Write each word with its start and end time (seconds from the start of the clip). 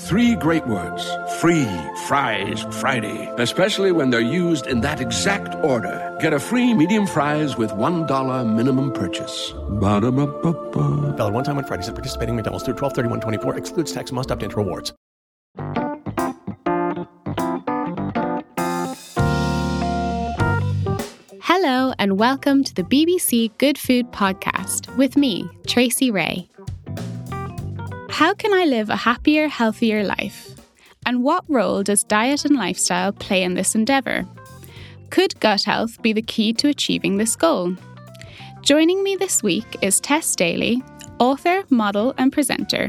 Three 0.00 0.34
great 0.36 0.66
words 0.66 1.08
free 1.40 1.66
fries 2.06 2.66
Friday, 2.80 3.32
especially 3.38 3.92
when 3.92 4.10
they're 4.10 4.20
used 4.20 4.66
in 4.66 4.82
that 4.82 5.00
exact 5.00 5.54
order. 5.64 6.14
Get 6.20 6.34
a 6.34 6.38
free 6.38 6.74
medium 6.74 7.06
fries 7.06 7.56
with 7.56 7.70
$1 7.70 8.54
minimum 8.54 8.92
purchase. 8.92 9.54
Ba-da-ba-ba-ba. 9.80 11.16
Valid 11.16 11.34
one 11.34 11.44
time 11.44 11.56
on 11.56 11.64
Fridays 11.64 11.88
at 11.88 11.94
participating 11.94 12.36
McDonald's 12.36 12.64
through 12.64 12.74
12 12.74 12.92
31 12.92 13.20
24. 13.20 13.56
Excludes 13.56 13.92
tax, 13.92 14.12
must 14.12 14.30
opt 14.30 14.42
into 14.42 14.56
rewards. 14.56 14.92
Hello, 21.40 21.94
and 21.98 22.18
welcome 22.18 22.62
to 22.64 22.74
the 22.74 22.82
BBC 22.82 23.56
Good 23.56 23.78
Food 23.78 24.12
Podcast 24.12 24.94
with 24.98 25.16
me, 25.16 25.48
Tracy 25.66 26.10
Ray. 26.10 26.48
How 28.08 28.34
can 28.34 28.54
I 28.54 28.64
live 28.64 28.88
a 28.88 28.96
happier, 28.96 29.48
healthier 29.48 30.04
life? 30.04 30.54
And 31.04 31.24
what 31.24 31.44
role 31.48 31.82
does 31.82 32.04
diet 32.04 32.44
and 32.44 32.54
lifestyle 32.54 33.12
play 33.12 33.42
in 33.42 33.54
this 33.54 33.74
endeavour? 33.74 34.24
Could 35.10 35.38
gut 35.40 35.64
health 35.64 36.00
be 36.02 36.12
the 36.12 36.22
key 36.22 36.52
to 36.54 36.68
achieving 36.68 37.16
this 37.16 37.34
goal? 37.34 37.76
Joining 38.62 39.02
me 39.02 39.16
this 39.16 39.42
week 39.42 39.66
is 39.82 40.00
Tess 40.00 40.36
Daly, 40.36 40.82
author, 41.18 41.64
model, 41.68 42.14
and 42.16 42.32
presenter. 42.32 42.88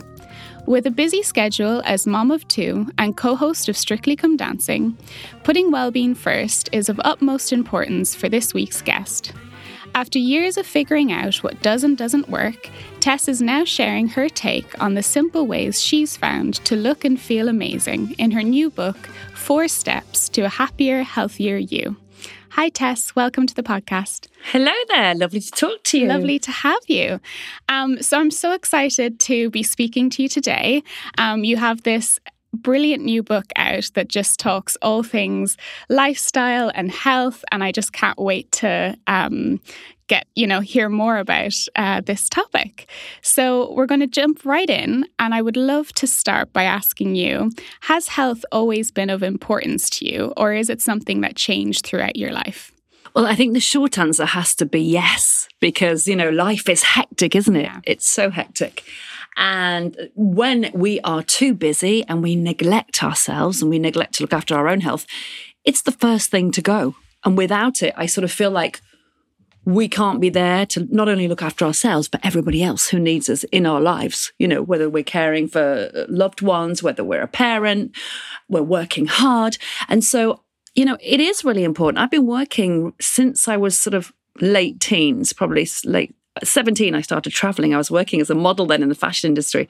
With 0.68 0.86
a 0.86 0.92
busy 0.92 1.24
schedule 1.24 1.82
as 1.84 2.06
mom 2.06 2.30
of 2.30 2.48
two 2.48 2.88
and 2.98 3.18
co 3.18 3.36
host 3.36 3.70
of 3.70 3.78
Strictly 3.78 4.16
Come 4.16 4.38
Dancing, 4.38 4.98
putting 5.44 5.72
well-being 5.72 6.14
first 6.14 6.70
is 6.72 6.90
of 6.90 7.02
utmost 7.04 7.52
importance 7.52 8.14
for 8.14 8.30
this 8.30 8.54
week's 8.54 8.82
guest. 8.82 9.34
After 9.98 10.20
years 10.20 10.58
of 10.58 10.68
figuring 10.68 11.12
out 11.12 11.38
what 11.38 11.64
does 11.64 11.84
and 11.84 11.98
doesn't 11.98 12.30
work, 12.30 12.70
Tess 13.00 13.28
is 13.28 13.42
now 13.42 13.66
sharing 13.66 14.08
her 14.10 14.30
take 14.30 14.80
on 14.80 14.94
the 14.94 15.02
simple 15.02 15.48
ways 15.48 15.82
she's 15.82 16.16
found 16.16 16.64
to 16.66 16.76
look 16.76 17.04
and 17.04 17.20
feel 17.20 17.48
amazing 17.48 18.12
in 18.20 18.30
her 18.30 18.44
new 18.44 18.70
book, 18.70 19.10
Four 19.34 19.68
Steps 19.68 20.30
to 20.30 20.44
a 20.44 20.50
Happier, 20.50 21.02
Healthier 21.02 21.58
You. 21.58 21.98
Hi, 22.52 22.70
Tess. 22.70 23.16
Welcome 23.16 23.48
to 23.48 23.56
the 23.56 23.64
podcast. 23.64 24.28
Hello 24.52 24.72
there. 24.90 25.16
Lovely 25.16 25.40
to 25.40 25.50
talk 25.50 25.82
to 25.86 25.98
you. 25.98 26.08
Lovely 26.10 26.38
to 26.38 26.52
have 26.52 26.84
you. 26.88 27.20
Um, 27.68 28.00
so, 28.00 28.20
I'm 28.20 28.30
so 28.30 28.54
excited 28.54 29.20
to 29.22 29.50
be 29.50 29.64
speaking 29.64 30.12
to 30.12 30.22
you 30.22 30.30
today. 30.30 30.84
Um, 31.18 31.44
you 31.44 31.58
have 31.58 31.82
this 31.82 32.20
brilliant 32.54 33.04
new 33.04 33.24
book 33.24 33.46
out 33.56 33.90
that 33.94 34.08
just 34.08 34.40
talks 34.40 34.78
all 34.82 35.04
things 35.04 35.58
lifestyle 35.90 36.72
and 36.76 36.92
health, 36.92 37.44
and 37.52 37.64
I 37.64 37.72
just 37.72 37.94
can't 37.94 38.20
wait 38.20 38.52
to 38.54 38.98
um, 39.08 39.60
get 40.08 40.28
you 40.36 40.48
know 40.48 40.60
hear 40.60 40.90
more 40.90 41.18
about 41.18 41.54
uh, 41.76 42.02
this 42.02 42.30
topic. 42.30 42.90
So 43.22 43.74
we're 43.74 43.86
going 43.86 44.02
to 44.02 44.08
jump 44.08 44.46
right 44.46 44.70
in, 44.70 45.06
and 45.20 45.34
I 45.34 45.42
would 45.42 45.58
love 45.58 45.92
to 45.94 46.08
start 46.08 46.52
by 46.54 46.64
asking 46.64 47.16
you: 47.16 47.52
Has 47.82 48.08
health 48.08 48.44
always 48.52 48.92
been 48.92 49.10
of 49.10 49.24
importance 49.24 49.90
to 49.92 50.06
you, 50.06 50.34
or 50.38 50.54
is 50.54 50.70
it 50.70 50.82
something 50.82 51.22
that 51.22 51.36
changed 51.36 51.86
throughout 51.86 52.16
your 52.16 52.32
life? 52.32 52.72
Well, 53.18 53.26
I 53.26 53.34
think 53.34 53.54
the 53.54 53.60
short 53.60 53.98
answer 53.98 54.26
has 54.26 54.54
to 54.56 54.66
be 54.68 54.80
yes, 54.80 55.48
because, 55.60 56.08
you 56.08 56.16
know, 56.16 56.30
life 56.30 56.70
is 56.70 56.84
hectic, 56.84 57.36
isn't 57.36 57.56
it? 57.56 57.64
Yeah. 57.64 57.80
It's 57.84 58.08
so 58.08 58.30
hectic. 58.30 58.84
And 59.38 60.10
when 60.16 60.72
we 60.74 61.00
are 61.02 61.22
too 61.24 61.54
busy 61.54 62.04
and 62.08 62.24
we 62.24 62.36
neglect 62.36 63.04
ourselves 63.04 63.62
and 63.62 63.70
we 63.70 63.80
neglect 63.80 64.16
to 64.16 64.24
look 64.24 64.34
after 64.34 64.56
our 64.56 64.68
own 64.68 64.82
health, 64.82 65.06
it's 65.64 65.84
the 65.84 65.92
first 65.92 66.32
thing 66.32 66.52
to 66.52 66.62
go. 66.62 66.96
And 67.24 67.38
without 67.38 67.84
it, 67.84 67.94
I 67.96 68.08
sort 68.08 68.24
of 68.26 68.32
feel 68.32 68.52
like 68.52 68.82
we 69.64 69.90
can't 69.90 70.22
be 70.22 70.30
there 70.30 70.66
to 70.66 70.88
not 70.90 71.10
only 71.10 71.28
look 71.28 71.42
after 71.42 71.66
ourselves, 71.66 72.08
but 72.08 72.26
everybody 72.26 72.64
else 72.64 72.88
who 72.88 73.00
needs 73.00 73.30
us 73.30 73.44
in 73.46 73.66
our 73.66 73.82
lives. 73.82 74.32
You 74.40 74.48
know, 74.48 74.62
whether 74.64 74.90
we're 74.90 75.04
caring 75.04 75.48
for 75.50 75.92
uh, 75.94 76.06
loved 76.08 76.42
ones, 76.42 76.82
whether 76.82 77.04
we're 77.04 77.22
a 77.22 77.28
parent, 77.28 77.96
we're 78.48 78.62
working 78.64 79.08
hard. 79.08 79.58
And 79.90 80.04
so, 80.04 80.42
you 80.74 80.86
know, 80.86 80.98
it 81.02 81.20
is 81.20 81.44
really 81.44 81.66
important. 81.66 82.02
I've 82.02 82.12
been 82.12 82.26
working 82.26 82.94
since 83.02 83.48
I 83.50 83.58
was 83.58 83.78
sort 83.78 83.94
of 83.94 84.14
late 84.40 84.80
teens, 84.80 85.34
probably 85.34 85.64
s- 85.64 85.84
late 86.42 86.48
17, 86.48 86.96
I 86.96 87.02
started 87.02 87.32
traveling. 87.34 87.74
I 87.74 87.78
was 87.78 87.92
working 87.92 88.22
as 88.22 88.30
a 88.30 88.36
model 88.36 88.66
then 88.66 88.84
in 88.84 88.90
the 88.90 88.96
fashion 88.96 89.30
industry. 89.30 89.68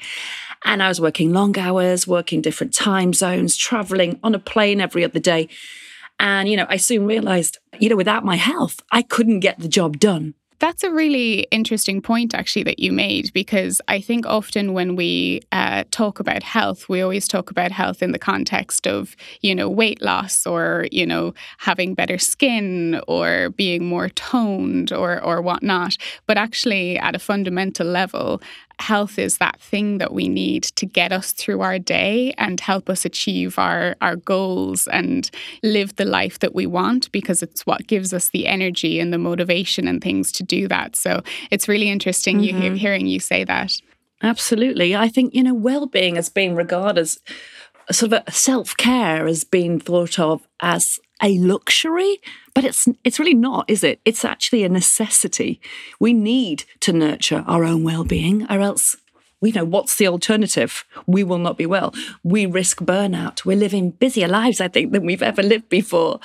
And 0.65 0.81
I 0.81 0.87
was 0.87 1.01
working 1.01 1.33
long 1.33 1.57
hours, 1.57 2.07
working 2.07 2.41
different 2.41 2.73
time 2.73 3.13
zones, 3.13 3.57
traveling 3.57 4.19
on 4.23 4.35
a 4.35 4.39
plane 4.39 4.81
every 4.81 5.03
other 5.03 5.19
day. 5.19 5.49
And, 6.19 6.49
you 6.49 6.57
know, 6.57 6.65
I 6.67 6.77
soon 6.77 7.05
realized, 7.05 7.59
you 7.79 7.89
know, 7.89 7.95
without 7.95 8.25
my 8.25 8.35
health, 8.35 8.81
I 8.91 9.01
couldn't 9.01 9.41
get 9.41 9.59
the 9.59 9.67
job 9.67 9.99
done. 9.99 10.33
That's 10.59 10.83
a 10.83 10.91
really 10.91 11.41
interesting 11.51 12.01
point, 12.01 12.33
actually, 12.33 12.63
that 12.63 12.79
you 12.79 12.91
made, 12.91 13.31
because 13.31 13.79
I 13.87 14.01
think 14.01 14.25
often 14.25 14.73
when 14.73 14.95
we 14.95 15.41
uh, 15.51 15.83
talk 15.91 16.19
about 16.19 16.41
health, 16.41 16.89
we 16.89 16.99
always 17.01 17.27
talk 17.27 17.51
about 17.51 17.71
health 17.71 18.01
in 18.01 18.11
the 18.11 18.17
context 18.17 18.87
of, 18.87 19.15
you 19.41 19.53
know, 19.53 19.69
weight 19.69 20.01
loss 20.01 20.47
or, 20.47 20.87
you 20.91 21.05
know, 21.05 21.35
having 21.59 21.93
better 21.93 22.17
skin 22.17 22.99
or 23.07 23.51
being 23.51 23.85
more 23.85 24.09
toned 24.09 24.91
or, 24.91 25.23
or 25.23 25.43
whatnot. 25.43 25.95
But 26.25 26.37
actually, 26.37 26.97
at 26.97 27.15
a 27.15 27.19
fundamental 27.19 27.85
level, 27.85 28.41
health 28.79 29.17
is 29.17 29.37
that 29.37 29.59
thing 29.59 29.97
that 29.97 30.13
we 30.13 30.29
need 30.29 30.63
to 30.63 30.85
get 30.85 31.11
us 31.11 31.31
through 31.31 31.61
our 31.61 31.79
day 31.79 32.33
and 32.37 32.59
help 32.59 32.89
us 32.89 33.05
achieve 33.05 33.57
our, 33.57 33.95
our 34.01 34.15
goals 34.15 34.87
and 34.87 35.31
live 35.63 35.95
the 35.95 36.05
life 36.05 36.39
that 36.39 36.53
we 36.53 36.65
want 36.67 37.11
because 37.11 37.41
it's 37.41 37.65
what 37.65 37.87
gives 37.87 38.13
us 38.13 38.29
the 38.29 38.45
energy 38.47 38.99
and 38.99 39.11
the 39.11 39.17
motivation 39.17 39.87
and 39.87 40.01
things 40.01 40.31
to 40.31 40.43
do 40.43 40.67
that. 40.67 40.95
So 40.95 41.21
it's 41.49 41.67
really 41.67 41.89
interesting 41.89 42.39
you 42.39 42.53
Mhm. 42.53 42.77
hearing 42.77 43.07
you 43.07 43.19
say 43.19 43.43
that. 43.45 43.71
Absolutely. 44.21 44.95
I 44.95 45.07
think, 45.09 45.33
you 45.33 45.43
know, 45.43 45.53
well 45.53 45.85
being 45.87 46.15
has 46.15 46.29
been 46.29 46.55
regarded 46.55 47.01
as 47.01 47.19
sort 47.91 48.13
of 48.13 48.23
a 48.27 48.31
self 48.31 48.75
care 48.77 49.27
has 49.27 49.43
been 49.43 49.79
thought 49.79 50.19
of 50.19 50.47
as 50.59 50.99
a 51.21 51.37
luxury, 51.39 52.21
but 52.53 52.63
it's 52.63 52.87
it's 53.03 53.19
really 53.19 53.33
not, 53.33 53.69
is 53.69 53.83
it? 53.83 53.99
It's 54.05 54.25
actually 54.25 54.63
a 54.63 54.69
necessity. 54.69 55.59
We 55.99 56.13
need 56.13 56.65
to 56.81 56.93
nurture 56.93 57.43
our 57.47 57.63
own 57.63 57.83
well 57.83 58.03
being, 58.03 58.49
or 58.51 58.61
else 58.61 58.95
we 59.39 59.51
know 59.51 59.65
what's 59.65 59.95
the 59.95 60.07
alternative. 60.07 60.83
We 61.05 61.23
will 61.23 61.37
not 61.37 61.57
be 61.57 61.65
well. 61.65 61.93
We 62.23 62.45
risk 62.45 62.79
burnout. 62.79 63.45
We're 63.45 63.57
living 63.57 63.91
busier 63.91 64.27
lives, 64.27 64.59
I 64.59 64.67
think, 64.67 64.91
than 64.91 65.05
we've 65.05 65.21
ever 65.21 65.43
lived 65.43 65.69
before. 65.69 66.19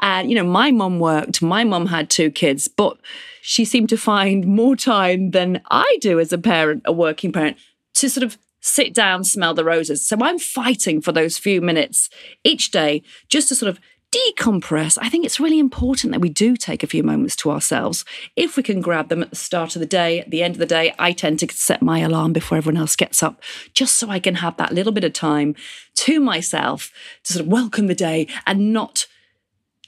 And 0.00 0.30
you 0.30 0.36
know, 0.36 0.44
my 0.44 0.70
mum 0.70 1.00
worked. 1.00 1.42
My 1.42 1.64
mum 1.64 1.86
had 1.86 2.08
two 2.08 2.30
kids, 2.30 2.68
but 2.68 2.98
she 3.40 3.64
seemed 3.64 3.88
to 3.88 3.96
find 3.96 4.46
more 4.46 4.76
time 4.76 5.32
than 5.32 5.60
I 5.70 5.98
do 6.00 6.20
as 6.20 6.32
a 6.32 6.38
parent, 6.38 6.82
a 6.84 6.92
working 6.92 7.32
parent, 7.32 7.56
to 7.94 8.08
sort 8.08 8.24
of 8.24 8.38
sit 8.60 8.94
down, 8.94 9.24
smell 9.24 9.54
the 9.54 9.64
roses. 9.64 10.06
So 10.06 10.16
I'm 10.20 10.38
fighting 10.38 11.00
for 11.00 11.10
those 11.10 11.36
few 11.36 11.60
minutes 11.60 12.08
each 12.44 12.70
day 12.70 13.02
just 13.28 13.48
to 13.48 13.56
sort 13.56 13.68
of 13.68 13.80
decompress, 14.12 14.98
I 15.00 15.08
think 15.08 15.24
it's 15.24 15.40
really 15.40 15.58
important 15.58 16.12
that 16.12 16.20
we 16.20 16.28
do 16.28 16.56
take 16.56 16.82
a 16.82 16.86
few 16.86 17.02
moments 17.02 17.34
to 17.36 17.50
ourselves. 17.50 18.04
If 18.36 18.56
we 18.56 18.62
can 18.62 18.80
grab 18.80 19.08
them 19.08 19.22
at 19.22 19.30
the 19.30 19.36
start 19.36 19.74
of 19.74 19.80
the 19.80 19.86
day, 19.86 20.20
at 20.20 20.30
the 20.30 20.42
end 20.42 20.54
of 20.54 20.58
the 20.58 20.66
day, 20.66 20.94
I 20.98 21.12
tend 21.12 21.38
to 21.40 21.48
set 21.50 21.82
my 21.82 22.00
alarm 22.00 22.32
before 22.32 22.58
everyone 22.58 22.80
else 22.80 22.94
gets 22.94 23.22
up, 23.22 23.42
just 23.72 23.96
so 23.96 24.10
I 24.10 24.20
can 24.20 24.36
have 24.36 24.56
that 24.58 24.72
little 24.72 24.92
bit 24.92 25.04
of 25.04 25.14
time 25.14 25.54
to 25.94 26.20
myself 26.20 26.92
to 27.24 27.32
sort 27.32 27.46
of 27.46 27.50
welcome 27.50 27.86
the 27.86 27.94
day 27.94 28.28
and 28.46 28.72
not 28.72 29.06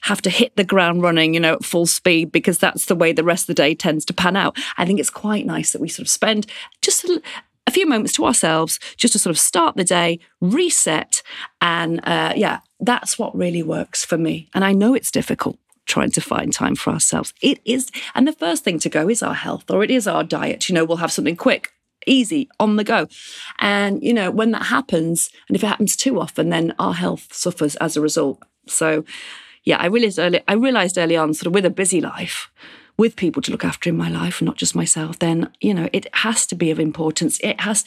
have 0.02 0.20
to 0.22 0.30
hit 0.30 0.56
the 0.56 0.64
ground 0.64 1.02
running, 1.02 1.34
you 1.34 1.40
know, 1.40 1.54
at 1.54 1.64
full 1.64 1.86
speed 1.86 2.30
because 2.30 2.58
that's 2.58 2.86
the 2.86 2.94
way 2.94 3.12
the 3.12 3.24
rest 3.24 3.44
of 3.44 3.46
the 3.48 3.54
day 3.54 3.74
tends 3.74 4.04
to 4.04 4.12
pan 4.12 4.36
out. 4.36 4.56
I 4.76 4.84
think 4.84 5.00
it's 5.00 5.10
quite 5.10 5.46
nice 5.46 5.72
that 5.72 5.80
we 5.80 5.88
sort 5.88 6.06
of 6.06 6.10
spend 6.10 6.46
just 6.82 7.04
a, 7.04 7.22
a 7.66 7.70
few 7.70 7.86
moments 7.86 8.12
to 8.14 8.24
ourselves 8.24 8.78
just 8.96 9.12
to 9.12 9.18
sort 9.18 9.30
of 9.30 9.38
start 9.38 9.76
the 9.76 9.84
day, 9.84 10.20
reset. 10.40 11.22
And 11.60 12.00
uh, 12.04 12.32
yeah, 12.36 12.60
that's 12.80 13.18
what 13.18 13.34
really 13.34 13.62
works 13.62 14.04
for 14.04 14.18
me. 14.18 14.48
And 14.54 14.64
I 14.64 14.72
know 14.72 14.94
it's 14.94 15.10
difficult 15.10 15.58
trying 15.86 16.10
to 16.10 16.20
find 16.20 16.52
time 16.52 16.74
for 16.74 16.92
ourselves. 16.92 17.34
It 17.42 17.60
is. 17.64 17.90
And 18.14 18.26
the 18.26 18.32
first 18.32 18.64
thing 18.64 18.78
to 18.80 18.88
go 18.88 19.08
is 19.08 19.22
our 19.22 19.34
health 19.34 19.70
or 19.70 19.82
it 19.84 19.90
is 19.90 20.06
our 20.06 20.24
diet. 20.24 20.68
You 20.68 20.74
know, 20.74 20.84
we'll 20.84 20.98
have 20.98 21.12
something 21.12 21.36
quick. 21.36 21.72
Easy 22.06 22.48
on 22.60 22.76
the 22.76 22.84
go. 22.84 23.06
And, 23.60 24.02
you 24.02 24.12
know, 24.12 24.30
when 24.30 24.50
that 24.50 24.64
happens, 24.64 25.30
and 25.48 25.56
if 25.56 25.64
it 25.64 25.66
happens 25.66 25.96
too 25.96 26.20
often, 26.20 26.50
then 26.50 26.74
our 26.78 26.92
health 26.92 27.32
suffers 27.32 27.76
as 27.76 27.96
a 27.96 28.02
result. 28.02 28.42
So, 28.66 29.04
yeah, 29.64 29.78
I 29.78 29.86
realized 29.86 30.18
early, 30.18 30.42
I 30.46 30.52
realized 30.52 30.98
early 30.98 31.16
on, 31.16 31.32
sort 31.32 31.46
of 31.46 31.54
with 31.54 31.64
a 31.64 31.70
busy 31.70 32.02
life, 32.02 32.50
with 32.96 33.16
people 33.16 33.42
to 33.42 33.50
look 33.50 33.64
after 33.64 33.90
in 33.90 33.96
my 33.96 34.08
life, 34.08 34.40
and 34.40 34.46
not 34.46 34.56
just 34.56 34.74
myself, 34.74 35.18
then, 35.18 35.50
you 35.60 35.74
know, 35.74 35.88
it 35.92 36.06
has 36.16 36.46
to 36.46 36.54
be 36.54 36.70
of 36.70 36.78
importance. 36.78 37.40
It 37.40 37.60
has, 37.60 37.84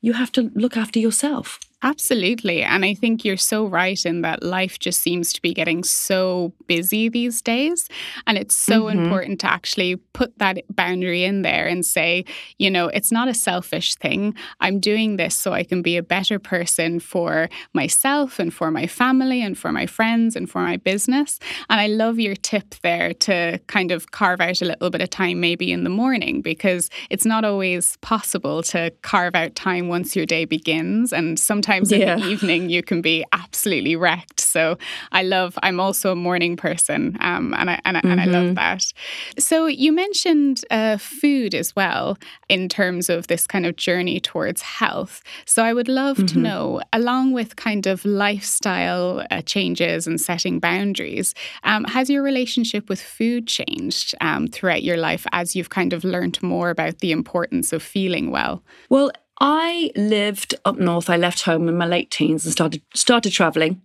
you 0.00 0.14
have 0.14 0.32
to 0.32 0.50
look 0.54 0.76
after 0.76 0.98
yourself. 0.98 1.58
Absolutely. 1.86 2.64
And 2.64 2.84
I 2.84 2.94
think 2.94 3.24
you're 3.24 3.36
so 3.36 3.64
right 3.64 4.04
in 4.04 4.22
that 4.22 4.42
life 4.42 4.80
just 4.80 5.00
seems 5.00 5.32
to 5.34 5.40
be 5.40 5.54
getting 5.54 5.84
so 5.84 6.52
busy 6.66 7.08
these 7.08 7.40
days. 7.40 7.88
And 8.26 8.36
it's 8.36 8.56
so 8.56 8.86
mm-hmm. 8.86 9.04
important 9.04 9.38
to 9.42 9.46
actually 9.46 9.94
put 9.94 10.36
that 10.40 10.58
boundary 10.74 11.22
in 11.22 11.42
there 11.42 11.68
and 11.68 11.86
say, 11.86 12.24
you 12.58 12.72
know, 12.72 12.88
it's 12.88 13.12
not 13.12 13.28
a 13.28 13.34
selfish 13.34 13.94
thing. 13.94 14.34
I'm 14.58 14.80
doing 14.80 15.16
this 15.16 15.36
so 15.36 15.52
I 15.52 15.62
can 15.62 15.80
be 15.80 15.96
a 15.96 16.02
better 16.02 16.40
person 16.40 16.98
for 16.98 17.48
myself 17.72 18.40
and 18.40 18.52
for 18.52 18.72
my 18.72 18.88
family 18.88 19.40
and 19.40 19.56
for 19.56 19.70
my 19.70 19.86
friends 19.86 20.34
and 20.34 20.50
for 20.50 20.62
my 20.62 20.78
business. 20.78 21.38
And 21.70 21.80
I 21.80 21.86
love 21.86 22.18
your 22.18 22.34
tip 22.34 22.74
there 22.82 23.14
to 23.14 23.60
kind 23.68 23.92
of 23.92 24.10
carve 24.10 24.40
out 24.40 24.60
a 24.60 24.64
little 24.64 24.90
bit 24.90 25.02
of 25.02 25.10
time 25.10 25.38
maybe 25.38 25.70
in 25.70 25.84
the 25.84 25.90
morning 25.90 26.42
because 26.42 26.90
it's 27.10 27.24
not 27.24 27.44
always 27.44 27.96
possible 27.98 28.64
to 28.64 28.90
carve 29.02 29.36
out 29.36 29.54
time 29.54 29.86
once 29.86 30.16
your 30.16 30.26
day 30.26 30.46
begins. 30.46 31.12
And 31.12 31.38
sometimes 31.38 31.75
sometimes 31.84 31.92
in 31.92 32.20
the 32.20 32.26
evening 32.32 32.70
you 32.70 32.82
can 32.82 33.02
be 33.02 33.24
absolutely 33.32 33.96
wrecked. 33.96 34.40
So 34.40 34.78
I 35.12 35.22
love, 35.22 35.58
I'm 35.62 35.80
also 35.80 36.12
a 36.12 36.16
morning 36.16 36.56
person 36.56 37.16
um, 37.20 37.54
and, 37.54 37.70
I, 37.70 37.80
and, 37.84 37.96
I, 37.96 38.00
mm-hmm. 38.00 38.10
and 38.10 38.20
I 38.20 38.24
love 38.24 38.44
mm-hmm. 38.44 38.54
that. 38.54 38.92
So 39.38 39.66
you 39.66 39.92
mentioned 39.92 40.64
uh, 40.70 40.96
food 40.96 41.54
as 41.54 41.74
well 41.76 42.18
in 42.48 42.68
terms 42.68 43.08
of 43.08 43.26
this 43.26 43.46
kind 43.46 43.66
of 43.66 43.76
journey 43.76 44.20
towards 44.20 44.62
health. 44.62 45.22
So 45.44 45.64
I 45.64 45.72
would 45.72 45.88
love 45.88 46.16
mm-hmm. 46.16 46.26
to 46.26 46.38
know, 46.38 46.80
along 46.92 47.32
with 47.32 47.56
kind 47.56 47.86
of 47.86 48.04
lifestyle 48.04 49.24
uh, 49.30 49.42
changes 49.42 50.06
and 50.06 50.20
setting 50.20 50.58
boundaries, 50.58 51.34
um, 51.64 51.84
has 51.84 52.08
your 52.08 52.22
relationship 52.22 52.88
with 52.88 53.00
food 53.00 53.46
changed 53.46 54.14
um, 54.20 54.46
throughout 54.46 54.82
your 54.82 54.96
life 54.96 55.26
as 55.32 55.54
you've 55.54 55.70
kind 55.70 55.92
of 55.92 56.04
learned 56.04 56.42
more 56.42 56.70
about 56.70 56.98
the 56.98 57.12
importance 57.12 57.72
of 57.72 57.82
feeling 57.82 58.30
well? 58.30 58.62
Well, 58.88 59.10
I 59.38 59.90
lived 59.96 60.54
up 60.64 60.78
north. 60.78 61.10
I 61.10 61.16
left 61.16 61.42
home 61.42 61.68
in 61.68 61.76
my 61.76 61.86
late 61.86 62.10
teens 62.10 62.44
and 62.44 62.52
started 62.52 62.82
started 62.94 63.32
traveling. 63.32 63.82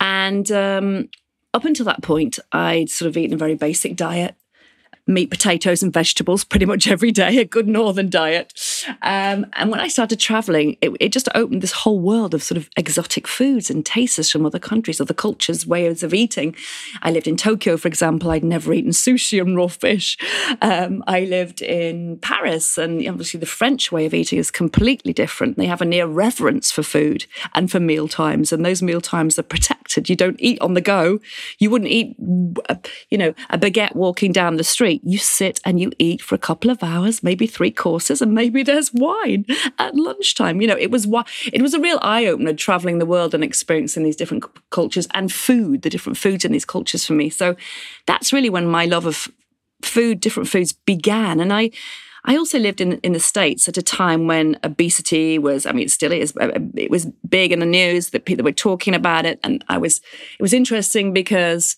And 0.00 0.50
um, 0.50 1.08
up 1.54 1.64
until 1.64 1.86
that 1.86 2.02
point, 2.02 2.38
I'd 2.52 2.90
sort 2.90 3.08
of 3.08 3.16
eaten 3.16 3.34
a 3.34 3.38
very 3.38 3.54
basic 3.54 3.96
diet 3.96 4.34
meat, 5.06 5.30
potatoes, 5.30 5.82
and 5.82 5.92
vegetables 5.92 6.44
pretty 6.44 6.64
much 6.64 6.86
every 6.86 7.10
day, 7.10 7.38
a 7.38 7.44
good 7.44 7.66
northern 7.66 8.08
diet. 8.08 8.52
Um, 9.02 9.46
and 9.54 9.70
when 9.70 9.80
I 9.80 9.88
started 9.88 10.20
traveling, 10.20 10.76
it, 10.80 10.90
it, 11.00 11.12
just 11.12 11.28
opened 11.34 11.60
this 11.60 11.72
whole 11.72 11.98
world 11.98 12.34
of 12.34 12.42
sort 12.42 12.56
of 12.56 12.70
exotic 12.76 13.26
foods 13.26 13.68
and 13.68 13.84
tastes 13.84 14.30
from 14.30 14.46
other 14.46 14.58
countries, 14.58 15.00
other 15.00 15.14
cultures, 15.14 15.66
ways 15.66 16.02
of 16.02 16.14
eating. 16.14 16.54
I 17.02 17.10
lived 17.10 17.26
in 17.26 17.36
Tokyo, 17.36 17.76
for 17.76 17.88
example. 17.88 18.30
I'd 18.30 18.44
never 18.44 18.72
eaten 18.72 18.92
sushi 18.92 19.40
and 19.40 19.56
raw 19.56 19.66
fish. 19.66 20.16
Um, 20.60 21.02
I 21.06 21.20
lived 21.20 21.62
in 21.62 22.18
Paris, 22.18 22.78
and 22.78 23.06
obviously 23.08 23.40
the 23.40 23.46
French 23.46 23.90
way 23.90 24.06
of 24.06 24.14
eating 24.14 24.38
is 24.38 24.50
completely 24.50 25.12
different. 25.12 25.56
They 25.56 25.66
have 25.66 25.82
a 25.82 25.86
near 25.86 26.06
reverence 26.06 26.70
for 26.70 26.82
food 26.82 27.26
and 27.54 27.70
for 27.70 27.80
meal 27.80 28.08
times, 28.08 28.52
and 28.52 28.64
those 28.64 28.82
meal 28.82 29.00
times 29.00 29.38
are 29.38 29.42
protected. 29.42 30.08
You 30.08 30.16
don't 30.16 30.40
eat 30.40 30.60
on 30.60 30.74
the 30.74 30.80
go. 30.80 31.18
You 31.58 31.70
wouldn't 31.70 31.90
eat, 31.90 32.16
you 33.10 33.18
know, 33.18 33.34
a 33.50 33.58
baguette 33.58 33.94
walking 33.94 34.32
down 34.32 34.56
the 34.56 34.64
street 34.64 34.91
you 35.02 35.18
sit 35.18 35.60
and 35.64 35.80
you 35.80 35.92
eat 35.98 36.22
for 36.22 36.34
a 36.34 36.38
couple 36.38 36.70
of 36.70 36.82
hours, 36.82 37.22
maybe 37.22 37.46
three 37.46 37.70
courses, 37.70 38.22
and 38.22 38.34
maybe 38.34 38.62
there's 38.62 38.92
wine 38.92 39.46
at 39.78 39.94
lunchtime. 39.94 40.60
You 40.60 40.68
know, 40.68 40.76
it 40.78 40.90
was 40.90 41.06
it 41.52 41.62
was 41.62 41.74
a 41.74 41.80
real 41.80 41.98
eye 42.02 42.26
opener 42.26 42.54
traveling 42.54 42.98
the 42.98 43.06
world 43.06 43.34
and 43.34 43.44
experiencing 43.44 44.04
these 44.04 44.16
different 44.16 44.44
cultures 44.70 45.08
and 45.14 45.32
food, 45.32 45.82
the 45.82 45.90
different 45.90 46.18
foods 46.18 46.44
in 46.44 46.52
these 46.52 46.64
cultures 46.64 47.04
for 47.04 47.12
me. 47.12 47.30
So 47.30 47.56
that's 48.06 48.32
really 48.32 48.50
when 48.50 48.66
my 48.66 48.86
love 48.86 49.06
of 49.06 49.28
food, 49.82 50.20
different 50.20 50.48
foods 50.48 50.72
began, 50.72 51.40
and 51.40 51.52
I. 51.52 51.70
I 52.24 52.36
also 52.36 52.56
lived 52.56 52.80
in 52.80 52.98
in 52.98 53.14
the 53.14 53.18
states 53.18 53.66
at 53.68 53.76
a 53.76 53.82
time 53.82 54.28
when 54.28 54.56
obesity 54.62 55.40
was, 55.40 55.66
I 55.66 55.72
mean, 55.72 55.88
still 55.88 56.12
is. 56.12 56.32
Uh, 56.36 56.60
it 56.76 56.88
was 56.88 57.06
big 57.28 57.50
in 57.50 57.58
the 57.58 57.66
news 57.66 58.10
that 58.10 58.26
people 58.26 58.44
were 58.44 58.52
talking 58.52 58.94
about 58.94 59.26
it, 59.26 59.40
and 59.42 59.64
I 59.68 59.78
was. 59.78 60.00
It 60.38 60.42
was 60.42 60.52
interesting 60.52 61.12
because 61.12 61.76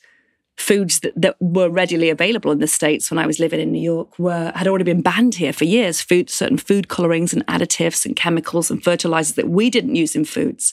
foods 0.57 1.01
that, 1.01 1.13
that 1.21 1.37
were 1.41 1.69
readily 1.69 2.11
available 2.11 2.51
in 2.53 2.59
the 2.59 2.67
states 2.67 3.11
when 3.11 3.19
I 3.19 3.27
was 3.27 3.41
living 3.41 3.61
in 3.61 3.73
New 3.73 3.83
York 3.83 4.19
were 4.19 4.53
had 4.55 4.69
already 4.69 4.85
been 4.85 5.03
banned 5.03 5.35
here 5.35 5.53
for 5.53 5.65
years. 5.65 6.01
Food, 6.01 6.31
certain 6.31 6.59
food 6.59 6.89
colorings 6.89 7.33
and 7.33 7.47
additives 7.47 8.07
and 8.07 8.15
chemicals 8.15 8.71
and 8.71 8.83
fertilizers 8.83 9.35
that 9.35 9.49
we 9.49 9.71
didn't 9.71 9.97
use 9.97 10.15
in 10.15 10.25
foods 10.25 10.73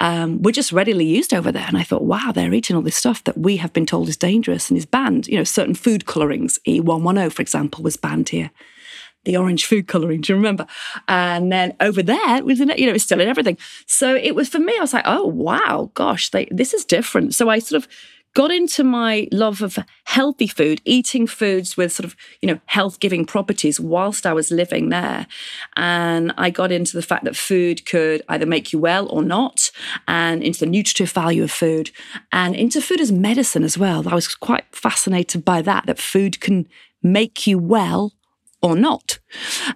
um, 0.00 0.42
were 0.42 0.52
just 0.52 0.72
readily 0.72 1.04
used 1.04 1.32
over 1.32 1.50
there. 1.52 1.66
And 1.66 1.76
I 1.76 1.82
thought, 1.82 2.02
wow, 2.02 2.32
they're 2.34 2.52
eating 2.52 2.76
all 2.76 2.82
this 2.82 2.96
stuff 2.96 3.24
that 3.24 3.38
we 3.38 3.56
have 3.58 3.72
been 3.72 3.86
told 3.86 4.08
is 4.08 4.16
dangerous 4.16 4.70
and 4.70 4.76
is 4.76 4.86
banned. 4.86 5.28
You 5.28 5.38
know, 5.38 5.44
certain 5.44 5.74
food 5.74 6.06
colorings, 6.06 6.58
E110, 6.66 7.32
for 7.32 7.42
example, 7.42 7.82
was 7.82 7.96
banned 7.96 8.30
here 8.30 8.50
the 9.24 9.36
orange 9.36 9.66
food 9.66 9.86
coloring. 9.86 10.20
Do 10.22 10.32
you 10.32 10.36
remember? 10.36 10.66
And 11.06 11.52
then 11.52 11.74
over 11.80 12.02
there, 12.02 12.36
it 12.36 12.44
was 12.44 12.60
in, 12.60 12.70
you 12.76 12.86
know, 12.86 12.94
it's 12.94 13.04
still 13.04 13.20
in 13.20 13.28
everything. 13.28 13.58
So 13.86 14.14
it 14.14 14.34
was 14.34 14.48
for 14.48 14.58
me. 14.58 14.74
I 14.76 14.80
was 14.80 14.92
like, 14.92 15.04
oh 15.06 15.26
wow, 15.26 15.90
gosh, 15.94 16.30
they, 16.30 16.48
this 16.50 16.72
is 16.74 16.84
different. 16.84 17.34
So 17.34 17.48
I 17.48 17.58
sort 17.58 17.82
of 17.82 17.88
got 18.34 18.50
into 18.50 18.84
my 18.84 19.26
love 19.32 19.62
of 19.62 19.78
healthy 20.04 20.46
food, 20.46 20.80
eating 20.84 21.26
foods 21.26 21.76
with 21.76 21.92
sort 21.92 22.04
of, 22.04 22.16
you 22.40 22.46
know, 22.46 22.60
health 22.66 23.00
giving 23.00 23.24
properties 23.24 23.80
whilst 23.80 24.26
I 24.26 24.32
was 24.32 24.50
living 24.50 24.88
there. 24.88 25.26
And 25.76 26.32
I 26.36 26.50
got 26.50 26.72
into 26.72 26.96
the 26.96 27.02
fact 27.02 27.24
that 27.24 27.36
food 27.36 27.84
could 27.86 28.22
either 28.28 28.46
make 28.46 28.72
you 28.72 28.78
well 28.78 29.06
or 29.08 29.22
not, 29.22 29.70
and 30.06 30.42
into 30.42 30.60
the 30.60 30.66
nutritive 30.66 31.10
value 31.10 31.42
of 31.42 31.50
food, 31.50 31.90
and 32.32 32.54
into 32.54 32.80
food 32.80 33.00
as 33.00 33.12
medicine 33.12 33.64
as 33.64 33.76
well. 33.76 34.08
I 34.08 34.14
was 34.14 34.28
quite 34.28 34.64
fascinated 34.72 35.44
by 35.44 35.62
that, 35.62 35.86
that 35.86 35.98
food 35.98 36.40
can 36.40 36.68
make 37.02 37.46
you 37.46 37.58
well 37.58 38.12
or 38.62 38.76
not. 38.76 39.18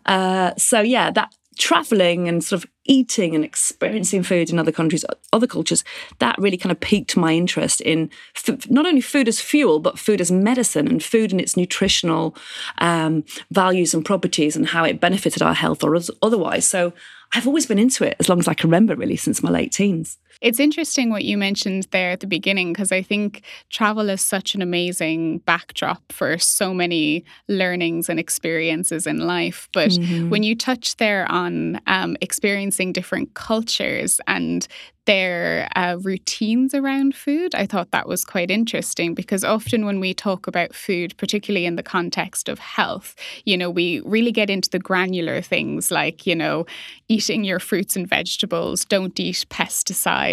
Uh, 0.04 0.52
so, 0.56 0.80
yeah, 0.80 1.10
that 1.10 1.34
traveling 1.58 2.28
and 2.28 2.42
sort 2.42 2.62
of 2.62 2.70
eating 2.84 3.34
and 3.34 3.44
experiencing 3.44 4.22
food 4.22 4.50
in 4.50 4.58
other 4.58 4.72
countries, 4.72 5.04
other 5.32 5.46
cultures, 5.46 5.84
that 6.18 6.36
really 6.38 6.56
kind 6.56 6.70
of 6.70 6.80
piqued 6.80 7.16
my 7.16 7.32
interest 7.32 7.80
in 7.80 8.10
f- 8.36 8.70
not 8.70 8.86
only 8.86 9.00
food 9.00 9.28
as 9.28 9.40
fuel, 9.40 9.80
but 9.80 9.98
food 9.98 10.20
as 10.20 10.30
medicine 10.30 10.86
and 10.88 11.02
food 11.02 11.32
and 11.32 11.40
its 11.40 11.56
nutritional 11.56 12.36
um, 12.78 13.24
values 13.50 13.94
and 13.94 14.04
properties 14.04 14.56
and 14.56 14.68
how 14.68 14.84
it 14.84 15.00
benefited 15.00 15.42
our 15.42 15.54
health 15.54 15.82
or 15.82 15.98
otherwise. 16.22 16.66
So 16.66 16.92
I've 17.34 17.46
always 17.46 17.66
been 17.66 17.78
into 17.78 18.04
it 18.04 18.16
as 18.20 18.28
long 18.28 18.38
as 18.38 18.48
I 18.48 18.54
can 18.54 18.68
remember, 18.68 18.94
really, 18.94 19.16
since 19.16 19.42
my 19.42 19.50
late 19.50 19.72
teens. 19.72 20.18
It's 20.40 20.60
interesting 20.60 21.10
what 21.10 21.24
you 21.24 21.36
mentioned 21.36 21.88
there 21.90 22.10
at 22.10 22.20
the 22.20 22.26
beginning 22.26 22.72
because 22.72 22.92
I 22.92 23.02
think 23.02 23.42
travel 23.70 24.10
is 24.10 24.20
such 24.20 24.54
an 24.54 24.62
amazing 24.62 25.38
backdrop 25.38 26.02
for 26.12 26.38
so 26.38 26.74
many 26.74 27.24
learnings 27.48 28.08
and 28.08 28.18
experiences 28.18 29.06
in 29.06 29.18
life. 29.18 29.68
But 29.72 29.90
mm-hmm. 29.90 30.30
when 30.30 30.42
you 30.42 30.54
touch 30.54 30.96
there 30.96 31.30
on 31.30 31.80
um, 31.86 32.16
experiencing 32.20 32.92
different 32.92 33.34
cultures 33.34 34.20
and 34.26 34.66
their 35.06 35.68
uh, 35.76 35.98
routines 36.00 36.74
around 36.74 37.14
food. 37.14 37.54
I 37.54 37.66
thought 37.66 37.90
that 37.90 38.08
was 38.08 38.24
quite 38.24 38.50
interesting 38.50 39.14
because 39.14 39.44
often 39.44 39.84
when 39.84 40.00
we 40.00 40.14
talk 40.14 40.46
about 40.46 40.74
food, 40.74 41.16
particularly 41.18 41.66
in 41.66 41.76
the 41.76 41.82
context 41.82 42.48
of 42.48 42.58
health, 42.58 43.14
you 43.44 43.56
know, 43.56 43.70
we 43.70 44.00
really 44.00 44.32
get 44.32 44.50
into 44.50 44.70
the 44.70 44.78
granular 44.78 45.40
things 45.42 45.90
like, 45.90 46.26
you 46.26 46.34
know, 46.34 46.66
eating 47.08 47.44
your 47.44 47.58
fruits 47.58 47.96
and 47.96 48.08
vegetables, 48.08 48.84
don't 48.84 49.18
eat 49.20 49.44
pesticides, 49.50 50.23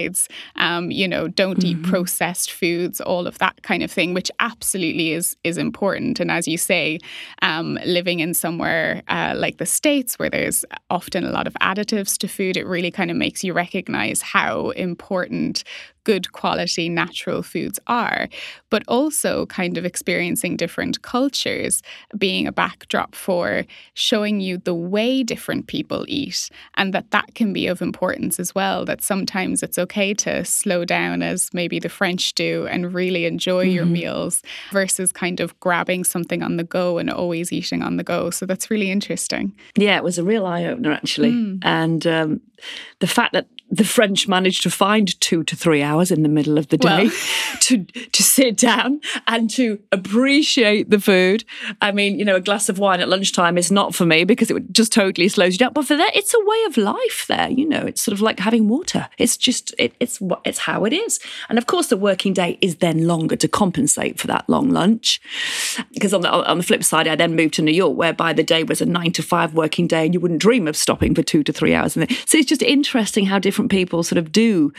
um, 0.56 0.92
you 0.92 1.08
know, 1.08 1.28
don't 1.28 1.60
mm-hmm. 1.60 1.82
eat 1.82 1.84
processed 1.84 2.52
foods, 2.52 3.02
all 3.02 3.28
of 3.28 3.38
that 3.40 3.62
kind 3.64 3.84
of 3.84 3.92
thing, 3.92 4.14
which 4.14 4.32
absolutely 4.40 5.12
is 5.14 5.36
is 5.44 5.58
important. 5.58 6.20
And 6.20 6.32
as 6.32 6.48
you 6.48 6.58
say, 6.58 7.00
um, 7.42 7.78
living 7.86 8.20
in 8.20 8.34
somewhere 8.34 9.04
uh, 9.08 9.34
like 9.36 9.58
the 9.58 9.66
States 9.66 10.18
where 10.20 10.30
there's 10.30 10.66
often 10.90 11.24
a 11.24 11.32
lot 11.32 11.48
of 11.48 11.54
additives 11.62 12.18
to 12.20 12.28
food, 12.28 12.58
it 12.58 12.66
really 12.66 12.92
kind 12.92 13.12
of 13.12 13.18
makes 13.18 13.44
you 13.44 13.54
recognize 13.54 14.22
how 14.22 14.70
important 14.72 15.64
good 16.04 16.32
quality 16.32 16.90
natural 16.90 17.44
foods 17.44 17.80
are, 17.88 18.28
but 18.70 18.84
also 18.88 19.46
kind 19.48 19.78
of 19.78 19.86
experiencing 19.86 20.58
different 20.58 21.02
cultures 21.02 21.82
being 22.18 22.48
a 22.48 22.52
backdrop 22.52 23.16
for 23.16 23.66
showing 23.94 24.40
you 24.40 24.58
the 24.58 24.74
way 24.74 25.24
different 25.24 25.68
people 25.68 26.06
eat 26.08 26.50
and 26.76 26.94
that 26.94 27.12
that 27.12 27.36
can 27.36 27.54
be 27.54 27.68
of 27.68 27.82
importance 27.82 28.40
as 28.40 28.56
well 28.56 28.86
that 28.86 29.02
sometimes 29.02 29.62
it's 29.62 29.78
okay 29.78 30.14
to 30.14 30.44
slow 30.46 30.86
down 30.86 31.22
as 31.22 31.54
maybe 31.54 31.80
the 31.80 31.90
French 31.90 32.34
do 32.34 32.68
and 32.68 32.94
really 32.94 33.26
enjoy 33.26 33.66
mm-hmm. 33.66 33.76
your 33.76 33.86
meals 33.86 34.42
versus 34.72 35.12
kind 35.12 35.40
of 35.40 35.58
grabbing 35.60 36.04
something 36.04 36.42
on 36.42 36.58
the 36.58 36.64
go 36.64 36.98
and 36.98 37.10
always 37.10 37.52
eating 37.52 37.82
on 37.82 37.98
the 37.98 38.04
go 38.04 38.30
so 38.30 38.46
that's 38.46 38.72
really 38.72 38.92
interesting 38.92 39.54
yeah 39.76 39.98
it 39.98 40.04
was 40.04 40.18
a 40.18 40.24
real 40.24 40.46
eye 40.46 40.66
opener 40.66 40.92
actually 40.92 41.32
mm. 41.32 41.60
and 41.62 42.08
um, 42.08 42.42
the 43.00 43.08
fact 43.08 43.34
that 43.34 43.48
the 43.72 43.86
French 43.86 44.28
managed 44.28 44.64
to 44.64 44.70
find 44.70 45.20
two 45.22 45.44
to 45.46 45.56
three 45.56 45.82
hours 45.82 46.12
in 46.12 46.24
the 46.24 46.30
middle 46.30 46.58
of 46.58 46.68
the 46.68 46.78
day 46.78 47.08
well. 47.08 47.12
to 47.62 47.84
to 47.86 48.22
sit 48.22 48.58
down 48.58 49.00
and 49.28 49.50
to 49.52 49.80
appreciate 49.94 50.90
the 50.90 51.00
food. 51.00 51.46
I 51.82 51.94
mean, 51.94 52.20
you 52.20 52.26
know, 52.26 52.36
a 52.36 52.42
glass 52.42 52.68
of 52.68 52.80
wine 52.80 53.00
at 53.00 53.08
lunchtime 53.08 53.58
is 53.58 53.72
not 53.72 53.96
for 53.96 54.06
me 54.06 54.26
because 54.26 54.52
it 54.52 54.72
just 54.74 54.92
totally 54.92 55.30
slows 55.30 55.54
you 55.54 55.60
down. 55.60 55.72
But 55.74 55.86
for 55.86 55.96
that, 55.96 56.12
it's 56.14 56.34
a 56.34 56.46
way 56.46 56.64
of 56.68 56.76
life. 56.76 57.26
There, 57.28 57.50
you 57.50 57.68
know, 57.68 57.82
it's 57.82 58.02
sort 58.02 58.14
of 58.14 58.22
like 58.22 58.40
having 58.40 58.68
water. 58.68 59.08
It's 59.18 59.38
just 59.38 59.74
it, 59.80 59.94
it's 60.02 60.20
what 60.20 60.42
it's 60.44 60.60
how 60.60 60.84
it 60.84 60.92
is. 60.92 61.20
And 61.48 61.58
of 61.58 61.66
course, 61.66 61.88
the 61.88 61.98
working 61.98 62.34
day 62.34 62.58
is 62.60 62.78
then 62.78 63.08
longer 63.08 63.38
to 63.38 63.48
compensate 63.48 64.20
for 64.20 64.28
that 64.28 64.50
long 64.50 64.70
lunch. 64.70 65.22
Because 65.94 66.14
on 66.14 66.22
the 66.22 66.30
on 66.30 66.58
the 66.58 66.64
flip 66.64 66.84
side, 66.84 67.08
I 67.08 67.16
then 67.16 67.38
moved 67.38 67.54
to 67.56 67.62
New 67.62 67.72
York, 67.72 67.96
whereby 67.96 68.34
the 68.34 68.44
day 68.44 68.64
was 68.64 68.82
a 68.82 68.86
nine 68.86 69.14
to 69.14 69.24
five 69.24 69.54
working 69.54 69.88
day, 69.88 70.04
and 70.06 70.14
you 70.14 70.20
wouldn't 70.20 70.42
dream 70.42 70.68
of 70.68 70.76
stopping 70.76 71.16
for 71.16 71.24
two 71.24 71.44
to 71.44 71.54
three 71.54 71.74
hours. 71.74 71.94
So 71.94 72.02
it's 72.38 72.50
just 72.50 72.62
interesting 72.62 73.26
how 73.26 73.40
different 73.40 73.61
different 73.62 73.72
people 73.72 74.04
sort 74.04 74.18
of 74.18 74.32
do 74.32 74.74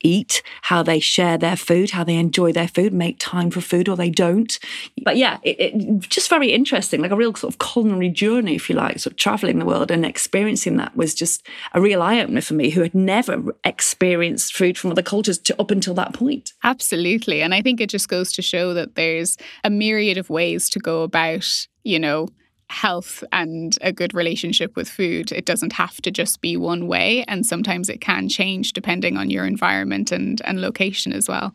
eat, 0.00 0.42
how 0.62 0.80
they 0.80 1.00
share 1.00 1.36
their 1.36 1.56
food, 1.56 1.90
how 1.90 2.04
they 2.04 2.14
enjoy 2.14 2.52
their 2.52 2.68
food, 2.68 2.92
make 2.92 3.16
time 3.18 3.50
for 3.50 3.60
food 3.60 3.88
or 3.88 3.96
they 3.96 4.10
don't. 4.10 4.56
But 5.02 5.16
yeah, 5.16 5.38
it, 5.42 5.58
it, 5.58 5.98
just 6.08 6.30
very 6.30 6.52
interesting, 6.52 7.02
like 7.02 7.10
a 7.10 7.16
real 7.16 7.34
sort 7.34 7.52
of 7.52 7.58
culinary 7.58 8.08
journey, 8.08 8.54
if 8.54 8.70
you 8.70 8.76
like, 8.76 9.00
sort 9.00 9.14
of 9.14 9.16
traveling 9.16 9.58
the 9.58 9.64
world 9.64 9.90
and 9.90 10.06
experiencing 10.06 10.76
that 10.76 10.96
was 10.96 11.16
just 11.16 11.44
a 11.74 11.80
real 11.80 12.00
eye 12.00 12.20
opener 12.20 12.42
for 12.42 12.54
me 12.54 12.70
who 12.70 12.82
had 12.82 12.94
never 12.94 13.42
experienced 13.64 14.54
food 14.54 14.78
from 14.78 14.92
other 14.92 15.02
cultures 15.02 15.38
to, 15.38 15.60
up 15.60 15.72
until 15.72 15.94
that 15.94 16.14
point. 16.14 16.52
Absolutely. 16.62 17.42
And 17.42 17.52
I 17.52 17.60
think 17.60 17.80
it 17.80 17.90
just 17.90 18.08
goes 18.08 18.30
to 18.34 18.42
show 18.42 18.74
that 18.74 18.94
there's 18.94 19.36
a 19.64 19.70
myriad 19.70 20.16
of 20.16 20.30
ways 20.30 20.70
to 20.70 20.78
go 20.78 21.02
about, 21.02 21.66
you 21.82 21.98
know, 21.98 22.28
health 22.70 23.24
and 23.32 23.78
a 23.80 23.92
good 23.92 24.14
relationship 24.14 24.76
with 24.76 24.88
food. 24.88 25.32
It 25.32 25.46
doesn't 25.46 25.72
have 25.72 26.00
to 26.02 26.10
just 26.10 26.40
be 26.40 26.56
one 26.56 26.86
way, 26.86 27.24
and 27.26 27.44
sometimes 27.44 27.88
it 27.88 28.00
can 28.00 28.28
change 28.28 28.72
depending 28.72 29.16
on 29.16 29.30
your 29.30 29.46
environment 29.46 30.12
and, 30.12 30.40
and 30.44 30.60
location 30.60 31.12
as 31.12 31.28
well. 31.28 31.54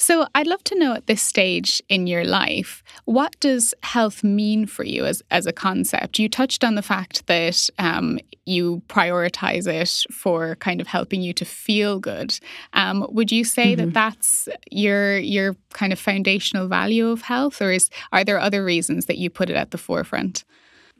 So, 0.00 0.26
I'd 0.34 0.46
love 0.46 0.62
to 0.64 0.78
know 0.78 0.94
at 0.94 1.08
this 1.08 1.20
stage 1.20 1.82
in 1.88 2.06
your 2.06 2.24
life, 2.24 2.84
what 3.04 3.34
does 3.40 3.74
health 3.82 4.22
mean 4.22 4.66
for 4.66 4.84
you 4.84 5.04
as, 5.04 5.22
as 5.32 5.44
a 5.44 5.52
concept? 5.52 6.20
You 6.20 6.28
touched 6.28 6.62
on 6.62 6.76
the 6.76 6.82
fact 6.82 7.26
that 7.26 7.68
um, 7.80 8.20
you 8.46 8.80
prioritize 8.88 9.66
it 9.66 10.12
for 10.12 10.54
kind 10.56 10.80
of 10.80 10.86
helping 10.86 11.20
you 11.20 11.32
to 11.34 11.44
feel 11.44 11.98
good. 11.98 12.38
Um, 12.74 13.06
would 13.10 13.32
you 13.32 13.42
say 13.42 13.74
mm-hmm. 13.74 13.86
that 13.86 13.94
that's 13.94 14.48
your 14.70 15.18
your 15.18 15.56
kind 15.72 15.92
of 15.92 15.98
foundational 15.98 16.68
value 16.68 17.08
of 17.08 17.22
health, 17.22 17.60
or 17.60 17.72
is 17.72 17.90
are 18.12 18.24
there 18.24 18.38
other 18.38 18.64
reasons 18.64 19.06
that 19.06 19.18
you 19.18 19.30
put 19.30 19.50
it 19.50 19.56
at 19.56 19.72
the 19.72 19.78
forefront? 19.78 20.44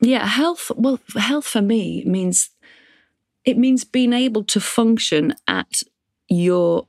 Yeah, 0.01 0.27
health. 0.27 0.71
Well, 0.77 0.99
health 1.17 1.47
for 1.47 1.63
me 1.63 2.03
means 2.05 2.51
it 3.45 3.57
means 3.57 3.85
being 3.85 4.13
able 4.13 4.45
to 4.45 4.61
function 4.61 5.35
at 5.47 5.83
your 6.29 6.87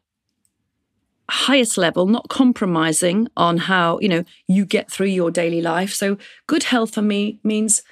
highest 1.31 1.77
level, 1.77 2.07
not 2.07 2.29
compromising 2.29 3.27
on 3.37 3.57
how, 3.57 3.99
you 3.99 4.09
know, 4.09 4.23
you 4.47 4.65
get 4.65 4.91
through 4.91 5.07
your 5.07 5.31
daily 5.31 5.61
life. 5.61 5.93
So 5.93 6.17
good 6.47 6.63
health 6.63 6.93
for 6.93 7.01
me 7.01 7.39
means 7.43 7.83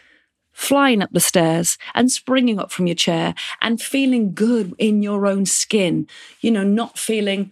flying 0.52 1.04
up 1.04 1.12
the 1.12 1.20
stairs 1.20 1.78
and 1.94 2.12
springing 2.12 2.60
up 2.60 2.72
from 2.72 2.88
your 2.88 2.96
chair 2.96 3.36
and 3.62 3.82
feeling 3.82 4.34
good 4.34 4.74
in 4.80 5.04
your 5.04 5.28
own 5.28 5.46
skin, 5.46 6.08
you 6.42 6.50
know, 6.50 6.64
not 6.64 6.98
feeling 6.98 7.52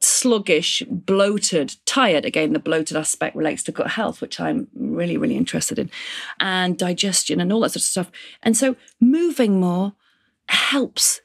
sluggish, 0.00 0.82
bloated, 0.88 1.74
tired. 1.86 2.24
Again, 2.24 2.52
the 2.52 2.58
bloated 2.58 2.96
aspect 2.96 3.34
relates 3.34 3.62
to 3.64 3.72
gut 3.72 3.90
health, 3.90 4.20
which 4.20 4.38
I'm 4.40 4.68
really, 4.74 5.16
really 5.16 5.36
interested 5.36 5.78
in, 5.78 5.90
and 6.38 6.76
digestion 6.78 7.40
and 7.40 7.52
all 7.52 7.60
that 7.60 7.70
sort 7.70 7.76
of 7.76 7.82
stuff. 7.82 8.10
And 8.42 8.56
so 8.56 8.76
moving 9.00 9.58
more 9.58 9.94
helps 10.48 11.20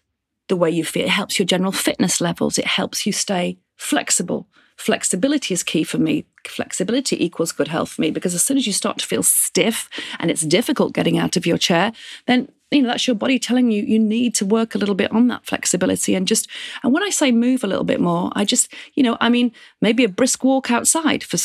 the 0.47 0.55
way 0.55 0.69
you 0.69 0.83
feel. 0.83 1.03
It 1.03 1.09
helps 1.09 1.37
your 1.37 1.45
general 1.45 1.71
fitness 1.71 2.19
levels. 2.21 2.57
It 2.57 2.65
helps 2.65 3.05
you 3.05 3.11
stay 3.11 3.57
flexible. 3.75 4.47
Flexibility 4.75 5.53
is 5.53 5.63
key 5.63 5.83
for 5.83 5.97
me. 5.97 6.25
Flexibility 6.45 7.23
equals 7.23 7.51
good 7.51 7.67
health 7.67 7.91
for 7.91 8.01
me 8.01 8.11
because 8.11 8.33
as 8.33 8.43
soon 8.43 8.57
as 8.57 8.67
you 8.67 8.73
start 8.73 8.97
to 8.97 9.05
feel 9.05 9.23
stiff 9.23 9.89
and 10.19 10.29
it's 10.31 10.41
difficult 10.41 10.93
getting 10.93 11.17
out 11.17 11.37
of 11.37 11.45
your 11.45 11.57
chair, 11.57 11.93
then 12.27 12.49
you 12.71 12.81
know 12.81 12.89
that's 12.89 13.05
your 13.05 13.15
body 13.15 13.37
telling 13.37 13.69
you 13.69 13.83
you 13.83 13.99
need 13.99 14.33
to 14.33 14.45
work 14.45 14.73
a 14.73 14.79
little 14.79 14.95
bit 14.95 15.11
on 15.11 15.27
that 15.27 15.45
flexibility 15.45 16.15
and 16.15 16.27
just 16.27 16.49
and 16.81 16.91
when 16.91 17.03
i 17.03 17.09
say 17.11 17.31
move 17.31 17.63
a 17.63 17.67
little 17.67 17.83
bit 17.83 17.99
more 17.99 18.31
i 18.35 18.43
just 18.43 18.73
you 18.95 19.03
know 19.03 19.15
i 19.21 19.29
mean 19.29 19.51
maybe 19.79 20.03
a 20.03 20.09
brisk 20.09 20.43
walk 20.43 20.71
outside 20.71 21.23
for 21.23 21.37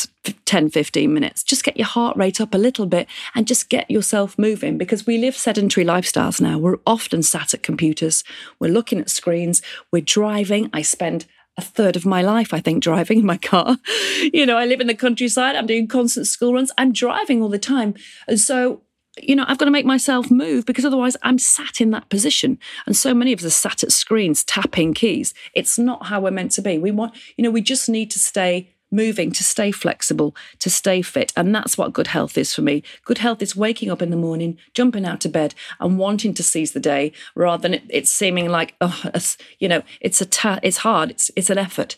10 0.49 0.69
15 0.71 1.13
minutes. 1.13 1.43
Just 1.43 1.63
get 1.63 1.77
your 1.77 1.85
heart 1.85 2.17
rate 2.17 2.41
up 2.41 2.55
a 2.55 2.57
little 2.57 2.85
bit 2.85 3.07
and 3.35 3.47
just 3.47 3.69
get 3.69 3.89
yourself 3.89 4.35
moving 4.37 4.77
because 4.79 5.05
we 5.05 5.17
live 5.17 5.35
sedentary 5.35 5.85
lifestyles 5.85 6.41
now. 6.41 6.57
We're 6.57 6.79
often 6.87 7.21
sat 7.21 7.53
at 7.53 7.61
computers. 7.63 8.23
We're 8.59 8.71
looking 8.71 8.99
at 8.99 9.11
screens. 9.11 9.61
We're 9.91 10.01
driving. 10.01 10.69
I 10.73 10.81
spend 10.81 11.27
a 11.59 11.61
third 11.61 11.95
of 11.95 12.05
my 12.05 12.21
life, 12.21 12.53
I 12.53 12.59
think, 12.61 12.81
driving 12.81 13.19
in 13.19 13.25
my 13.25 13.37
car. 13.37 13.77
you 14.33 14.45
know, 14.45 14.57
I 14.57 14.65
live 14.65 14.81
in 14.81 14.87
the 14.87 14.95
countryside, 14.95 15.55
I'm 15.55 15.67
doing 15.67 15.87
constant 15.87 16.25
school 16.25 16.53
runs, 16.53 16.71
I'm 16.77 16.91
driving 16.91 17.41
all 17.41 17.49
the 17.49 17.59
time. 17.59 17.93
And 18.27 18.39
so, 18.39 18.81
you 19.21 19.35
know, 19.35 19.43
I've 19.47 19.57
got 19.57 19.65
to 19.65 19.71
make 19.71 19.85
myself 19.85 20.31
move 20.31 20.65
because 20.65 20.85
otherwise 20.85 21.17
I'm 21.21 21.37
sat 21.37 21.81
in 21.81 21.91
that 21.91 22.09
position. 22.09 22.57
And 22.85 22.95
so 22.95 23.13
many 23.13 23.33
of 23.33 23.39
us 23.39 23.45
are 23.45 23.49
sat 23.49 23.83
at 23.83 23.91
screens 23.91 24.43
tapping 24.43 24.93
keys. 24.93 25.33
It's 25.53 25.77
not 25.77 26.05
how 26.05 26.21
we're 26.21 26.31
meant 26.31 26.51
to 26.53 26.61
be. 26.61 26.77
We 26.77 26.91
want, 26.91 27.13
you 27.35 27.43
know, 27.43 27.51
we 27.51 27.61
just 27.61 27.89
need 27.89 28.09
to 28.11 28.19
stay 28.19 28.73
moving, 28.91 29.31
to 29.31 29.43
stay 29.43 29.71
flexible, 29.71 30.35
to 30.59 30.69
stay 30.69 31.01
fit. 31.01 31.31
And 31.35 31.53
that's 31.53 31.77
what 31.77 31.93
good 31.93 32.07
health 32.07 32.37
is 32.37 32.53
for 32.53 32.61
me. 32.61 32.83
Good 33.05 33.19
health 33.19 33.41
is 33.41 33.55
waking 33.55 33.91
up 33.91 34.01
in 34.01 34.09
the 34.09 34.17
morning, 34.17 34.57
jumping 34.73 35.05
out 35.05 35.25
of 35.25 35.31
bed, 35.31 35.55
and 35.79 35.97
wanting 35.97 36.33
to 36.35 36.43
seize 36.43 36.71
the 36.71 36.79
day 36.79 37.11
rather 37.35 37.61
than 37.61 37.73
it, 37.75 37.83
it's 37.89 38.11
seeming 38.11 38.49
like, 38.49 38.75
oh, 38.81 39.11
you 39.59 39.67
know, 39.67 39.83
it's 40.01 40.21
a 40.21 40.25
ta- 40.25 40.59
it's 40.63 40.77
hard, 40.77 41.11
it's 41.11 41.31
it's 41.35 41.49
an 41.49 41.57
effort. 41.57 41.95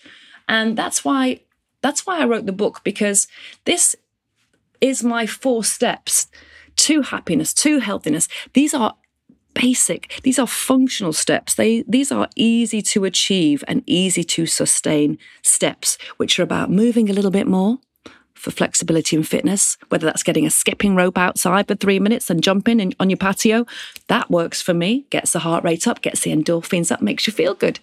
And 0.48 0.78
that's 0.78 1.06
why 1.06 1.42
that's 1.82 2.06
why 2.06 2.20
I 2.20 2.26
wrote 2.26 2.46
the 2.46 2.52
book 2.52 2.82
because 2.84 3.28
this 3.66 3.96
is 4.80 5.04
my 5.04 5.26
four 5.26 5.64
steps 5.64 6.28
to 6.76 7.02
happiness, 7.02 7.54
to 7.54 7.80
healthiness. 7.80 8.28
These 8.54 8.74
are 8.74 8.96
basic. 9.54 10.20
These 10.24 10.40
are 10.40 10.48
functional 10.48 11.14
steps. 11.14 11.54
They 11.56 11.84
these 11.88 12.12
are 12.12 12.28
easy 12.36 12.82
to 12.84 13.06
achieve 13.06 13.64
and 13.68 13.84
easy 13.86 14.24
to 14.24 14.46
sustain 14.46 15.18
steps, 15.42 15.98
which 16.18 16.40
are 16.40 16.44
about 16.44 16.72
moving 16.72 17.10
a 17.10 17.14
little 17.14 17.32
bit 17.32 17.48
more 17.48 17.80
for 18.42 18.52
flexibility 18.52 19.16
and 19.16 19.28
fitness, 19.28 19.78
whether 19.90 20.06
that's 20.06 20.24
getting 20.24 20.48
a 20.48 20.50
skipping 20.50 20.96
rope 20.96 21.18
outside 21.18 21.68
for 21.68 21.76
three 21.76 22.00
minutes 22.00 22.30
and 22.30 22.44
jumping 22.44 22.80
in, 22.80 22.92
on 23.00 23.10
your 23.10 23.18
patio. 23.18 23.66
That 24.08 24.32
works 24.32 24.62
for 24.62 24.74
me, 24.74 25.06
gets 25.12 25.34
the 25.34 25.40
heart 25.40 25.64
rate 25.64 25.88
up, 25.88 26.02
gets 26.02 26.22
the 26.22 26.32
endorphins 26.32 26.92
up, 26.92 27.02
makes 27.02 27.28
you 27.28 27.34
feel 27.34 27.54
good. 27.54 27.80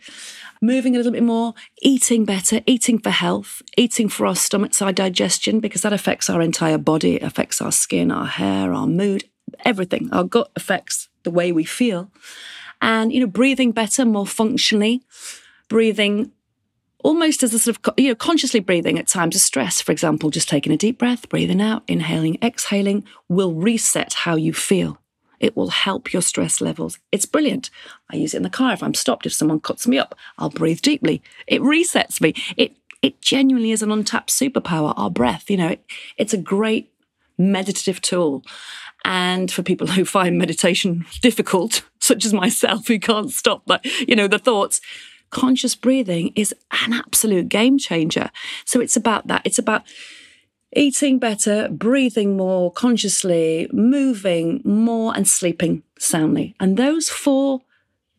Moving 0.60 0.96
a 0.96 0.98
little 0.98 1.12
bit 1.12 1.22
more, 1.22 1.54
eating 1.80 2.25
better, 2.25 2.60
eating 2.66 2.98
for 2.98 3.10
health, 3.10 3.62
eating 3.76 4.08
for 4.08 4.26
our 4.26 4.34
stomachs, 4.34 4.82
our 4.82 4.92
digestion, 4.92 5.60
because 5.60 5.82
that 5.82 5.92
affects 5.92 6.28
our 6.28 6.42
entire 6.42 6.78
body, 6.78 7.14
it 7.14 7.22
affects 7.22 7.60
our 7.60 7.70
skin, 7.70 8.10
our 8.10 8.26
hair, 8.26 8.72
our 8.72 8.88
mood, 8.88 9.30
everything. 9.64 10.08
Our 10.12 10.24
gut 10.24 10.50
affects 10.56 11.08
the 11.22 11.30
way 11.30 11.52
we 11.52 11.64
feel. 11.64 12.10
And, 12.80 13.12
you 13.12 13.20
know, 13.20 13.26
breathing 13.26 13.72
better, 13.72 14.04
more 14.04 14.26
functionally, 14.26 15.02
breathing 15.68 16.32
almost 17.04 17.42
as 17.42 17.54
a 17.54 17.58
sort 17.58 17.76
of, 17.76 17.94
you 17.96 18.08
know, 18.08 18.14
consciously 18.14 18.60
breathing 18.60 18.98
at 18.98 19.08
times 19.08 19.34
of 19.34 19.42
stress. 19.42 19.80
For 19.80 19.92
example, 19.92 20.30
just 20.30 20.48
taking 20.48 20.72
a 20.72 20.76
deep 20.76 20.98
breath, 20.98 21.28
breathing 21.28 21.60
out, 21.60 21.82
inhaling, 21.88 22.38
exhaling 22.42 23.04
will 23.28 23.54
reset 23.54 24.14
how 24.14 24.36
you 24.36 24.52
feel. 24.52 24.98
It 25.40 25.56
will 25.56 25.68
help 25.68 26.12
your 26.12 26.22
stress 26.22 26.60
levels. 26.60 26.98
It's 27.12 27.26
brilliant. 27.26 27.70
I 28.10 28.16
use 28.16 28.34
it 28.34 28.38
in 28.38 28.42
the 28.42 28.50
car 28.50 28.72
if 28.72 28.82
I'm 28.82 28.94
stopped, 28.94 29.26
if 29.26 29.32
someone 29.32 29.60
cuts 29.60 29.86
me 29.86 29.98
up, 29.98 30.16
I'll 30.36 30.50
breathe 30.50 30.80
deeply. 30.80 31.22
It 31.46 31.60
resets 31.60 32.20
me. 32.20 32.34
It 32.56 32.76
it 33.00 33.22
genuinely 33.22 33.70
is 33.70 33.82
an 33.82 33.92
untapped 33.92 34.30
superpower, 34.30 34.92
our 34.96 35.10
breath. 35.10 35.48
You 35.48 35.56
know, 35.56 35.68
it, 35.68 35.84
it's 36.16 36.34
a 36.34 36.38
great 36.38 36.92
meditative 37.38 38.00
tool. 38.00 38.44
And 39.04 39.50
for 39.50 39.62
people 39.62 39.86
who 39.86 40.04
find 40.04 40.38
meditation 40.38 41.06
difficult, 41.22 41.82
such 42.00 42.24
as 42.24 42.32
myself, 42.32 42.88
who 42.88 42.98
can't 42.98 43.30
stop 43.30 43.64
that, 43.66 43.84
you 44.08 44.16
know, 44.16 44.28
the 44.28 44.38
thoughts, 44.38 44.80
conscious 45.30 45.74
breathing 45.74 46.32
is 46.34 46.54
an 46.84 46.92
absolute 46.92 47.48
game 47.48 47.78
changer. 47.78 48.30
So 48.64 48.80
it's 48.80 48.96
about 48.96 49.26
that. 49.28 49.42
It's 49.44 49.58
about 49.58 49.82
eating 50.74 51.18
better, 51.18 51.68
breathing 51.68 52.36
more 52.36 52.70
consciously, 52.72 53.68
moving 53.72 54.60
more, 54.64 55.14
and 55.14 55.26
sleeping 55.26 55.82
soundly. 55.98 56.54
And 56.60 56.76
those 56.76 57.08
four 57.08 57.62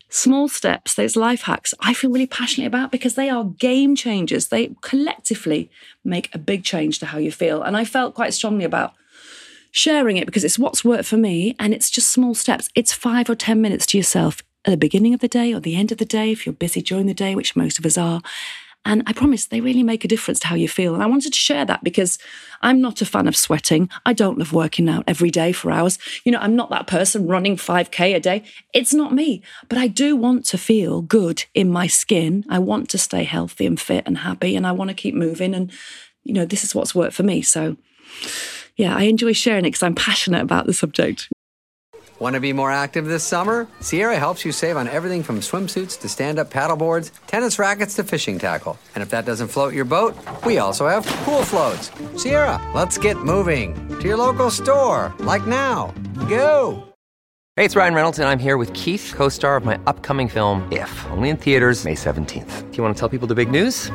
small 0.10 0.48
steps, 0.48 0.96
those 0.96 1.16
life 1.16 1.44
hacks, 1.44 1.74
I 1.80 1.94
feel 1.94 2.12
really 2.12 2.28
passionate 2.28 2.68
about 2.68 2.92
because 2.92 3.14
they 3.14 3.30
are 3.30 3.44
game 3.44 3.96
changers. 3.96 4.48
They 4.48 4.76
collectively 4.82 5.70
make 6.04 6.34
a 6.34 6.40
big 6.40 6.64
change 6.64 7.00
to 7.00 7.08
how 7.08 7.20
you 7.20 7.32
feel. 7.32 7.62
And 7.62 7.78
I 7.78 7.86
felt 7.86 8.16
quite 8.16 8.34
strongly 8.34 8.66
about 8.66 8.94
sharing 9.72 10.18
it 10.18 10.26
because 10.26 10.44
it's 10.44 10.60
what's 10.60 10.84
worked 10.84 11.06
for 11.06 11.18
me 11.18 11.56
and 11.60 11.74
it's 11.74 11.90
just 11.90 12.10
small 12.10 12.34
steps. 12.34 12.70
It's 12.76 12.94
five 12.94 13.30
or 13.30 13.36
10 13.36 13.62
minutes 13.62 13.86
to 13.88 13.98
yourself 13.98 14.44
at 14.66 14.72
the 14.72 14.78
beginning 14.78 15.14
of 15.14 15.20
the 15.20 15.28
day 15.28 15.54
or 15.54 15.60
the 15.60 15.76
end 15.76 15.92
of 15.92 15.98
the 15.98 16.06
day 16.06 16.32
if 16.32 16.46
you're 16.46 16.54
busy 16.54 16.82
during 16.82 17.06
the 17.06 17.14
day, 17.14 17.36
which 17.36 17.56
most 17.56 17.80
of 17.80 17.86
us 17.86 17.98
are. 17.98 18.22
And 18.86 19.04
I 19.06 19.14
promise 19.14 19.46
they 19.46 19.60
really 19.60 19.84
make 19.84 20.06
a 20.06 20.08
difference 20.08 20.40
to 20.40 20.48
how 20.48 20.56
you 20.56 20.70
feel. 20.70 20.94
And 20.94 21.04
I 21.04 21.06
wanted 21.06 21.34
to 21.34 21.40
share 21.40 21.66
that 21.66 21.84
because 21.84 22.18
I'm 22.62 22.80
not 22.80 23.02
a 23.02 23.06
fan 23.06 23.28
of 23.28 23.36
sweating. 23.36 23.90
I 24.06 24.14
don't 24.14 24.38
love 24.40 24.54
working 24.54 24.88
out 24.88 25.04
every 25.06 25.30
day 25.30 25.52
for 25.52 25.70
hours. 25.70 26.00
You 26.24 26.32
know, 26.32 26.40
I'm 26.40 26.56
not 26.56 26.70
that 26.70 26.88
person 26.88 27.28
running 27.28 27.58
5K 27.58 28.16
a 28.16 28.20
day. 28.20 28.44
It's 28.74 28.94
not 28.94 29.14
me. 29.14 29.44
But 29.68 29.80
I 29.80 29.88
do 29.88 30.16
want 30.16 30.46
to 30.46 30.58
feel 30.58 31.02
good 31.02 31.44
in 31.54 31.70
my 31.70 31.88
skin. 31.88 32.46
I 32.50 32.60
want 32.60 32.90
to 32.90 32.98
stay 32.98 33.26
healthy 33.26 33.66
and 33.66 33.80
fit 33.80 34.06
and 34.08 34.20
happy. 34.20 34.56
And 34.56 34.66
I 34.66 34.72
want 34.72 34.90
to 34.90 34.96
keep 34.96 35.14
moving. 35.14 35.54
And, 35.54 35.72
you 36.24 36.34
know, 36.34 36.46
this 36.46 36.64
is 36.64 36.74
what's 36.74 36.96
worked 36.96 37.14
for 37.14 37.24
me. 37.24 37.42
So, 37.42 37.76
yeah, 38.80 38.96
I 38.96 39.04
enjoy 39.04 39.34
sharing 39.34 39.66
it 39.66 39.72
because 39.72 39.84
I'm 39.84 39.94
passionate 39.94 40.42
about 40.42 40.66
the 40.66 40.74
subject. 40.74 41.28
Want 42.18 42.36
to 42.36 42.40
be 42.40 42.54
more 42.54 42.72
active 42.72 43.06
this 43.06 43.26
summer? 43.26 43.68
Sierra 43.82 44.18
helps 44.18 44.46
you 44.46 44.54
save 44.54 44.78
on 44.78 44.88
everything 44.88 45.22
from 45.22 45.42
swimsuits 45.42 46.00
to 46.00 46.08
stand 46.08 46.40
up 46.40 46.50
paddleboards, 46.50 47.12
tennis 47.28 47.60
rackets 47.60 47.96
to 47.96 48.04
fishing 48.06 48.40
tackle. 48.40 48.80
And 48.96 49.02
if 49.02 49.10
that 49.10 49.26
doesn't 49.26 49.50
float 49.50 49.74
your 49.74 49.86
boat, 49.86 50.16
we 50.46 50.60
also 50.60 50.88
have 50.88 51.06
pool 51.26 51.44
floats. 51.44 51.92
Sierra, 52.22 52.60
let's 52.74 52.98
get 52.98 53.18
moving 53.18 53.76
to 54.00 54.08
your 54.08 54.18
local 54.18 54.50
store, 54.50 55.14
like 55.20 55.46
now. 55.46 55.94
Go! 56.30 56.84
Hey, 57.58 57.66
it's 57.66 57.76
Ryan 57.76 57.94
Reynolds, 57.94 58.20
and 58.20 58.30
I'm 58.30 58.40
here 58.40 58.58
with 58.58 58.74
Keith, 58.74 59.14
co 59.14 59.28
star 59.28 59.58
of 59.58 59.66
my 59.66 59.78
upcoming 59.88 60.30
film, 60.30 60.66
If, 60.72 61.06
only 61.12 61.30
in 61.30 61.36
theaters, 61.36 61.84
May 61.84 61.96
17th. 61.96 62.72
Do 62.72 62.78
you 62.78 62.84
want 62.84 62.96
to 62.96 63.00
tell 63.00 63.10
people 63.10 63.28
the 63.28 63.36
big 63.36 63.52
news? 63.52 63.92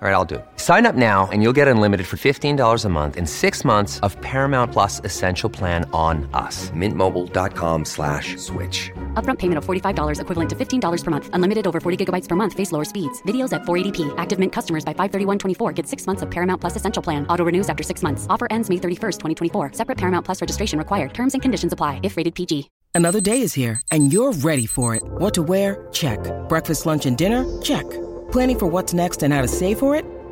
All 0.00 0.08
right, 0.08 0.14
I'll 0.14 0.24
do 0.24 0.36
it. 0.36 0.49
Sign 0.60 0.84
up 0.84 0.94
now 0.94 1.28
and 1.32 1.42
you'll 1.42 1.54
get 1.60 1.68
unlimited 1.68 2.06
for 2.06 2.16
$15 2.16 2.84
a 2.84 2.88
month 2.88 3.16
in 3.16 3.26
six 3.26 3.64
months 3.64 3.98
of 4.00 4.18
Paramount 4.20 4.72
Plus 4.72 5.00
Essential 5.04 5.50
Plan 5.50 5.88
on 5.92 6.28
us. 6.32 6.70
Mintmobile.com 6.70 7.84
slash 7.84 8.38
switch. 8.38 8.90
Upfront 9.22 9.38
payment 9.38 9.58
of 9.58 9.66
$45 9.66 10.20
equivalent 10.22 10.50
to 10.50 10.56
$15 10.56 11.04
per 11.04 11.10
month. 11.10 11.28
Unlimited 11.34 11.66
over 11.66 11.80
40 11.80 12.02
gigabytes 12.02 12.28
per 12.28 12.36
month. 12.36 12.54
Face 12.54 12.72
lower 12.72 12.86
speeds. 12.86 13.20
Videos 13.22 13.52
at 13.52 13.64
480p. 13.64 14.14
Active 14.16 14.38
Mint 14.38 14.52
customers 14.54 14.84
by 14.86 14.94
531.24 14.94 15.74
get 15.74 15.86
six 15.86 16.06
months 16.06 16.22
of 16.22 16.30
Paramount 16.30 16.62
Plus 16.62 16.76
Essential 16.76 17.02
Plan. 17.02 17.26
Auto 17.26 17.44
renews 17.44 17.68
after 17.68 17.82
six 17.82 18.02
months. 18.02 18.26
Offer 18.30 18.48
ends 18.50 18.70
May 18.70 18.76
31st, 18.76 19.18
2024. 19.52 19.72
Separate 19.74 19.98
Paramount 19.98 20.24
Plus 20.24 20.40
registration 20.40 20.78
required. 20.78 21.12
Terms 21.12 21.34
and 21.34 21.42
conditions 21.42 21.74
apply 21.74 22.00
if 22.02 22.16
rated 22.16 22.34
PG. 22.34 22.70
Another 22.94 23.20
day 23.20 23.42
is 23.42 23.52
here 23.54 23.80
and 23.90 24.12
you're 24.12 24.32
ready 24.32 24.64
for 24.66 24.94
it. 24.94 25.02
What 25.04 25.34
to 25.34 25.42
wear? 25.42 25.86
Check. 25.92 26.18
Breakfast, 26.48 26.86
lunch, 26.86 27.04
and 27.04 27.16
dinner? 27.18 27.44
Check. 27.60 27.84
Planning 28.32 28.58
for 28.58 28.66
what's 28.66 28.94
next 28.94 29.22
and 29.22 29.34
how 29.34 29.42
to 29.42 29.48
save 29.48 29.78
for 29.78 29.94
it? 29.96 30.04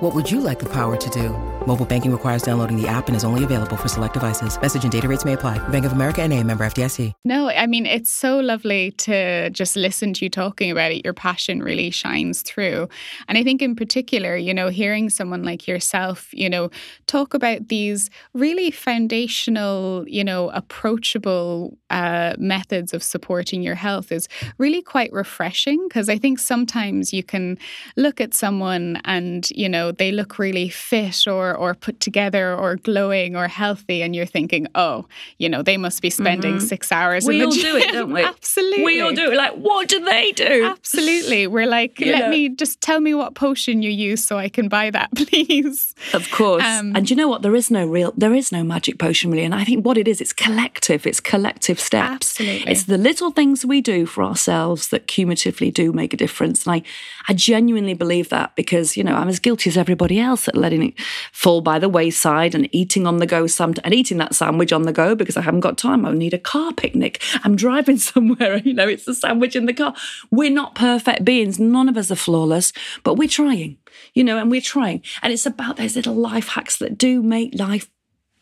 What 0.00 0.14
would 0.14 0.30
you 0.30 0.42
like 0.42 0.58
the 0.58 0.68
power 0.68 0.94
to 0.94 1.10
do? 1.10 1.30
Mobile 1.66 1.86
banking 1.86 2.12
requires 2.12 2.42
downloading 2.42 2.80
the 2.80 2.86
app 2.86 3.08
and 3.08 3.16
is 3.16 3.24
only 3.24 3.42
available 3.42 3.76
for 3.76 3.88
select 3.88 4.14
devices. 4.14 4.60
Message 4.60 4.84
and 4.84 4.92
data 4.92 5.08
rates 5.08 5.24
may 5.24 5.32
apply. 5.32 5.58
Bank 5.70 5.84
of 5.84 5.92
America 5.92 6.22
and 6.22 6.32
a 6.32 6.44
member 6.44 6.64
FDIC. 6.64 7.12
No, 7.24 7.48
I 7.48 7.66
mean, 7.66 7.86
it's 7.86 8.10
so 8.10 8.38
lovely 8.38 8.92
to 8.92 9.50
just 9.50 9.74
listen 9.74 10.12
to 10.14 10.24
you 10.24 10.28
talking 10.28 10.70
about 10.70 10.92
it. 10.92 11.02
Your 11.02 11.14
passion 11.14 11.62
really 11.62 11.90
shines 11.90 12.42
through. 12.42 12.88
And 13.26 13.36
I 13.36 13.42
think 13.42 13.62
in 13.62 13.74
particular, 13.74 14.36
you 14.36 14.54
know, 14.54 14.68
hearing 14.68 15.10
someone 15.10 15.42
like 15.42 15.66
yourself, 15.66 16.28
you 16.32 16.48
know, 16.48 16.70
talk 17.06 17.34
about 17.34 17.66
these 17.68 18.10
really 18.32 18.70
foundational, 18.70 20.06
you 20.06 20.22
know, 20.22 20.50
approachable 20.50 21.76
uh, 21.90 22.34
methods 22.38 22.92
of 22.94 23.02
supporting 23.02 23.62
your 23.62 23.74
health 23.74 24.12
is 24.12 24.28
really 24.58 24.82
quite 24.82 25.12
refreshing 25.12 25.88
because 25.88 26.08
I 26.08 26.18
think 26.18 26.38
sometimes 26.38 27.12
you 27.12 27.24
can 27.24 27.58
look 27.96 28.20
at 28.20 28.34
someone 28.34 29.00
and, 29.04 29.50
you 29.50 29.68
know, 29.68 29.85
they 29.92 30.12
look 30.12 30.38
really 30.38 30.68
fit 30.68 31.26
or 31.26 31.54
or 31.56 31.74
put 31.74 32.00
together 32.00 32.54
or 32.54 32.76
glowing 32.76 33.36
or 33.36 33.48
healthy 33.48 34.02
and 34.02 34.14
you're 34.14 34.26
thinking, 34.26 34.66
"Oh, 34.74 35.06
you 35.38 35.48
know, 35.48 35.62
they 35.62 35.76
must 35.76 36.02
be 36.02 36.10
spending 36.10 36.56
Mhm. 36.56 36.62
6 36.62 36.92
hours 36.92 37.26
We 37.26 37.34
in 37.34 37.38
the 37.40 37.46
all 37.46 37.52
gym." 37.52 37.62
do 37.62 37.76
it, 37.76 37.92
don't 37.92 38.12
we? 38.12 38.22
Absolutely. 38.34 38.84
We 38.84 39.00
all 39.00 39.12
do 39.12 39.30
it. 39.32 39.36
Like, 39.36 39.54
what 39.54 39.88
do 39.88 40.00
they 40.04 40.32
do? 40.32 40.64
Absolutely. 40.64 41.46
We're 41.56 41.66
like, 41.66 42.00
You 42.00 42.12
"Let 42.12 42.18
know. 42.26 42.30
me 42.30 42.48
just 42.48 42.80
tell 42.80 43.00
me 43.00 43.14
what 43.14 43.34
potion 43.34 43.82
you 43.82 43.90
use 43.90 44.24
so 44.24 44.38
I 44.38 44.48
can 44.48 44.68
buy 44.68 44.90
that, 44.90 45.10
please." 45.16 45.94
Of 46.12 46.30
course. 46.30 46.62
Um, 46.64 46.94
and 46.96 47.08
you 47.10 47.16
know 47.16 47.28
what? 47.28 47.42
There 47.42 47.54
is 47.56 47.70
no 47.70 47.86
real, 47.86 48.12
there 48.16 48.34
is 48.34 48.52
no 48.52 48.62
magic 48.64 48.98
potion 48.98 49.30
really. 49.30 49.44
And 49.44 49.54
I 49.54 49.64
think 49.64 49.84
what 49.84 49.98
it 49.98 50.08
is, 50.08 50.20
it's 50.20 50.32
collective. 50.32 51.06
It's 51.06 51.20
collective 51.20 51.78
steps. 51.80 52.14
Absolutely. 52.40 52.70
It's 52.72 52.84
the 52.84 52.98
little 52.98 53.30
things 53.30 53.64
we 53.64 53.80
do 53.80 54.06
for 54.06 54.22
ourselves 54.24 54.88
that 54.88 55.06
cumulatively 55.06 55.70
do 55.70 55.92
make 55.92 56.12
a 56.14 56.16
difference. 56.16 56.66
And 56.66 56.74
I, 56.76 56.82
I 57.28 57.34
genuinely 57.34 57.94
believe 57.94 58.28
that 58.30 58.54
because, 58.56 58.96
you 58.96 59.04
know, 59.04 59.14
I'm 59.14 59.28
as 59.28 59.38
guilty 59.38 59.70
as 59.70 59.75
everybody 59.76 60.18
else 60.18 60.48
at 60.48 60.56
letting 60.56 60.82
it 60.88 61.00
fall 61.32 61.60
by 61.60 61.78
the 61.78 61.88
wayside 61.88 62.54
and 62.54 62.68
eating 62.74 63.06
on 63.06 63.18
the 63.18 63.26
go 63.26 63.46
some 63.46 63.74
and 63.84 63.94
eating 63.94 64.18
that 64.18 64.34
sandwich 64.34 64.72
on 64.72 64.82
the 64.82 64.92
go 64.92 65.14
because 65.14 65.36
I 65.36 65.42
haven't 65.42 65.60
got 65.60 65.78
time. 65.78 66.04
I 66.04 66.12
need 66.12 66.34
a 66.34 66.38
car 66.38 66.72
picnic. 66.72 67.22
I'm 67.44 67.56
driving 67.56 67.98
somewhere, 67.98 68.58
you 68.58 68.74
know, 68.74 68.88
it's 68.88 69.08
a 69.08 69.14
sandwich 69.14 69.56
in 69.56 69.66
the 69.66 69.74
car. 69.74 69.94
We're 70.30 70.50
not 70.50 70.74
perfect 70.74 71.24
beings. 71.24 71.58
None 71.58 71.88
of 71.88 71.96
us 71.96 72.10
are 72.10 72.16
flawless, 72.16 72.72
but 73.02 73.14
we're 73.14 73.28
trying, 73.28 73.78
you 74.14 74.24
know, 74.24 74.38
and 74.38 74.50
we're 74.50 74.60
trying. 74.60 75.02
And 75.22 75.32
it's 75.32 75.46
about 75.46 75.76
those 75.76 75.96
little 75.96 76.14
life 76.14 76.48
hacks 76.48 76.78
that 76.78 76.98
do 76.98 77.22
make 77.22 77.58
life 77.58 77.90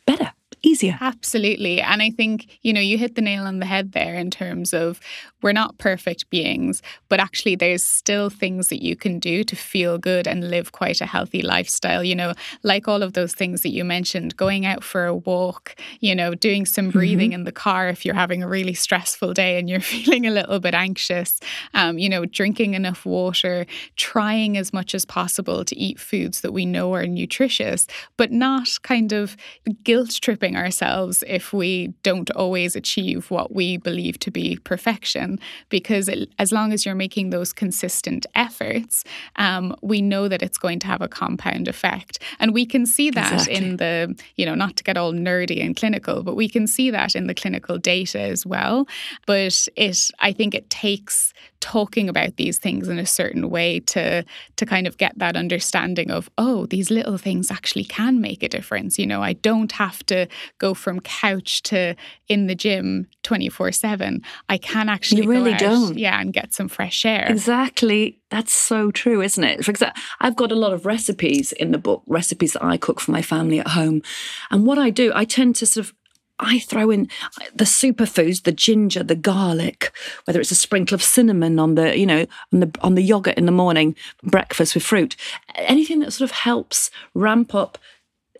better, 0.06 0.32
easier. 0.62 0.98
Absolutely. 1.00 1.80
And 1.80 2.02
I 2.02 2.10
think, 2.10 2.58
you 2.62 2.72
know, 2.72 2.80
you 2.80 2.98
hit 2.98 3.14
the 3.14 3.22
nail 3.22 3.44
on 3.44 3.58
the 3.58 3.66
head 3.66 3.92
there 3.92 4.14
in 4.14 4.30
terms 4.30 4.74
of 4.74 5.00
we're 5.44 5.52
not 5.52 5.76
perfect 5.76 6.30
beings, 6.30 6.80
but 7.10 7.20
actually 7.20 7.54
there's 7.54 7.82
still 7.84 8.30
things 8.30 8.68
that 8.68 8.82
you 8.82 8.96
can 8.96 9.18
do 9.18 9.44
to 9.44 9.54
feel 9.54 9.98
good 9.98 10.26
and 10.26 10.48
live 10.48 10.72
quite 10.72 11.02
a 11.02 11.06
healthy 11.06 11.42
lifestyle. 11.42 12.02
You 12.02 12.14
know, 12.14 12.32
like 12.62 12.88
all 12.88 13.02
of 13.02 13.12
those 13.12 13.34
things 13.34 13.60
that 13.60 13.68
you 13.68 13.84
mentioned, 13.84 14.38
going 14.38 14.64
out 14.64 14.82
for 14.82 15.04
a 15.04 15.14
walk, 15.14 15.76
you 16.00 16.14
know, 16.14 16.34
doing 16.34 16.64
some 16.64 16.88
breathing 16.88 17.32
in 17.32 17.44
the 17.44 17.52
car 17.52 17.88
if 17.88 18.06
you're 18.06 18.14
having 18.14 18.42
a 18.42 18.48
really 18.48 18.72
stressful 18.72 19.34
day 19.34 19.58
and 19.58 19.68
you're 19.68 19.80
feeling 19.94 20.26
a 20.26 20.30
little 20.30 20.60
bit 20.60 20.72
anxious, 20.72 21.40
um, 21.74 21.98
you 21.98 22.08
know, 22.08 22.24
drinking 22.24 22.72
enough 22.72 23.04
water, 23.04 23.66
trying 23.96 24.56
as 24.56 24.72
much 24.72 24.94
as 24.94 25.04
possible 25.04 25.62
to 25.62 25.76
eat 25.76 26.00
foods 26.00 26.40
that 26.40 26.52
we 26.52 26.64
know 26.64 26.94
are 26.94 27.06
nutritious, 27.06 27.86
but 28.16 28.32
not 28.32 28.78
kind 28.82 29.12
of 29.12 29.36
guilt 29.82 30.18
tripping 30.22 30.56
ourselves 30.56 31.22
if 31.26 31.52
we 31.52 31.88
don't 32.02 32.30
always 32.30 32.74
achieve 32.74 33.30
what 33.30 33.54
we 33.54 33.76
believe 33.76 34.18
to 34.20 34.30
be 34.30 34.56
perfection. 34.64 35.33
Because 35.68 36.08
it- 36.08 36.30
as 36.38 36.52
long 36.52 36.72
as 36.72 36.84
you're 36.84 36.94
making 36.94 37.30
those 37.30 37.52
consistent 37.52 38.26
efforts, 38.34 39.04
um, 39.36 39.74
we 39.82 40.00
know 40.02 40.28
that 40.28 40.42
it's 40.42 40.58
going 40.58 40.78
to 40.80 40.86
have 40.86 41.02
a 41.02 41.08
compound 41.08 41.68
effect. 41.68 42.18
And 42.38 42.52
we 42.54 42.66
can 42.66 42.86
see 42.86 43.10
that 43.10 43.32
Exactly. 43.32 43.54
in 43.56 43.76
the, 43.76 44.14
you 44.36 44.46
know, 44.46 44.54
not 44.54 44.76
to 44.76 44.84
get 44.84 44.96
all 44.96 45.12
nerdy 45.12 45.64
and 45.64 45.76
clinical, 45.76 46.22
but 46.22 46.36
we 46.36 46.48
can 46.48 46.66
see 46.66 46.90
that 46.90 47.14
in 47.14 47.26
the 47.26 47.34
clinical 47.34 47.78
data 47.78 48.20
as 48.20 48.44
well. 48.46 48.86
But 49.26 49.66
it, 49.76 50.10
I 50.20 50.32
think 50.32 50.54
it 50.54 50.70
takes 50.70 51.32
talking 51.60 52.08
about 52.10 52.36
these 52.36 52.58
things 52.58 52.88
in 52.88 52.98
a 52.98 53.06
certain 53.06 53.48
way 53.48 53.80
to 53.80 54.22
to 54.56 54.66
kind 54.66 54.86
of 54.86 54.98
get 54.98 55.18
that 55.18 55.34
understanding 55.34 56.10
of 56.10 56.28
oh 56.36 56.66
these 56.66 56.90
little 56.90 57.16
things 57.16 57.50
actually 57.50 57.84
can 57.84 58.20
make 58.20 58.42
a 58.42 58.48
difference 58.50 58.98
you 58.98 59.06
know 59.06 59.22
i 59.22 59.32
don't 59.32 59.72
have 59.72 60.04
to 60.04 60.26
go 60.58 60.74
from 60.74 61.00
couch 61.00 61.62
to 61.62 61.94
in 62.28 62.46
the 62.46 62.54
gym 62.54 63.06
24/7 63.22 64.20
i 64.48 64.56
can 64.58 64.88
actually 64.88 65.22
You 65.22 65.28
really 65.30 65.52
out, 65.52 65.60
don't. 65.60 65.98
yeah 65.98 66.20
and 66.20 66.32
get 66.32 66.54
some 66.54 66.68
fresh 66.68 67.04
air 67.04 67.26
Exactly. 67.28 68.18
That's 68.30 68.52
so 68.52 68.90
true, 68.90 69.22
isn't 69.22 69.44
it? 69.44 69.64
For 69.64 69.70
example, 69.70 70.02
I've 70.20 70.34
got 70.34 70.50
a 70.50 70.56
lot 70.56 70.72
of 70.72 70.84
recipes 70.86 71.52
in 71.52 71.70
the 71.70 71.78
book, 71.78 72.02
recipes 72.08 72.54
that 72.54 72.64
I 72.64 72.76
cook 72.76 72.98
for 72.98 73.12
my 73.12 73.22
family 73.22 73.60
at 73.60 73.68
home. 73.68 74.02
And 74.50 74.66
what 74.66 74.76
I 74.76 74.90
do, 74.90 75.12
I 75.14 75.24
tend 75.24 75.54
to 75.56 75.66
sort 75.66 75.86
of 75.86 75.94
I 76.40 76.58
throw 76.58 76.90
in 76.90 77.08
the 77.54 77.64
superfoods, 77.64 78.42
the 78.42 78.50
ginger, 78.50 79.04
the 79.04 79.14
garlic, 79.14 79.92
whether 80.24 80.40
it's 80.40 80.50
a 80.50 80.56
sprinkle 80.56 80.96
of 80.96 81.02
cinnamon 81.02 81.60
on 81.60 81.76
the, 81.76 81.96
you 81.96 82.06
know, 82.06 82.26
on 82.52 82.58
the 82.60 82.70
on 82.80 82.94
the 82.96 83.02
yogurt 83.02 83.38
in 83.38 83.46
the 83.46 83.52
morning, 83.52 83.94
breakfast 84.24 84.74
with 84.74 84.82
fruit, 84.84 85.14
anything 85.54 86.00
that 86.00 86.12
sort 86.12 86.28
of 86.28 86.36
helps 86.36 86.90
ramp 87.14 87.54
up 87.54 87.78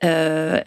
uh, 0.02 0.62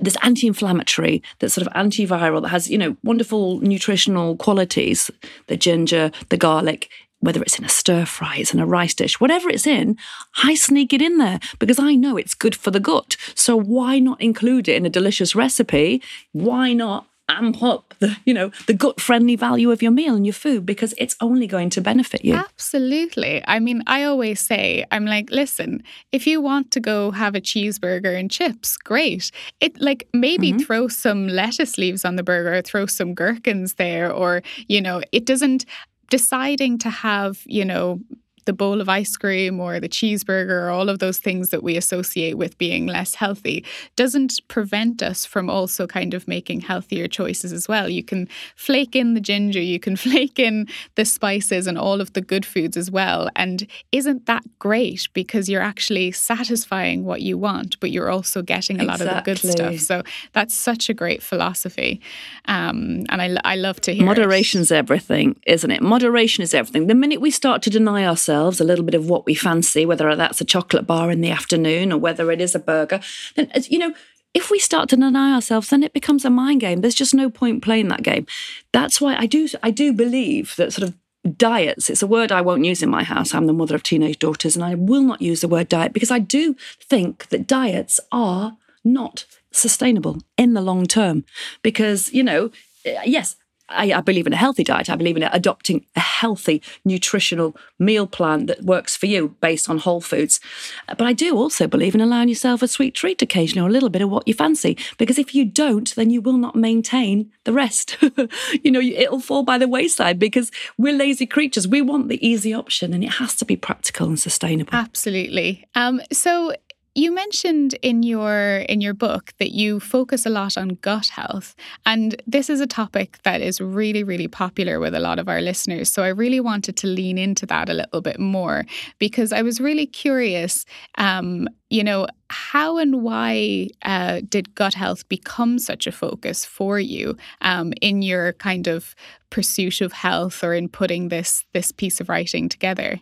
this 0.00 0.16
anti-inflammatory, 0.22 1.22
that's 1.38 1.54
sort 1.54 1.66
of 1.66 1.72
antiviral, 1.74 2.42
that 2.42 2.48
has 2.48 2.70
you 2.70 2.78
know 2.78 2.96
wonderful 3.02 3.60
nutritional 3.60 4.36
qualities. 4.36 5.10
The 5.46 5.56
ginger, 5.56 6.10
the 6.28 6.36
garlic, 6.36 6.90
whether 7.20 7.42
it's 7.42 7.58
in 7.58 7.64
a 7.64 7.68
stir 7.70 8.04
fry, 8.04 8.36
it's 8.36 8.52
in 8.52 8.60
a 8.60 8.66
rice 8.66 8.94
dish, 8.94 9.18
whatever 9.18 9.48
it's 9.48 9.66
in, 9.66 9.96
I 10.42 10.54
sneak 10.54 10.92
it 10.92 11.00
in 11.00 11.16
there 11.18 11.40
because 11.58 11.78
I 11.78 11.94
know 11.94 12.16
it's 12.16 12.34
good 12.34 12.54
for 12.54 12.70
the 12.70 12.80
gut. 12.80 13.16
So 13.34 13.56
why 13.56 13.98
not 13.98 14.20
include 14.20 14.68
it 14.68 14.76
in 14.76 14.84
a 14.84 14.90
delicious 14.90 15.34
recipe? 15.34 16.02
Why 16.32 16.74
not 16.74 17.06
amp 17.28 17.62
up 17.62 17.94
the 18.00 18.16
you 18.26 18.34
know 18.34 18.50
the 18.66 18.74
gut 18.74 19.00
friendly 19.00 19.34
value 19.34 19.70
of 19.70 19.82
your 19.82 19.90
meal 19.90 20.14
and 20.14 20.26
your 20.26 20.34
food 20.34 20.66
because 20.66 20.92
it's 20.98 21.16
only 21.20 21.46
going 21.46 21.70
to 21.70 21.80
benefit 21.80 22.24
you. 22.24 22.34
Absolutely. 22.34 23.42
I 23.46 23.60
mean 23.60 23.82
i 23.86 24.02
always 24.02 24.40
say 24.40 24.84
i'm 24.90 25.06
like 25.06 25.30
listen 25.30 25.82
if 26.12 26.26
you 26.26 26.40
want 26.40 26.70
to 26.72 26.80
go 26.80 27.10
have 27.10 27.34
a 27.34 27.40
cheeseburger 27.40 28.18
and 28.18 28.30
chips 28.30 28.76
great. 28.76 29.30
It 29.60 29.80
like 29.80 30.08
maybe 30.12 30.50
mm-hmm. 30.50 30.58
throw 30.58 30.88
some 30.88 31.28
lettuce 31.28 31.78
leaves 31.78 32.04
on 32.04 32.16
the 32.16 32.22
burger 32.22 32.60
throw 32.62 32.86
some 32.86 33.14
gherkins 33.14 33.74
there 33.74 34.12
or 34.12 34.42
you 34.68 34.80
know 34.80 35.02
it 35.12 35.24
doesn't 35.24 35.64
deciding 36.10 36.78
to 36.78 36.90
have 36.90 37.42
you 37.46 37.64
know 37.64 38.00
the 38.44 38.52
bowl 38.52 38.80
of 38.80 38.88
ice 38.88 39.16
cream 39.16 39.60
or 39.60 39.80
the 39.80 39.88
cheeseburger 39.88 40.62
or 40.62 40.70
all 40.70 40.88
of 40.88 40.98
those 40.98 41.18
things 41.18 41.50
that 41.50 41.62
we 41.62 41.76
associate 41.76 42.36
with 42.36 42.56
being 42.58 42.86
less 42.86 43.14
healthy 43.14 43.64
doesn't 43.96 44.40
prevent 44.48 45.02
us 45.02 45.24
from 45.24 45.48
also 45.50 45.86
kind 45.86 46.14
of 46.14 46.28
making 46.28 46.60
healthier 46.60 47.08
choices 47.08 47.52
as 47.52 47.68
well. 47.68 47.88
You 47.88 48.04
can 48.04 48.28
flake 48.56 48.94
in 48.94 49.14
the 49.14 49.20
ginger, 49.20 49.60
you 49.60 49.80
can 49.80 49.96
flake 50.04 50.38
in 50.38 50.66
the 50.94 51.04
spices 51.04 51.66
and 51.66 51.78
all 51.78 52.00
of 52.00 52.12
the 52.12 52.20
good 52.20 52.46
foods 52.46 52.76
as 52.76 52.90
well. 52.90 53.28
And 53.36 53.66
isn't 53.92 54.26
that 54.26 54.42
great 54.58 55.08
because 55.12 55.48
you're 55.48 55.62
actually 55.62 56.12
satisfying 56.12 57.04
what 57.04 57.22
you 57.22 57.38
want, 57.38 57.78
but 57.80 57.90
you're 57.90 58.10
also 58.10 58.42
getting 58.42 58.80
a 58.80 58.84
exactly. 58.84 59.06
lot 59.06 59.16
of 59.16 59.24
the 59.24 59.30
good 59.30 59.52
stuff. 59.52 59.78
So 59.78 60.02
that's 60.32 60.54
such 60.54 60.88
a 60.88 60.94
great 60.94 61.22
philosophy. 61.22 62.00
Um, 62.46 63.04
and 63.08 63.22
I, 63.22 63.36
I 63.44 63.56
love 63.56 63.80
to 63.82 63.94
hear 63.94 64.04
Moderation's 64.04 64.70
it. 64.70 64.76
everything, 64.76 65.40
isn't 65.46 65.70
it? 65.70 65.82
Moderation 65.82 66.42
is 66.42 66.54
everything. 66.54 66.86
The 66.86 66.94
minute 66.94 67.20
we 67.20 67.30
start 67.30 67.62
to 67.62 67.70
deny 67.70 68.04
ourselves, 68.06 68.33
ourselves 68.34 68.60
a 68.60 68.64
little 68.64 68.84
bit 68.84 68.94
of 68.94 69.08
what 69.08 69.26
we 69.26 69.34
fancy, 69.34 69.86
whether 69.86 70.14
that's 70.16 70.40
a 70.40 70.44
chocolate 70.44 70.86
bar 70.86 71.10
in 71.10 71.20
the 71.20 71.30
afternoon 71.30 71.92
or 71.92 71.98
whether 71.98 72.30
it 72.30 72.40
is 72.40 72.54
a 72.54 72.58
burger, 72.58 73.00
then, 73.36 73.50
you 73.68 73.78
know, 73.78 73.94
if 74.34 74.50
we 74.50 74.58
start 74.58 74.88
to 74.88 74.96
deny 74.96 75.32
ourselves, 75.32 75.70
then 75.70 75.84
it 75.84 75.92
becomes 75.92 76.24
a 76.24 76.30
mind 76.30 76.60
game. 76.60 76.80
There's 76.80 76.94
just 76.94 77.14
no 77.14 77.30
point 77.30 77.62
playing 77.62 77.88
that 77.88 78.02
game. 78.02 78.26
That's 78.72 79.00
why 79.00 79.16
I 79.16 79.26
do, 79.26 79.48
I 79.62 79.70
do 79.70 79.92
believe 79.92 80.56
that 80.56 80.72
sort 80.72 80.88
of 80.88 80.94
diets 81.38 81.88
it's 81.88 82.02
a 82.02 82.06
word 82.06 82.30
i 82.30 82.42
won't 82.42 82.66
use 82.66 82.82
in 82.82 82.90
my 82.90 83.02
house 83.02 83.32
i'm 83.32 83.46
the 83.46 83.52
mother 83.54 83.74
of 83.74 83.82
teenage 83.82 84.18
daughters 84.18 84.56
and 84.56 84.62
i 84.62 84.74
will 84.74 85.00
not 85.00 85.22
use 85.22 85.40
the 85.40 85.48
word 85.48 85.70
diet 85.70 85.94
because 85.94 86.10
i 86.10 86.18
do 86.18 86.54
think 86.78 87.26
that 87.28 87.46
diets 87.46 87.98
are 88.12 88.58
not 88.84 89.24
sustainable 89.50 90.18
in 90.36 90.52
the 90.52 90.60
long 90.60 90.84
term 90.84 91.24
because 91.62 92.12
you 92.12 92.22
know 92.22 92.50
eh, 92.84 93.00
yes 93.06 93.36
I, 93.68 93.92
I, 93.92 94.00
believe 94.00 94.26
in 94.26 94.32
a 94.32 94.36
healthy 94.36 94.64
diet. 94.64 94.90
I 94.90 94.96
believe 94.96 95.16
in 95.16 95.22
adopting 95.22 95.86
a 95.96 96.00
healthy 96.00 96.62
nutritional 96.84 97.56
meal 97.78 98.06
plan 98.06 98.46
that 98.46 98.62
works 98.62 98.96
for 98.96 99.06
you 99.06 99.36
based 99.40 99.70
on 99.70 99.78
whole 99.78 100.00
foods. 100.00 100.38
But 100.86 101.02
I 101.02 101.12
do 101.12 101.36
also 101.36 101.66
believe 101.66 101.94
in 101.94 102.00
allowing 102.00 102.28
yourself 102.28 102.62
a 102.62 102.68
sweet 102.68 102.94
treat 102.94 103.22
occasionally 103.22 103.66
or 103.66 103.70
a 103.70 103.72
little 103.72 103.88
bit 103.88 104.02
of 104.02 104.10
what 104.10 104.28
you 104.28 104.34
fancy. 104.34 104.76
Because 104.98 105.18
if 105.18 105.34
you 105.34 105.44
don't, 105.44 105.94
then 105.94 106.10
you 106.10 106.20
will 106.20 106.36
not 106.36 106.56
maintain 106.56 107.32
the 107.44 107.52
rest. 107.52 107.96
you 108.62 108.70
know, 108.70 108.80
it'll 108.80 109.20
fall 109.20 109.42
by 109.42 109.56
the 109.56 109.68
wayside 109.68 110.18
because 110.18 110.50
we're 110.76 110.94
lazy 110.94 111.26
creatures. 111.26 111.66
We 111.66 111.80
want 111.80 112.08
the 112.08 112.26
easy 112.26 112.52
option 112.52 112.92
and 112.92 113.02
it 113.02 113.14
has 113.14 113.34
to 113.36 113.44
be 113.44 113.56
practical 113.56 114.08
and 114.08 114.20
sustainable. 114.20 114.74
Absolutely. 114.74 115.66
Um, 115.74 116.02
so 116.12 116.54
you 116.94 117.12
mentioned 117.12 117.74
in 117.82 118.02
your 118.02 118.58
in 118.68 118.80
your 118.80 118.94
book 118.94 119.32
that 119.38 119.52
you 119.52 119.80
focus 119.80 120.24
a 120.26 120.30
lot 120.30 120.56
on 120.56 120.78
gut 120.80 121.08
health, 121.08 121.54
and 121.84 122.22
this 122.26 122.48
is 122.48 122.60
a 122.60 122.66
topic 122.66 123.18
that 123.24 123.40
is 123.40 123.60
really 123.60 124.04
really 124.04 124.28
popular 124.28 124.78
with 124.78 124.94
a 124.94 125.00
lot 125.00 125.18
of 125.18 125.28
our 125.28 125.40
listeners. 125.40 125.92
So 125.92 126.02
I 126.02 126.08
really 126.08 126.40
wanted 126.40 126.76
to 126.78 126.86
lean 126.86 127.18
into 127.18 127.46
that 127.46 127.68
a 127.68 127.74
little 127.74 128.00
bit 128.00 128.20
more 128.20 128.64
because 128.98 129.32
I 129.32 129.42
was 129.42 129.60
really 129.60 129.86
curious. 129.86 130.64
Um, 130.96 131.48
you 131.70 131.82
know, 131.82 132.06
how 132.30 132.78
and 132.78 133.02
why 133.02 133.68
uh, 133.82 134.20
did 134.28 134.54
gut 134.54 134.74
health 134.74 135.08
become 135.08 135.58
such 135.58 135.88
a 135.88 135.92
focus 135.92 136.44
for 136.44 136.78
you 136.78 137.16
um, 137.40 137.72
in 137.80 138.02
your 138.02 138.34
kind 138.34 138.68
of 138.68 138.94
pursuit 139.30 139.80
of 139.80 139.92
health 139.92 140.44
or 140.44 140.54
in 140.54 140.68
putting 140.68 141.08
this 141.08 141.44
this 141.52 141.72
piece 141.72 142.00
of 142.00 142.08
writing 142.08 142.48
together? 142.48 143.00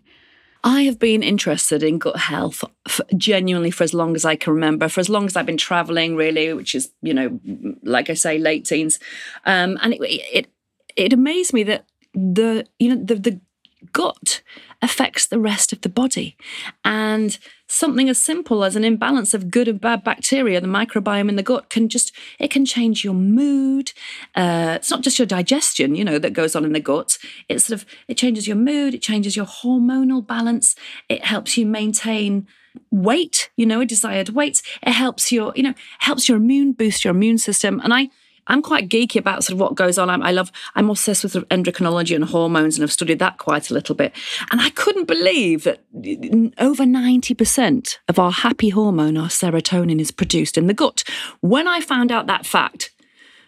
I 0.64 0.82
have 0.82 0.98
been 0.98 1.22
interested 1.22 1.82
in 1.82 1.98
gut 1.98 2.16
health 2.16 2.64
for, 2.86 3.04
genuinely 3.16 3.70
for 3.72 3.82
as 3.82 3.92
long 3.92 4.14
as 4.14 4.24
I 4.24 4.36
can 4.36 4.52
remember, 4.52 4.88
for 4.88 5.00
as 5.00 5.08
long 5.08 5.26
as 5.26 5.36
I've 5.36 5.46
been 5.46 5.56
traveling, 5.56 6.14
really, 6.14 6.52
which 6.52 6.74
is, 6.74 6.92
you 7.02 7.12
know, 7.12 7.40
like 7.82 8.08
I 8.10 8.14
say, 8.14 8.38
late 8.38 8.64
teens. 8.64 9.00
Um, 9.44 9.78
and 9.82 9.94
it, 9.94 10.00
it, 10.00 10.46
it 10.94 11.12
amazed 11.12 11.52
me 11.52 11.64
that 11.64 11.86
the, 12.14 12.66
you 12.78 12.94
know, 12.94 13.04
the, 13.04 13.14
the 13.16 13.40
gut 13.92 14.42
affects 14.80 15.26
the 15.26 15.38
rest 15.38 15.72
of 15.72 15.80
the 15.82 15.88
body. 15.88 16.36
And 16.84 17.38
something 17.68 18.08
as 18.08 18.20
simple 18.20 18.64
as 18.64 18.76
an 18.76 18.84
imbalance 18.84 19.32
of 19.32 19.50
good 19.50 19.68
and 19.68 19.80
bad 19.80 20.04
bacteria, 20.04 20.60
the 20.60 20.66
microbiome 20.66 21.28
in 21.28 21.36
the 21.36 21.42
gut, 21.42 21.70
can 21.70 21.88
just, 21.88 22.12
it 22.38 22.50
can 22.50 22.66
change 22.66 23.04
your 23.04 23.14
mood. 23.14 23.92
Uh, 24.34 24.74
it's 24.76 24.90
not 24.90 25.02
just 25.02 25.18
your 25.18 25.26
digestion, 25.26 25.94
you 25.94 26.04
know, 26.04 26.18
that 26.18 26.32
goes 26.32 26.54
on 26.54 26.64
in 26.64 26.72
the 26.72 26.80
gut. 26.80 27.18
It 27.48 27.60
sort 27.60 27.80
of, 27.80 27.86
it 28.08 28.16
changes 28.16 28.46
your 28.46 28.56
mood, 28.56 28.94
it 28.94 29.02
changes 29.02 29.36
your 29.36 29.46
hormonal 29.46 30.26
balance, 30.26 30.74
it 31.08 31.24
helps 31.24 31.56
you 31.56 31.66
maintain 31.66 32.46
weight, 32.90 33.50
you 33.56 33.66
know, 33.66 33.80
a 33.80 33.86
desired 33.86 34.30
weight. 34.30 34.62
It 34.82 34.92
helps 34.92 35.30
your, 35.30 35.52
you 35.54 35.62
know, 35.62 35.74
helps 35.98 36.28
your 36.28 36.38
immune, 36.38 36.72
boost 36.72 37.04
your 37.04 37.12
immune 37.12 37.38
system. 37.38 37.80
And 37.84 37.92
I, 37.92 38.08
I'm 38.46 38.62
quite 38.62 38.88
geeky 38.88 39.16
about 39.16 39.44
sort 39.44 39.54
of 39.54 39.60
what 39.60 39.74
goes 39.74 39.98
on. 39.98 40.10
I'm, 40.10 40.22
I 40.22 40.32
love, 40.32 40.50
I'm 40.74 40.90
obsessed 40.90 41.24
with 41.24 41.34
endocrinology 41.34 42.14
and 42.14 42.24
hormones 42.24 42.76
and 42.76 42.82
I've 42.82 42.92
studied 42.92 43.18
that 43.20 43.38
quite 43.38 43.70
a 43.70 43.74
little 43.74 43.94
bit. 43.94 44.12
And 44.50 44.60
I 44.60 44.70
couldn't 44.70 45.06
believe 45.06 45.64
that 45.64 45.84
over 46.58 46.84
90% 46.84 47.98
of 48.08 48.18
our 48.18 48.32
happy 48.32 48.70
hormone, 48.70 49.16
our 49.16 49.28
serotonin, 49.28 50.00
is 50.00 50.10
produced 50.10 50.58
in 50.58 50.66
the 50.66 50.74
gut. 50.74 51.04
When 51.40 51.68
I 51.68 51.80
found 51.80 52.10
out 52.10 52.26
that 52.26 52.46
fact, 52.46 52.90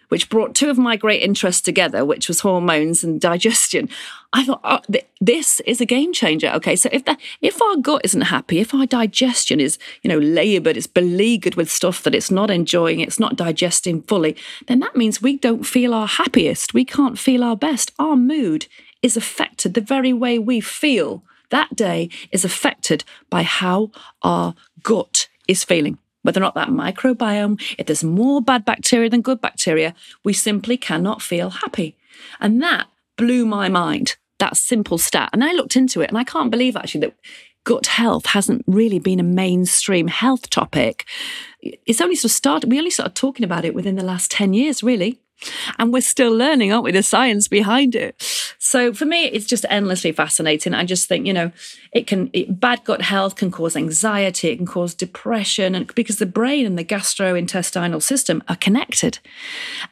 which 0.09 0.29
brought 0.29 0.55
two 0.55 0.71
of 0.71 0.79
my 0.79 0.97
great 0.97 1.23
interests 1.23 1.63
together, 1.63 2.05
which 2.05 2.29
was 2.29 2.41
hormones 2.41 3.05
and 3.05 3.21
digestion. 3.31 3.89
I 4.33 4.45
thought 4.45 4.61
oh, 4.65 4.81
th- 4.91 5.07
this 5.21 5.61
is 5.61 5.81
a 5.81 5.87
game 5.87 6.13
changer. 6.13 6.51
Okay, 6.55 6.77
so 6.77 6.89
if 6.93 7.03
if 7.41 7.63
our 7.63 7.77
gut 7.77 8.03
isn't 8.05 8.23
happy, 8.23 8.59
if 8.59 8.75
our 8.75 8.87
digestion 8.87 9.61
is 9.61 9.79
you 10.03 10.09
know 10.09 10.19
laboured, 10.19 10.77
it's 10.77 10.87
beleaguered 10.87 11.55
with 11.55 11.71
stuff 11.71 12.03
that 12.03 12.15
it's 12.15 12.31
not 12.31 12.51
enjoying, 12.51 13.01
it's 13.01 13.21
not 13.21 13.37
digesting 13.37 14.03
fully, 14.03 14.37
then 14.67 14.81
that 14.81 14.97
means 14.97 15.23
we 15.23 15.37
don't 15.37 15.65
feel 15.65 15.95
our 15.95 16.09
happiest. 16.09 16.75
We 16.75 16.85
can't 16.85 17.19
feel 17.19 17.45
our 17.45 17.57
best. 17.57 17.93
Our 17.99 18.17
mood 18.17 18.67
is 19.03 19.17
affected. 19.17 19.75
The 19.75 19.81
very 19.81 20.13
way 20.13 20.39
we 20.39 20.61
feel 20.61 21.23
that 21.51 21.77
day 21.77 22.09
is 22.33 22.45
affected 22.45 23.05
by 23.31 23.43
how 23.43 23.91
our 24.23 24.55
gut 24.83 25.29
is 25.47 25.63
feeling 25.63 25.99
whether 26.25 26.41
or 26.41 26.43
not 26.43 26.55
that 26.55 26.69
microbiome, 26.69 27.61
if 27.79 27.87
there's 27.87 28.03
more 28.03 28.41
bad 28.41 28.65
bacteria 28.65 29.11
than 29.11 29.21
good 29.21 29.41
bacteria, 29.41 29.95
we 30.25 30.33
simply 30.33 30.77
cannot 30.77 31.23
feel 31.23 31.51
happy. 31.51 31.97
And 32.41 32.63
that 32.63 32.87
blew 33.17 33.47
my 33.47 33.69
mind, 33.69 34.17
that 34.39 34.57
simple 34.57 34.99
stat. 34.99 35.29
And 35.33 35.45
I 35.45 35.53
looked 35.53 35.77
into 35.77 36.01
it 36.01 36.09
and 36.09 36.19
I 36.19 36.25
can't 36.25 36.51
believe 36.51 36.77
actually 36.77 37.03
that 37.03 37.17
gut 37.65 37.87
health 37.87 38.27
hasn't 38.27 38.65
really 38.67 38.99
been 38.99 39.21
a 39.21 39.25
mainstream 39.25 40.09
health 40.09 40.49
topic. 40.49 41.07
It's 41.61 42.01
only 42.01 42.17
sort 42.17 42.31
of 42.31 42.37
started, 42.37 42.71
we 42.71 42.79
only 42.79 42.91
started 42.91 43.15
talking 43.15 43.45
about 43.45 43.65
it 43.67 43.75
within 43.75 43.97
the 43.97 44.05
last 44.05 44.31
10 44.31 44.55
years, 44.55 44.83
really. 44.83 45.21
And 45.79 45.93
we're 45.93 46.03
still 46.03 46.33
learning, 46.33 46.73
aren't 46.73 46.85
we, 46.85 46.93
the 46.93 47.03
science 47.03 47.49
behind 47.49 47.95
it. 47.95 48.21
So 48.59 48.93
for 48.93 49.05
me, 49.05 49.25
it's 49.27 49.47
just 49.47 49.67
endlessly 49.69 50.13
fascinating. 50.13 50.75
I 50.75 50.85
just 50.85 51.09
think, 51.09 51.27
you 51.27 51.33
know, 51.33 51.53
it 51.93 52.07
can, 52.07 52.31
it, 52.33 52.61
bad 52.61 52.85
gut 52.85 53.03
health 53.03 53.37
can 53.37 53.51
cause 53.51 53.77
anxiety, 53.77 54.49
it 54.49 54.57
can 54.57 54.67
cause 54.67 54.95
depression, 54.95 55.75
and 55.75 55.95
because 55.95 56.17
the 56.17 56.27
brain 56.27 56.67
and 56.67 56.79
the 56.79 56.85
gastrointestinal 56.85 58.03
system 58.03 58.43
are 58.49 58.57
connected. 58.57 59.19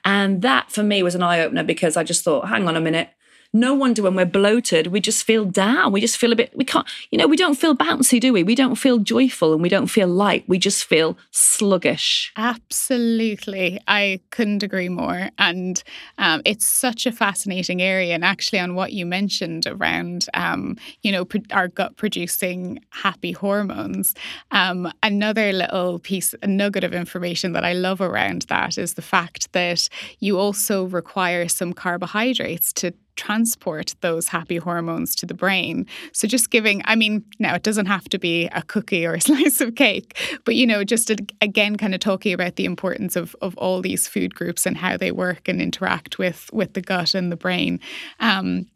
And 0.05 0.43
that 0.43 0.71
for 0.71 0.83
me 0.83 1.03
was 1.03 1.15
an 1.15 1.23
eye 1.23 1.41
opener 1.41 1.65
because 1.65 1.97
I 1.97 2.05
just 2.05 2.25
thought, 2.25 2.49
hang 2.49 2.67
on 2.69 2.77
a 2.77 2.81
minute, 2.81 3.11
no 3.53 3.75
wonder 3.75 4.03
when 4.03 4.15
we're 4.15 4.25
bloated, 4.25 4.87
we 4.89 5.01
just 5.01 5.25
feel 5.25 5.45
down. 5.45 5.93
We 5.93 6.01
just 6.01 6.17
feel 6.17 6.33
a 6.33 6.37
bit, 6.37 6.57
we 6.57 6.65
can't, 6.65 6.87
you 7.11 7.19
know, 7.19 7.27
we 7.27 7.37
don't 7.37 7.55
feel 7.55 7.77
bouncy, 7.77 8.19
do 8.19 8.33
we? 8.33 8.43
We 8.43 8.55
don't 8.55 8.77
feel 8.77 8.99
joyful 8.99 9.53
and 9.53 9.63
we 9.63 9.69
don't 9.69 9.89
feel 9.89 10.09
light. 10.09 10.45
We 10.47 10.59
just 10.59 10.85
feel 10.85 11.19
sluggish. 11.31 12.33
Absolutely. 12.37 13.79
I 13.87 14.21
couldn't 14.31 14.63
agree 14.63 14.89
more. 14.89 15.31
And 15.39 15.83
um, 16.19 16.41
it's 16.47 16.67
such 16.67 17.05
a 17.05 17.13
fascinating 17.13 17.83
area. 17.83 18.15
And 18.15 18.25
actually, 18.25 18.59
on 18.59 18.75
what 18.75 18.93
you 18.93 19.05
mentioned 19.05 19.67
around, 19.67 20.27
um, 20.33 20.77
you 21.03 21.13
know, 21.13 21.27
our 21.51 21.69
gut 21.69 21.97
producing 21.97 22.81
happy 22.91 23.33
hormones, 23.33 24.15
um, 24.51 24.91
another 25.03 25.53
little 25.53 25.99
piece, 25.99 26.35
a 26.43 26.47
nugget 26.47 26.85
of 26.85 26.95
information 26.95 27.53
that 27.53 27.65
I 27.65 27.75
love 27.75 28.01
around 28.01 28.43
that 28.49 28.79
is 28.79 28.95
the 28.95 29.03
fact 29.03 29.53
that 29.53 29.89
you 30.21 30.39
also 30.39 30.85
require 30.85 31.49
some 31.49 31.73
carbohydrates 31.73 32.73
to 32.75 32.95
transport 33.17 33.95
those 34.01 34.29
happy 34.29 34.57
hormones 34.57 35.15
to 35.17 35.27
the 35.27 35.35
brain. 35.35 35.87
So 36.13 36.27
just 36.27 36.51
giving, 36.51 36.83
I 36.85 36.97
mean, 36.97 37.25
now 37.39 37.55
it 37.55 37.63
doesn't 37.63 37.87
have 37.87 38.09
to 38.11 38.19
be 38.19 38.47
a 38.47 38.63
cookie 38.63 39.07
or 39.07 39.15
a 39.15 39.21
slice 39.29 39.61
of 39.61 39.75
cake, 39.75 40.19
but 40.45 40.55
you 40.55 40.67
know, 40.67 40.85
just 40.85 41.11
again, 41.41 41.77
kind 41.77 41.95
of 41.95 42.01
talking 42.01 42.33
about 42.33 42.57
the 42.57 42.65
importance 42.65 43.17
of 43.17 43.37
of 43.43 43.57
all 43.59 43.81
these 43.81 44.09
food 44.09 44.35
groups 44.35 44.67
and 44.67 44.77
how 44.77 44.97
they 44.97 45.13
work 45.13 45.49
and 45.49 45.61
interact 45.61 46.19
with 46.19 46.51
with 46.53 46.75
the 46.75 46.83
gut 46.83 47.15
and 47.15 47.31
the 47.31 47.37
brain. 47.37 47.81
Um, 48.21 48.67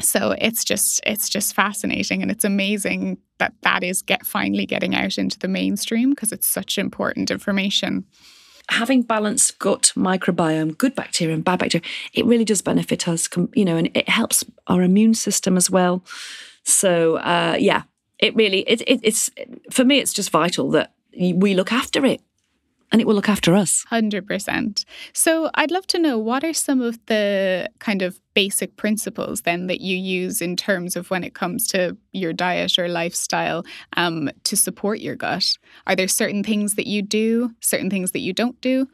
so 0.00 0.34
it's 0.38 0.64
just 0.64 1.00
it's 1.04 1.28
just 1.28 1.54
fascinating 1.54 2.22
and 2.22 2.30
it's 2.30 2.44
amazing 2.44 3.18
that 3.38 3.54
that 3.62 3.82
is 3.82 4.02
get 4.02 4.24
finally 4.24 4.66
getting 4.66 4.94
out 4.94 5.18
into 5.18 5.38
the 5.38 5.48
mainstream 5.48 6.10
because 6.10 6.32
it's 6.32 6.46
such 6.46 6.78
important 6.78 7.30
information. 7.30 8.04
Having 8.70 9.02
balanced 9.02 9.58
gut 9.58 9.92
microbiome, 9.96 10.76
good 10.76 10.94
bacteria 10.94 11.34
and 11.34 11.44
bad 11.44 11.58
bacteria, 11.58 11.86
it 12.12 12.26
really 12.26 12.44
does 12.44 12.62
benefit 12.62 13.08
us, 13.08 13.28
you 13.54 13.64
know, 13.64 13.76
and 13.76 13.90
it 13.94 14.08
helps 14.08 14.44
our 14.66 14.82
immune 14.82 15.14
system 15.14 15.56
as 15.56 15.70
well. 15.70 16.04
So 16.64 17.16
uh, 17.16 17.56
yeah, 17.58 17.82
it 18.18 18.34
really 18.36 18.60
it, 18.60 18.82
it, 18.82 19.00
it's 19.02 19.30
for 19.70 19.84
me, 19.84 19.98
it's 19.98 20.12
just 20.12 20.30
vital 20.30 20.70
that 20.72 20.92
we 21.18 21.54
look 21.54 21.72
after 21.72 22.04
it 22.04 22.20
and 22.90 23.00
it 23.00 23.06
will 23.06 23.14
look 23.14 23.28
after 23.28 23.54
us. 23.54 23.84
100%. 23.90 24.84
So 25.12 25.50
I'd 25.54 25.70
love 25.70 25.86
to 25.88 25.98
know 25.98 26.18
what 26.18 26.44
are 26.44 26.54
some 26.54 26.80
of 26.80 26.98
the 27.06 27.68
kind 27.78 28.02
of 28.02 28.20
basic 28.34 28.76
principles 28.76 29.42
then 29.42 29.66
that 29.66 29.80
you 29.80 29.96
use 29.96 30.40
in 30.40 30.56
terms 30.56 30.96
of 30.96 31.10
when 31.10 31.24
it 31.24 31.34
comes 31.34 31.66
to 31.68 31.96
your 32.12 32.32
diet 32.32 32.78
or 32.78 32.88
lifestyle 32.88 33.64
um, 33.96 34.30
to 34.44 34.56
support 34.56 35.00
your 35.00 35.16
gut? 35.16 35.58
Are 35.86 35.96
there 35.96 36.08
certain 36.08 36.42
things 36.42 36.74
that 36.76 36.86
you 36.86 37.02
do, 37.02 37.54
certain 37.60 37.90
things 37.90 38.12
that 38.12 38.20
you 38.20 38.32
don't 38.32 38.60
do? 38.60 38.88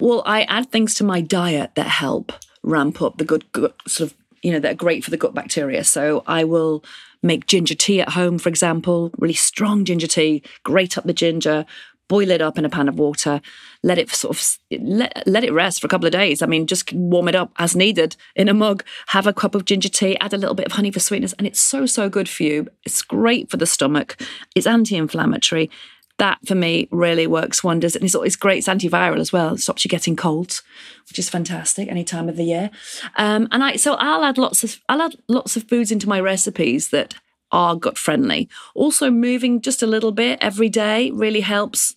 Well, 0.00 0.22
I 0.26 0.42
add 0.44 0.70
things 0.70 0.94
to 0.94 1.04
my 1.04 1.20
diet 1.20 1.74
that 1.74 1.86
help 1.86 2.32
ramp 2.62 3.02
up 3.02 3.18
the 3.18 3.24
good, 3.24 3.50
good 3.52 3.72
sort 3.86 4.10
of, 4.10 4.16
you 4.42 4.52
know, 4.52 4.58
that 4.60 4.72
are 4.72 4.76
great 4.76 5.04
for 5.04 5.10
the 5.10 5.16
gut 5.16 5.34
bacteria. 5.34 5.84
So 5.84 6.22
I 6.26 6.44
will 6.44 6.84
make 7.22 7.46
ginger 7.46 7.74
tea 7.74 8.00
at 8.00 8.10
home, 8.10 8.38
for 8.38 8.48
example, 8.48 9.10
really 9.18 9.34
strong 9.34 9.84
ginger 9.84 10.06
tea, 10.06 10.42
grate 10.62 10.98
up 10.98 11.04
the 11.04 11.12
ginger, 11.12 11.64
boil 12.08 12.30
it 12.30 12.42
up 12.42 12.58
in 12.58 12.64
a 12.64 12.68
pan 12.68 12.88
of 12.88 12.98
water, 12.98 13.40
let 13.82 13.98
it 13.98 14.10
sort 14.10 14.36
of 14.36 14.58
let, 14.82 15.22
let 15.26 15.44
it 15.44 15.52
rest 15.52 15.80
for 15.80 15.86
a 15.86 15.90
couple 15.90 16.06
of 16.06 16.12
days. 16.12 16.42
I 16.42 16.46
mean, 16.46 16.66
just 16.66 16.92
warm 16.92 17.28
it 17.28 17.34
up 17.34 17.52
as 17.58 17.74
needed 17.74 18.16
in 18.36 18.48
a 18.48 18.54
mug. 18.54 18.84
Have 19.08 19.26
a 19.26 19.32
cup 19.32 19.54
of 19.54 19.64
ginger 19.64 19.88
tea, 19.88 20.18
add 20.18 20.34
a 20.34 20.38
little 20.38 20.54
bit 20.54 20.66
of 20.66 20.72
honey 20.72 20.90
for 20.90 21.00
sweetness, 21.00 21.34
and 21.34 21.46
it's 21.46 21.60
so 21.60 21.86
so 21.86 22.08
good 22.08 22.28
for 22.28 22.42
you. 22.42 22.68
It's 22.84 23.02
great 23.02 23.50
for 23.50 23.56
the 23.56 23.66
stomach. 23.66 24.20
It's 24.54 24.66
anti-inflammatory. 24.66 25.70
That 26.18 26.38
for 26.46 26.54
me 26.54 26.86
really 26.92 27.26
works 27.26 27.64
wonders, 27.64 27.96
and 27.96 28.04
it's, 28.04 28.14
it's 28.14 28.36
great. 28.36 28.58
It's 28.58 28.68
antiviral 28.68 29.18
as 29.18 29.32
well. 29.32 29.54
It 29.54 29.58
stops 29.58 29.84
you 29.84 29.88
getting 29.88 30.14
colds, 30.14 30.62
which 31.08 31.18
is 31.18 31.28
fantastic 31.28 31.88
any 31.88 32.04
time 32.04 32.28
of 32.28 32.36
the 32.36 32.44
year. 32.44 32.70
Um, 33.16 33.48
and 33.50 33.64
I 33.64 33.76
so 33.76 33.94
I'll 33.94 34.22
add 34.22 34.38
lots 34.38 34.62
of 34.62 34.80
I'll 34.88 35.02
add 35.02 35.16
lots 35.26 35.56
of 35.56 35.64
foods 35.64 35.90
into 35.90 36.08
my 36.08 36.20
recipes 36.20 36.90
that 36.90 37.16
are 37.54 37.76
gut 37.76 37.96
friendly. 37.96 38.48
Also, 38.74 39.10
moving 39.10 39.60
just 39.60 39.82
a 39.82 39.86
little 39.86 40.12
bit 40.12 40.38
every 40.42 40.68
day 40.68 41.10
really 41.12 41.40
helps 41.40 41.94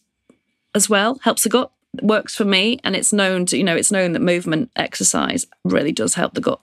as 0.75 0.87
well, 0.87 1.19
helps 1.23 1.43
the 1.43 1.49
gut 1.49 1.71
works 2.01 2.35
for 2.35 2.45
me 2.45 2.79
and 2.83 2.95
it's 2.95 3.11
known 3.11 3.43
to 3.43 3.57
you 3.57 3.63
know 3.63 3.75
it's 3.75 3.91
known 3.91 4.11
that 4.11 4.21
movement 4.21 4.69
exercise 4.75 5.47
really 5.63 5.91
does 5.91 6.13
help 6.13 6.35
the 6.35 6.41
gut 6.41 6.59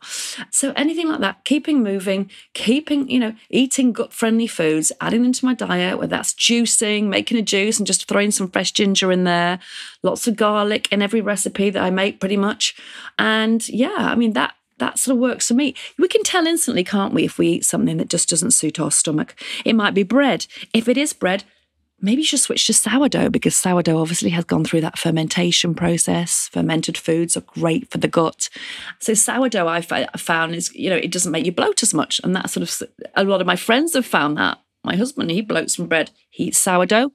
so 0.50 0.72
anything 0.76 1.08
like 1.08 1.18
that 1.18 1.44
keeping 1.44 1.82
moving 1.82 2.30
keeping 2.52 3.08
you 3.08 3.18
know 3.18 3.34
eating 3.50 3.92
gut 3.92 4.12
friendly 4.12 4.46
foods 4.46 4.92
adding 5.00 5.22
them 5.22 5.32
to 5.32 5.44
my 5.44 5.54
diet 5.54 5.98
whether 5.98 6.10
that's 6.10 6.34
juicing 6.34 7.04
making 7.04 7.36
a 7.36 7.42
juice 7.42 7.78
and 7.78 7.86
just 7.86 8.06
throwing 8.06 8.30
some 8.30 8.48
fresh 8.48 8.70
ginger 8.70 9.10
in 9.10 9.24
there 9.24 9.58
lots 10.04 10.28
of 10.28 10.36
garlic 10.36 10.86
in 10.92 11.02
every 11.02 11.20
recipe 11.20 11.70
that 11.70 11.82
i 11.82 11.90
make 11.90 12.20
pretty 12.20 12.36
much 12.36 12.76
and 13.18 13.68
yeah 13.68 13.96
i 13.98 14.14
mean 14.14 14.34
that 14.34 14.54
that 14.78 14.98
sort 14.98 15.16
of 15.16 15.20
works 15.20 15.48
for 15.48 15.54
me. 15.54 15.74
We 15.98 16.08
can 16.08 16.22
tell 16.22 16.46
instantly, 16.46 16.84
can't 16.84 17.14
we, 17.14 17.24
if 17.24 17.38
we 17.38 17.48
eat 17.48 17.64
something 17.64 17.96
that 17.98 18.08
just 18.08 18.28
doesn't 18.28 18.52
suit 18.52 18.80
our 18.80 18.90
stomach? 18.90 19.34
It 19.64 19.74
might 19.74 19.94
be 19.94 20.02
bread. 20.02 20.46
If 20.72 20.88
it 20.88 20.96
is 20.96 21.12
bread, 21.12 21.44
maybe 22.00 22.22
you 22.22 22.26
should 22.26 22.40
switch 22.40 22.66
to 22.66 22.72
sourdough 22.72 23.30
because 23.30 23.56
sourdough 23.56 24.00
obviously 24.00 24.30
has 24.30 24.44
gone 24.44 24.64
through 24.64 24.82
that 24.82 24.98
fermentation 24.98 25.74
process. 25.74 26.48
Fermented 26.52 26.98
foods 26.98 27.36
are 27.36 27.42
great 27.42 27.90
for 27.90 27.98
the 27.98 28.08
gut. 28.08 28.50
So 28.98 29.14
sourdough 29.14 29.68
I 29.68 29.80
found 29.80 30.54
is, 30.54 30.74
you 30.74 30.90
know, 30.90 30.96
it 30.96 31.12
doesn't 31.12 31.32
make 31.32 31.46
you 31.46 31.52
bloat 31.52 31.82
as 31.82 31.94
much. 31.94 32.20
And 32.24 32.34
that 32.36 32.50
sort 32.50 32.68
of, 32.68 32.88
a 33.14 33.24
lot 33.24 33.40
of 33.40 33.46
my 33.46 33.56
friends 33.56 33.94
have 33.94 34.06
found 34.06 34.36
that. 34.38 34.58
My 34.82 34.96
husband, 34.96 35.30
he 35.30 35.42
bloats 35.42 35.76
from 35.76 35.86
bread. 35.86 36.10
He 36.28 36.44
eats 36.44 36.58
sourdough 36.58 37.12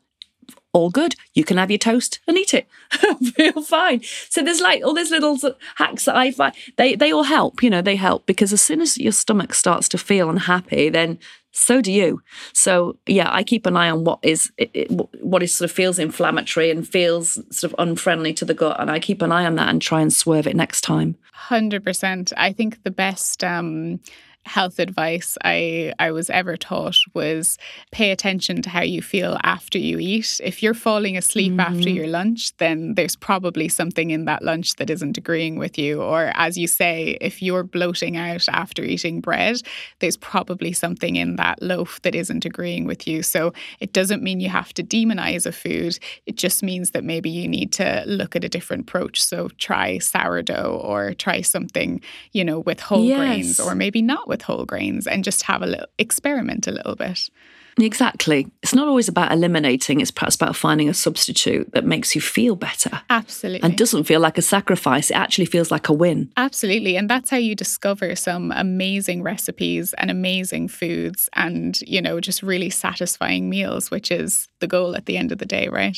all 0.73 0.89
good. 0.89 1.15
You 1.33 1.43
can 1.43 1.57
have 1.57 1.71
your 1.71 1.77
toast 1.77 2.19
and 2.27 2.37
eat 2.37 2.53
it. 2.53 2.67
Feel 3.35 3.61
fine. 3.61 4.01
So 4.29 4.43
there's 4.43 4.61
like 4.61 4.83
all 4.83 4.93
these 4.93 5.11
little 5.11 5.37
hacks 5.75 6.05
that 6.05 6.15
I 6.15 6.31
find 6.31 6.53
they 6.77 6.95
they 6.95 7.11
all 7.11 7.23
help. 7.23 7.63
You 7.63 7.69
know, 7.69 7.81
they 7.81 7.95
help 7.95 8.25
because 8.25 8.53
as 8.53 8.61
soon 8.61 8.81
as 8.81 8.97
your 8.97 9.11
stomach 9.11 9.53
starts 9.53 9.89
to 9.89 9.97
feel 9.97 10.29
unhappy, 10.29 10.89
then 10.89 11.17
so 11.51 11.81
do 11.81 11.91
you. 11.91 12.21
So 12.53 12.97
yeah, 13.07 13.29
I 13.31 13.43
keep 13.43 13.65
an 13.65 13.75
eye 13.75 13.89
on 13.89 14.03
what 14.03 14.19
is 14.21 14.51
it, 14.57 14.89
what 15.21 15.41
is 15.41 15.53
sort 15.53 15.69
of 15.69 15.75
feels 15.75 15.97
inflammatory 15.97 16.69
and 16.69 16.87
feels 16.87 17.33
sort 17.55 17.73
of 17.73 17.75
unfriendly 17.79 18.33
to 18.33 18.45
the 18.45 18.53
gut, 18.53 18.79
and 18.79 18.91
I 18.91 18.99
keep 18.99 19.21
an 19.21 19.31
eye 19.31 19.45
on 19.45 19.55
that 19.55 19.69
and 19.69 19.81
try 19.81 20.01
and 20.01 20.13
swerve 20.13 20.47
it 20.47 20.55
next 20.55 20.81
time. 20.81 21.17
Hundred 21.33 21.83
percent. 21.83 22.31
I 22.37 22.53
think 22.53 22.83
the 22.83 22.91
best. 22.91 23.43
Um, 23.43 23.99
health 24.45 24.79
advice 24.79 25.37
I, 25.43 25.93
I 25.99 26.11
was 26.11 26.29
ever 26.29 26.57
taught 26.57 26.97
was 27.13 27.57
pay 27.91 28.11
attention 28.11 28.61
to 28.63 28.69
how 28.69 28.81
you 28.81 29.01
feel 29.01 29.37
after 29.43 29.77
you 29.77 29.99
eat. 29.99 30.39
If 30.43 30.63
you're 30.63 30.73
falling 30.73 31.17
asleep 31.17 31.51
mm-hmm. 31.51 31.59
after 31.59 31.89
your 31.89 32.07
lunch, 32.07 32.55
then 32.57 32.95
there's 32.95 33.15
probably 33.15 33.67
something 33.67 34.09
in 34.09 34.25
that 34.25 34.41
lunch 34.41 34.75
that 34.77 34.89
isn't 34.89 35.17
agreeing 35.17 35.59
with 35.59 35.77
you. 35.77 36.01
Or, 36.01 36.31
as 36.35 36.57
you 36.57 36.67
say, 36.67 37.17
if 37.21 37.41
you're 37.41 37.63
bloating 37.63 38.17
out 38.17 38.47
after 38.49 38.83
eating 38.83 39.19
bread, 39.21 39.57
there's 39.99 40.17
probably 40.17 40.73
something 40.73 41.15
in 41.15 41.35
that 41.35 41.61
loaf 41.61 42.01
that 42.01 42.15
isn't 42.15 42.45
agreeing 42.45 42.85
with 42.85 43.07
you. 43.07 43.21
So, 43.21 43.53
it 43.79 43.93
doesn't 43.93 44.23
mean 44.23 44.39
you 44.39 44.49
have 44.49 44.73
to 44.75 44.83
demonize 44.83 45.45
a 45.45 45.51
food. 45.51 45.99
It 46.25 46.37
just 46.37 46.63
means 46.63 46.91
that 46.91 47.03
maybe 47.03 47.29
you 47.29 47.47
need 47.47 47.71
to 47.73 48.03
look 48.07 48.35
at 48.35 48.43
a 48.43 48.49
different 48.49 48.83
approach. 48.83 49.21
So, 49.21 49.49
try 49.57 49.99
sourdough 49.99 50.81
or 50.83 51.13
try 51.13 51.41
something, 51.41 52.01
you 52.31 52.43
know, 52.43 52.59
with 52.59 52.79
whole 52.79 53.03
yes. 53.03 53.17
grains 53.19 53.59
or 53.59 53.75
maybe 53.75 54.01
not 54.01 54.28
with 54.29 54.43
whole 54.43 54.65
grains 54.65 55.07
and 55.07 55.23
just 55.23 55.43
have 55.43 55.61
a 55.61 55.67
little 55.67 55.87
experiment 55.97 56.67
a 56.67 56.71
little 56.71 56.95
bit. 56.95 57.29
Exactly. 57.77 58.47
It's 58.61 58.75
not 58.75 58.87
always 58.87 59.07
about 59.07 59.31
eliminating, 59.31 60.01
it's 60.01 60.11
perhaps 60.11 60.35
about 60.35 60.55
finding 60.55 60.89
a 60.89 60.93
substitute 60.93 61.71
that 61.71 61.85
makes 61.85 62.13
you 62.13 62.19
feel 62.19 62.55
better. 62.55 63.01
Absolutely. 63.09 63.63
And 63.63 63.77
doesn't 63.77 64.03
feel 64.03 64.19
like 64.19 64.37
a 64.37 64.41
sacrifice. 64.41 65.09
It 65.09 65.15
actually 65.15 65.45
feels 65.45 65.71
like 65.71 65.87
a 65.87 65.93
win. 65.93 66.29
Absolutely. 66.35 66.97
And 66.97 67.09
that's 67.09 67.29
how 67.29 67.37
you 67.37 67.55
discover 67.55 68.15
some 68.15 68.51
amazing 68.53 69.23
recipes 69.23 69.93
and 69.93 70.11
amazing 70.11 70.67
foods 70.67 71.29
and, 71.33 71.79
you 71.81 72.01
know, 72.01 72.19
just 72.19 72.43
really 72.43 72.69
satisfying 72.69 73.49
meals, 73.49 73.89
which 73.89 74.11
is 74.11 74.49
the 74.59 74.67
goal 74.67 74.95
at 74.95 75.05
the 75.05 75.15
end 75.15 75.31
of 75.31 75.37
the 75.37 75.45
day, 75.45 75.69
right? 75.69 75.97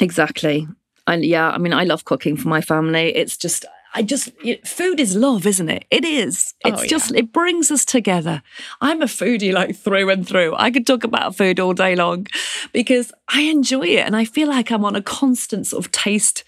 Exactly. 0.00 0.66
And 1.06 1.24
yeah, 1.24 1.50
I 1.50 1.58
mean, 1.58 1.72
I 1.72 1.84
love 1.84 2.04
cooking 2.04 2.36
for 2.36 2.48
my 2.48 2.60
family. 2.60 3.14
It's 3.16 3.38
just, 3.38 3.64
I 3.94 4.02
just, 4.02 4.30
food 4.64 5.00
is 5.00 5.16
love, 5.16 5.46
isn't 5.46 5.68
it? 5.68 5.84
It 5.90 6.04
is. 6.04 6.54
Oh, 6.64 6.70
it's 6.70 6.80
oh, 6.80 6.82
yeah. 6.82 6.88
just, 6.88 7.14
it 7.14 7.32
brings 7.32 7.70
us 7.70 7.84
together. 7.84 8.42
I'm 8.80 9.02
a 9.02 9.06
foodie 9.06 9.52
like 9.52 9.76
through 9.76 10.08
and 10.10 10.26
through. 10.26 10.54
I 10.56 10.70
could 10.70 10.86
talk 10.86 11.04
about 11.04 11.36
food 11.36 11.60
all 11.60 11.74
day 11.74 11.94
long 11.94 12.26
because 12.72 13.12
I 13.28 13.42
enjoy 13.42 13.86
it 13.88 14.06
and 14.06 14.16
I 14.16 14.24
feel 14.24 14.48
like 14.48 14.70
I'm 14.70 14.84
on 14.84 14.96
a 14.96 15.02
constant 15.02 15.66
sort 15.66 15.84
of 15.84 15.92
taste 15.92 16.44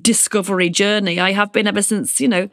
discovery 0.00 0.70
journey. 0.70 1.20
I 1.20 1.32
have 1.32 1.52
been 1.52 1.66
ever 1.66 1.82
since, 1.82 2.20
you 2.20 2.28
know, 2.28 2.48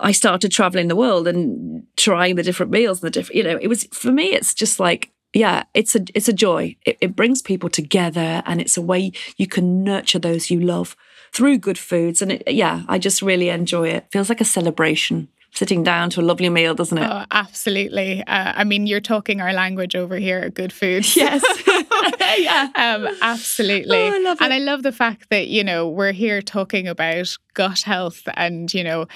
I 0.00 0.12
started 0.12 0.50
traveling 0.50 0.88
the 0.88 0.96
world 0.96 1.28
and 1.28 1.86
trying 1.96 2.34
the 2.34 2.42
different 2.42 2.72
meals 2.72 3.00
and 3.00 3.06
the 3.06 3.10
different, 3.10 3.36
you 3.36 3.44
know, 3.44 3.58
it 3.60 3.68
was, 3.68 3.84
for 3.92 4.10
me, 4.10 4.32
it's 4.32 4.54
just 4.54 4.80
like, 4.80 5.12
yeah, 5.36 5.64
it's 5.74 5.94
a 5.94 6.00
it's 6.14 6.28
a 6.28 6.32
joy. 6.32 6.76
It, 6.86 6.96
it 7.02 7.16
brings 7.16 7.42
people 7.42 7.68
together, 7.68 8.42
and 8.46 8.58
it's 8.58 8.78
a 8.78 8.80
way 8.80 9.12
you 9.36 9.46
can 9.46 9.84
nurture 9.84 10.18
those 10.18 10.50
you 10.50 10.60
love 10.60 10.96
through 11.36 11.58
good 11.58 11.76
foods. 11.76 12.22
And 12.22 12.32
it, 12.32 12.42
yeah, 12.48 12.82
I 12.88 12.98
just 12.98 13.20
really 13.20 13.50
enjoy 13.50 13.88
it. 13.88 14.06
Feels 14.10 14.30
like 14.30 14.40
a 14.40 14.44
celebration 14.44 15.28
sitting 15.52 15.82
down 15.82 16.10
to 16.10 16.20
a 16.20 16.22
lovely 16.22 16.48
meal, 16.48 16.74
doesn't 16.74 16.98
it? 16.98 17.06
Oh, 17.10 17.24
absolutely. 17.30 18.22
Uh, 18.26 18.52
I 18.56 18.64
mean, 18.64 18.86
you're 18.86 19.00
talking 19.00 19.40
our 19.40 19.52
language 19.52 19.94
over 19.94 20.16
here, 20.16 20.48
good 20.50 20.72
food. 20.72 21.06
Yes. 21.16 21.42
yeah. 22.38 22.68
Um, 22.74 23.08
absolutely. 23.22 23.96
Oh, 23.96 24.14
I 24.14 24.18
love 24.18 24.38
it. 24.40 24.44
and 24.44 24.52
I 24.52 24.58
love 24.58 24.82
the 24.82 24.92
fact 24.92 25.30
that, 25.30 25.48
you 25.48 25.64
know, 25.64 25.88
we're 25.88 26.12
here 26.12 26.42
talking 26.42 26.86
about 26.86 27.36
gut 27.54 27.80
health 27.80 28.22
and, 28.34 28.72
you 28.72 28.84
know, 28.84 29.06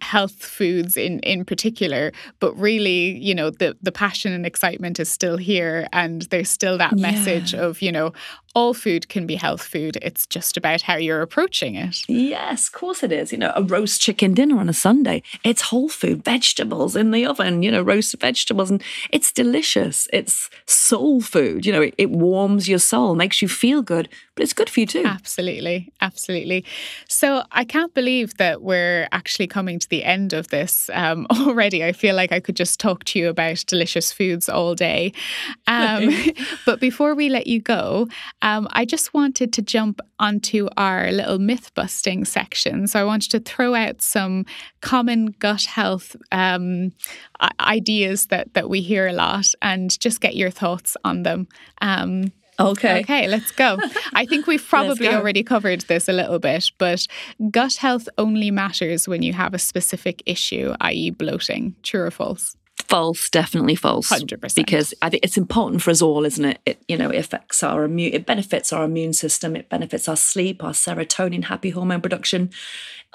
health 0.00 0.44
foods 0.44 0.96
in 0.96 1.20
in 1.20 1.44
particular 1.44 2.12
but 2.40 2.52
really 2.58 3.16
you 3.18 3.32
know 3.32 3.50
the 3.50 3.76
the 3.82 3.92
passion 3.92 4.32
and 4.32 4.44
excitement 4.44 4.98
is 4.98 5.08
still 5.08 5.36
here 5.36 5.86
and 5.92 6.22
there's 6.22 6.50
still 6.50 6.76
that 6.76 6.96
yeah. 6.96 7.02
message 7.02 7.54
of 7.54 7.80
you 7.80 7.92
know 7.92 8.12
all 8.56 8.74
food 8.74 9.08
can 9.08 9.26
be 9.26 9.36
health 9.36 9.62
food. 9.62 9.98
It's 10.02 10.26
just 10.26 10.56
about 10.56 10.82
how 10.82 10.96
you're 10.96 11.22
approaching 11.22 11.76
it. 11.76 11.98
Yes 12.08 12.66
of 12.66 12.72
course 12.72 13.02
it 13.04 13.12
is. 13.12 13.30
You 13.30 13.38
know 13.38 13.52
a 13.54 13.62
roast 13.62 14.00
chicken 14.00 14.34
dinner 14.34 14.58
on 14.58 14.68
a 14.68 14.72
sunday 14.72 15.22
it's 15.44 15.62
whole 15.70 15.88
food 15.88 16.24
vegetables 16.24 16.96
in 16.96 17.10
the 17.12 17.26
oven 17.26 17.62
you 17.62 17.70
know 17.70 17.82
roasted 17.82 18.20
vegetables 18.20 18.70
and 18.70 18.82
it's 19.12 19.30
delicious. 19.30 20.08
It's 20.12 20.50
soul 20.66 21.20
food. 21.20 21.64
You 21.66 21.72
know 21.72 21.82
it, 21.82 21.94
it 21.98 22.10
warms 22.10 22.68
your 22.68 22.80
soul 22.80 23.14
makes 23.14 23.40
you 23.40 23.48
feel 23.48 23.82
good 23.82 24.08
but 24.34 24.42
it's 24.42 24.52
good 24.52 24.68
for 24.68 24.80
you 24.80 24.86
too. 24.86 25.04
Absolutely 25.04 25.92
absolutely. 26.00 26.64
So 27.08 27.44
i 27.52 27.64
can't 27.64 27.94
believe 27.94 28.36
that 28.38 28.62
we're 28.62 29.06
actually 29.12 29.46
coming 29.46 29.76
coming 29.76 29.80
to 29.80 29.88
the 29.88 30.04
end 30.04 30.32
of 30.32 30.48
this 30.48 30.90
um, 30.92 31.26
already. 31.30 31.84
I 31.84 31.92
feel 31.92 32.14
like 32.14 32.32
I 32.32 32.40
could 32.40 32.56
just 32.56 32.78
talk 32.80 33.04
to 33.04 33.18
you 33.18 33.28
about 33.28 33.64
delicious 33.66 34.12
foods 34.12 34.48
all 34.48 34.74
day. 34.74 35.12
Um, 35.68 36.10
but 36.66 36.80
before 36.80 37.14
we 37.14 37.28
let 37.28 37.46
you 37.46 37.60
go, 37.60 38.08
um, 38.46 38.68
I 38.70 38.84
just 38.84 39.12
wanted 39.12 39.52
to 39.54 39.60
jump 39.60 40.00
onto 40.20 40.68
our 40.76 41.10
little 41.10 41.40
myth 41.40 41.74
busting 41.74 42.24
section. 42.24 42.86
So 42.86 43.00
I 43.00 43.04
wanted 43.04 43.32
to 43.32 43.40
throw 43.40 43.74
out 43.74 44.00
some 44.00 44.46
common 44.82 45.34
gut 45.40 45.64
health 45.64 46.14
um, 46.30 46.92
ideas 47.58 48.26
that, 48.26 48.54
that 48.54 48.70
we 48.70 48.82
hear 48.82 49.08
a 49.08 49.12
lot 49.12 49.46
and 49.62 49.98
just 49.98 50.20
get 50.20 50.36
your 50.36 50.50
thoughts 50.50 50.96
on 51.04 51.24
them. 51.24 51.48
Um, 51.82 52.32
Okay. 52.58 53.00
Okay, 53.00 53.28
let's 53.28 53.50
go. 53.52 53.76
I 54.14 54.24
think 54.24 54.46
we've 54.46 54.66
probably 54.68 55.08
already 55.08 55.42
covered 55.42 55.82
this 55.82 56.08
a 56.08 56.12
little 56.14 56.38
bit, 56.38 56.70
but 56.78 57.06
gut 57.50 57.74
health 57.74 58.08
only 58.16 58.50
matters 58.50 59.06
when 59.06 59.22
you 59.22 59.34
have 59.34 59.52
a 59.52 59.58
specific 59.58 60.22
issue, 60.24 60.72
i.e., 60.80 61.10
bloating. 61.10 61.74
True 61.82 62.04
or 62.04 62.10
false? 62.10 62.56
False, 62.84 63.30
definitely 63.30 63.74
false. 63.74 64.10
100%. 64.10 64.54
Because 64.54 64.94
I 65.00 65.08
think 65.08 65.24
it's 65.24 65.38
important 65.38 65.82
for 65.82 65.90
us 65.90 66.02
all, 66.02 66.24
isn't 66.24 66.44
it? 66.44 66.60
It 66.66 66.82
you 66.86 66.96
know, 66.96 67.10
it 67.10 67.16
affects 67.16 67.62
our 67.62 67.84
immune 67.84 68.12
it 68.12 68.26
benefits 68.26 68.72
our 68.72 68.84
immune 68.84 69.12
system, 69.12 69.56
it 69.56 69.68
benefits 69.68 70.08
our 70.08 70.16
sleep, 70.16 70.62
our 70.62 70.72
serotonin, 70.72 71.44
happy 71.44 71.70
hormone 71.70 72.00
production. 72.00 72.50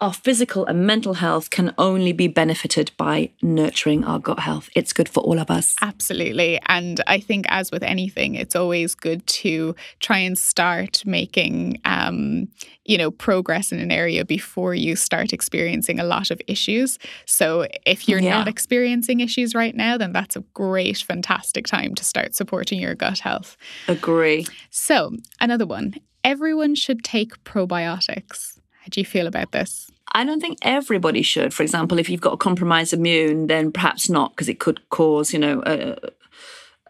Our 0.02 0.14
physical 0.14 0.66
and 0.66 0.88
mental 0.88 1.14
health 1.14 1.52
can 1.52 1.76
only 1.78 2.12
be 2.12 2.28
benefited 2.28 2.92
by 2.98 3.30
nurturing 3.44 4.04
our 4.04 4.18
gut 4.18 4.40
health. 4.40 4.68
It's 4.76 4.94
good 4.94 5.08
for 5.08 5.22
all 5.22 5.38
of 5.38 5.52
us. 5.52 5.76
Absolutely. 5.80 6.60
And 6.66 7.02
I 7.06 7.20
think, 7.20 7.46
as 7.50 7.70
with 7.70 7.84
anything, 7.84 8.34
it's 8.34 8.56
always 8.56 8.96
good 8.96 9.26
to 9.28 9.76
try 10.00 10.18
and 10.18 10.36
start 10.36 11.04
making, 11.06 11.80
um, 11.86 12.48
you 12.84 12.98
know, 12.98 13.12
progress 13.12 13.72
in 13.72 13.80
an 13.80 13.92
area 13.92 14.26
before 14.26 14.74
you 14.74 14.96
start 14.96 15.34
experiencing 15.34 16.00
a 16.00 16.04
lot 16.04 16.32
of 16.32 16.42
issues. 16.48 16.98
So 17.28 17.68
if 17.86 18.10
you're 18.10 18.22
Yeah. 18.22 18.40
not 18.40 18.48
experiencing 18.48 19.20
issues 19.20 19.54
right 19.54 19.76
now, 19.76 20.00
then 20.00 20.14
that's 20.14 20.36
a 20.36 20.44
great, 20.56 20.98
fantastic 20.98 21.68
time 21.68 21.94
to 21.94 22.04
start 22.04 22.34
supporting 22.34 22.80
your 22.80 22.96
gut 22.96 23.20
health. 23.20 23.56
Agree. 23.88 24.48
So, 24.72 25.16
another 25.40 25.68
one 25.68 25.94
everyone 26.24 26.74
should 26.74 27.04
take 27.04 27.44
probiotics. 27.44 28.60
How 28.82 28.88
do 28.90 29.00
you 29.00 29.06
feel 29.06 29.28
about 29.28 29.52
this? 29.52 29.91
I 30.14 30.24
don't 30.26 30.42
think 30.42 30.58
everybody 30.62 31.22
should. 31.22 31.54
For 31.54 31.64
example, 31.64 32.00
if 32.00 32.10
you've 32.10 32.22
got 32.22 32.34
a 32.34 32.38
compromised 32.38 32.94
immune, 32.94 33.48
then 33.48 33.72
perhaps 33.72 34.10
not, 34.10 34.32
because 34.32 34.50
it 34.50 34.60
could 34.60 34.88
cause, 34.90 35.34
you 35.34 35.40
know, 35.40 35.64
a, 35.66 35.98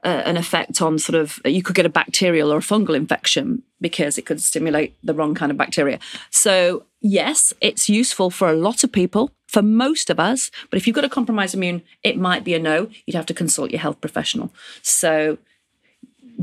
a, 0.04 0.10
an 0.28 0.38
effect 0.38 0.82
on 0.82 0.98
sort 0.98 1.16
of, 1.16 1.40
you 1.46 1.62
could 1.62 1.76
get 1.76 1.86
a 1.86 1.90
bacterial 1.90 2.52
or 2.52 2.58
a 2.58 2.62
fungal 2.62 2.96
infection 2.96 3.64
because 3.80 4.18
it 4.18 4.26
could 4.26 4.42
stimulate 4.42 4.96
the 5.04 5.14
wrong 5.14 5.36
kind 5.36 5.52
of 5.52 5.58
bacteria. 5.58 6.00
So, 6.30 6.86
yes, 7.00 7.54
it's 7.62 7.90
useful 7.90 8.30
for 8.30 8.50
a 8.50 8.56
lot 8.56 8.84
of 8.84 8.92
people, 8.92 9.32
for 9.48 9.62
most 9.62 10.10
of 10.10 10.20
us. 10.20 10.50
But 10.70 10.78
if 10.78 10.88
you've 10.88 10.96
got 10.96 11.06
a 11.06 11.10
compromised 11.10 11.54
immune, 11.54 11.84
it 12.04 12.18
might 12.18 12.44
be 12.44 12.56
a 12.56 12.60
no. 12.60 12.90
You'd 13.06 13.16
have 13.16 13.26
to 13.28 13.34
consult 13.34 13.72
your 13.72 13.82
health 13.82 14.02
professional. 14.02 14.52
So, 14.82 15.38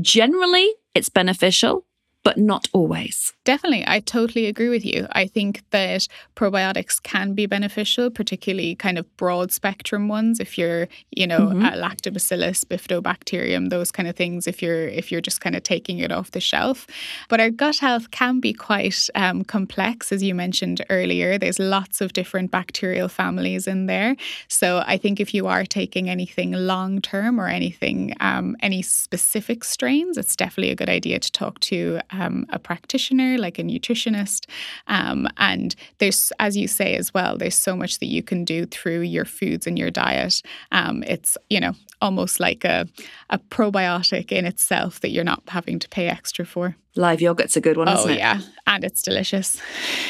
generally, 0.01 0.73
it's 0.95 1.09
beneficial, 1.09 1.85
but 2.23 2.37
not 2.37 2.67
always. 2.73 3.33
Definitely. 3.45 3.83
I 3.87 4.01
totally 4.01 4.45
agree 4.47 4.69
with 4.69 4.85
you. 4.85 5.07
I 5.13 5.25
think 5.25 5.63
that 5.71 6.07
probiotics 6.35 7.01
can 7.01 7.33
be 7.33 7.45
beneficial, 7.45 8.09
particularly 8.09 8.75
kind 8.75 8.97
of 8.99 9.05
broad 9.17 9.51
spectrum 9.51 10.07
ones 10.09 10.39
if 10.39 10.57
you're, 10.57 10.87
you 11.11 11.25
know, 11.25 11.47
Mhm. 11.47 11.65
uh, 11.65 11.71
lactobacillus, 11.77 12.65
bifidobacterium, 12.65 13.69
those 13.69 13.91
kind 13.91 14.07
of 14.09 14.15
things 14.15 14.47
if 14.47 14.61
you're 14.61 14.87
if 14.87 15.11
you're 15.11 15.21
just 15.21 15.41
kind 15.41 15.55
of 15.55 15.63
taking 15.63 15.99
it 15.99 16.11
off 16.11 16.31
the 16.31 16.39
shelf. 16.41 16.85
But 17.29 17.39
our 17.39 17.49
gut 17.49 17.77
health 17.77 18.11
can 18.11 18.39
be 18.39 18.53
quite 18.53 19.07
um, 19.15 19.43
complex 19.43 20.11
as 20.11 20.21
you 20.21 20.35
mentioned 20.35 20.83
earlier. 20.89 21.37
There's 21.37 21.59
lots 21.59 22.01
of 22.01 22.13
different 22.13 22.51
bacterial 22.51 23.07
families 23.07 23.67
in 23.67 23.85
there. 23.87 24.15
So 24.47 24.83
I 24.85 24.97
think 24.97 25.19
if 25.19 25.33
you 25.33 25.47
are 25.47 25.65
taking 25.65 26.09
anything 26.09 26.51
long 26.51 27.01
term 27.01 27.39
or 27.39 27.47
anything 27.47 28.13
um, 28.19 28.55
any 28.61 28.81
specific 28.81 29.63
strains, 29.63 30.17
it's 30.17 30.35
definitely 30.35 30.71
a 30.71 30.75
good 30.75 30.89
idea 30.89 31.19
to 31.19 31.31
talk 31.31 31.59
to 31.61 31.99
um, 32.11 32.45
a 32.49 32.59
practitioner, 32.59 33.37
like 33.37 33.59
a 33.59 33.63
nutritionist. 33.63 34.45
Um, 34.87 35.27
and 35.37 35.75
there's, 35.99 36.31
as 36.39 36.57
you 36.57 36.67
say 36.67 36.95
as 36.95 37.13
well, 37.13 37.37
there's 37.37 37.57
so 37.57 37.75
much 37.75 37.99
that 37.99 38.07
you 38.07 38.23
can 38.23 38.45
do 38.45 38.65
through 38.65 39.01
your 39.01 39.25
foods 39.25 39.67
and 39.67 39.77
your 39.77 39.91
diet. 39.91 40.41
Um, 40.71 41.03
it's, 41.03 41.37
you 41.49 41.59
know, 41.59 41.73
almost 42.01 42.39
like 42.39 42.63
a, 42.63 42.87
a 43.29 43.37
probiotic 43.37 44.31
in 44.31 44.45
itself 44.45 44.99
that 45.01 45.09
you're 45.09 45.23
not 45.23 45.43
having 45.47 45.79
to 45.79 45.89
pay 45.89 46.07
extra 46.07 46.45
for. 46.45 46.75
Live 46.95 47.21
yogurt's 47.21 47.55
a 47.55 47.61
good 47.61 47.77
one, 47.77 47.87
oh, 47.87 47.93
isn't 47.93 48.11
it? 48.11 48.17
yeah. 48.17 48.41
And 48.65 48.83
it's 48.83 49.01
delicious. 49.01 49.61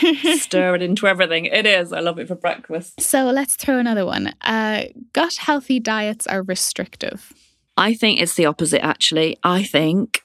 Stir 0.40 0.76
it 0.76 0.82
into 0.82 1.08
everything. 1.08 1.46
It 1.46 1.66
is. 1.66 1.92
I 1.94 2.00
love 2.00 2.20
it 2.20 2.28
for 2.28 2.36
breakfast. 2.36 3.02
So 3.02 3.26
let's 3.26 3.56
throw 3.56 3.78
another 3.78 4.06
one. 4.06 4.34
Uh, 4.42 4.86
gut 5.14 5.36
healthy 5.36 5.80
diets 5.80 6.26
are 6.28 6.42
restrictive. 6.42 7.34
I 7.78 7.94
think 7.94 8.20
it's 8.20 8.36
the 8.36 8.46
opposite 8.46 8.84
actually. 8.84 9.38
I 9.44 9.64
think 9.64 10.24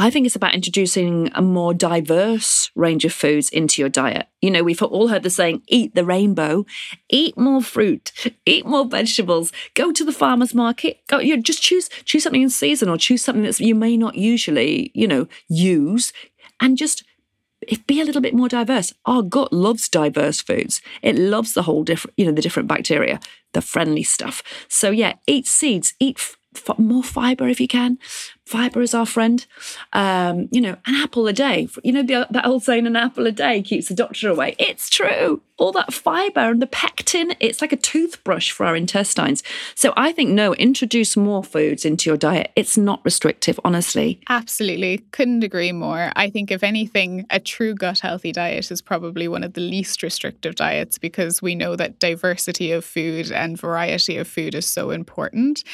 I 0.00 0.10
think 0.10 0.26
it's 0.26 0.36
about 0.36 0.54
introducing 0.54 1.28
a 1.34 1.42
more 1.42 1.74
diverse 1.74 2.70
range 2.76 3.04
of 3.04 3.12
foods 3.12 3.50
into 3.50 3.82
your 3.82 3.88
diet. 3.88 4.28
You 4.40 4.52
know, 4.52 4.62
we've 4.62 4.80
all 4.80 5.08
heard 5.08 5.24
the 5.24 5.30
saying, 5.30 5.62
eat 5.66 5.96
the 5.96 6.04
rainbow, 6.04 6.66
eat 7.10 7.36
more 7.36 7.60
fruit, 7.60 8.12
eat 8.46 8.64
more 8.64 8.86
vegetables, 8.86 9.52
go 9.74 9.90
to 9.90 10.04
the 10.04 10.12
farmer's 10.12 10.54
market, 10.54 11.00
go, 11.08 11.18
you 11.18 11.34
know, 11.34 11.42
just 11.42 11.60
choose 11.60 11.88
choose 12.04 12.22
something 12.22 12.42
in 12.42 12.48
season 12.48 12.88
or 12.88 12.96
choose 12.96 13.22
something 13.24 13.42
that 13.42 13.58
you 13.58 13.74
may 13.74 13.96
not 13.96 14.14
usually, 14.14 14.92
you 14.94 15.08
know, 15.08 15.26
use 15.48 16.12
and 16.60 16.78
just 16.78 17.02
if 17.62 17.84
be 17.88 18.00
a 18.00 18.04
little 18.04 18.22
bit 18.22 18.34
more 18.34 18.48
diverse. 18.48 18.94
Our 19.04 19.22
gut 19.22 19.52
loves 19.52 19.88
diverse 19.88 20.40
foods. 20.40 20.80
It 21.02 21.16
loves 21.16 21.54
the 21.54 21.62
whole 21.62 21.82
different, 21.82 22.14
you 22.16 22.24
know, 22.24 22.32
the 22.32 22.42
different 22.42 22.68
bacteria, 22.68 23.18
the 23.52 23.60
friendly 23.62 24.04
stuff. 24.04 24.44
So 24.68 24.90
yeah, 24.92 25.14
eat 25.26 25.48
seeds, 25.48 25.94
eat 25.98 26.18
f- 26.18 26.78
more 26.78 27.02
fiber 27.02 27.48
if 27.48 27.60
you 27.60 27.68
can. 27.68 27.98
Fiber 28.48 28.80
is 28.80 28.94
our 28.94 29.04
friend. 29.04 29.44
Um, 29.92 30.48
you 30.50 30.62
know, 30.62 30.76
an 30.86 30.94
apple 30.94 31.26
a 31.26 31.34
day. 31.34 31.68
You 31.84 31.92
know 31.92 32.02
the, 32.02 32.26
that 32.30 32.46
old 32.46 32.62
saying, 32.62 32.86
"An 32.86 32.96
apple 32.96 33.26
a 33.26 33.32
day 33.32 33.60
keeps 33.62 33.88
the 33.88 33.94
doctor 33.94 34.30
away." 34.30 34.56
It's 34.58 34.88
true. 34.88 35.42
All 35.58 35.72
that 35.72 35.92
fiber 35.92 36.40
and 36.40 36.62
the 36.62 36.68
pectin, 36.68 37.34
it's 37.40 37.60
like 37.60 37.72
a 37.72 37.76
toothbrush 37.76 38.52
for 38.52 38.64
our 38.64 38.76
intestines. 38.76 39.42
So 39.74 39.92
I 39.96 40.12
think 40.12 40.30
no, 40.30 40.54
introduce 40.54 41.16
more 41.16 41.42
foods 41.42 41.84
into 41.84 42.08
your 42.08 42.16
diet. 42.16 42.52
It's 42.54 42.78
not 42.78 43.04
restrictive, 43.04 43.58
honestly. 43.64 44.20
Absolutely. 44.28 44.98
Couldn't 45.10 45.42
agree 45.42 45.72
more. 45.72 46.12
I 46.14 46.30
think, 46.30 46.52
if 46.52 46.62
anything, 46.62 47.26
a 47.30 47.40
true 47.40 47.74
gut 47.74 47.98
healthy 47.98 48.30
diet 48.30 48.70
is 48.70 48.80
probably 48.80 49.26
one 49.26 49.42
of 49.42 49.54
the 49.54 49.60
least 49.60 50.02
restrictive 50.04 50.54
diets 50.54 50.96
because 50.96 51.42
we 51.42 51.56
know 51.56 51.74
that 51.74 51.98
diversity 51.98 52.70
of 52.70 52.84
food 52.84 53.32
and 53.32 53.58
variety 53.58 54.16
of 54.16 54.28
food 54.28 54.54
is 54.54 54.64
so 54.64 54.90
important. 54.90 55.64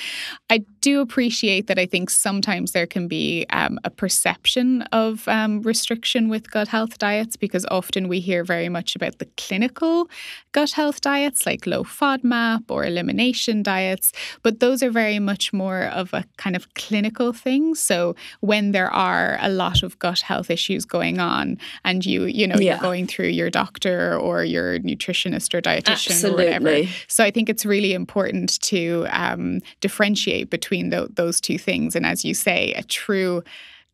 I 0.49 0.65
do 0.81 1.03
appreciate 1.03 1.67
that 1.67 1.79
I 1.79 1.85
think 1.85 2.09
sometimes 2.09 2.63
there 2.72 2.87
can 2.87 3.09
be 3.09 3.46
um, 3.50 3.79
a 3.85 3.90
perception 3.90 4.83
of 4.92 5.27
um, 5.29 5.61
restriction 5.62 6.29
with 6.29 6.50
gut 6.50 6.68
health 6.68 6.98
diets 6.98 7.37
because 7.37 7.64
often 7.70 8.09
we 8.09 8.20
hear 8.20 8.44
very 8.44 8.68
much 8.68 8.94
about 8.96 9.18
the 9.18 9.27
clinical 9.37 10.09
gut 10.53 10.70
health 10.72 11.00
diets 11.00 11.46
like 11.46 11.66
low 11.66 11.83
FODMAP 11.85 12.62
or 12.70 12.85
elimination 12.85 13.62
diets, 13.62 14.12
but 14.42 14.61
those 14.61 14.83
are 14.85 14.90
very 14.90 15.18
much 15.18 15.53
more 15.53 15.83
of 16.00 16.12
a 16.14 16.24
kind 16.37 16.55
of 16.57 16.72
clinical 16.74 17.33
thing. 17.33 17.74
So 17.74 18.14
when 18.40 18.72
there 18.72 18.90
are 18.90 19.37
a 19.40 19.48
lot 19.48 19.83
of 19.83 19.98
gut 19.98 20.20
health 20.20 20.50
issues 20.50 20.85
going 20.85 21.18
on 21.18 21.59
and 21.85 22.07
you, 22.07 22.24
you 22.24 22.46
know, 22.46 22.57
Yeah. 22.59 22.74
you're 22.74 22.83
going 22.83 23.07
through 23.07 23.29
your 23.40 23.50
doctor 23.50 24.16
or 24.16 24.44
your 24.44 24.79
nutritionist 24.81 25.55
or 25.55 25.61
dietitian 25.61 26.22
or 26.31 26.37
whatever. 26.37 26.88
So 27.09 27.24
I 27.24 27.31
think 27.31 27.48
it's 27.48 27.66
really 27.66 27.92
important 27.92 28.61
to 28.62 29.07
um, 29.11 29.61
differentiate 29.81 30.50
between 30.50 30.90
tho- 30.90 31.09
those 31.14 31.40
two 31.40 31.59
things. 31.59 31.96
And 31.96 32.07
as 32.07 32.24
you 32.24 32.35
say, 32.35 32.54
a 32.55 32.83
true 32.83 33.43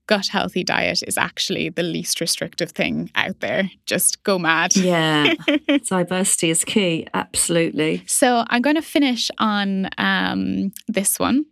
gut 0.07 0.27
healthy 0.27 0.65
diet 0.65 1.05
is 1.07 1.17
actually 1.17 1.69
the 1.69 1.85
least 1.85 2.21
restrictive 2.21 2.73
thing 2.73 3.09
out 3.15 3.39
there. 3.39 3.71
Just 3.87 4.23
go 4.25 4.41
mad. 4.41 4.75
Yeah, 4.75 5.35
diversity 5.87 6.51
is 6.51 6.65
key. 6.65 7.07
Absolutely. 7.15 8.03
So 8.07 8.45
I'm 8.49 8.61
going 8.61 8.75
to 8.75 8.83
finish 8.83 9.31
on 9.39 9.89
um, 9.99 10.73
this 10.89 11.21
one. 11.21 11.45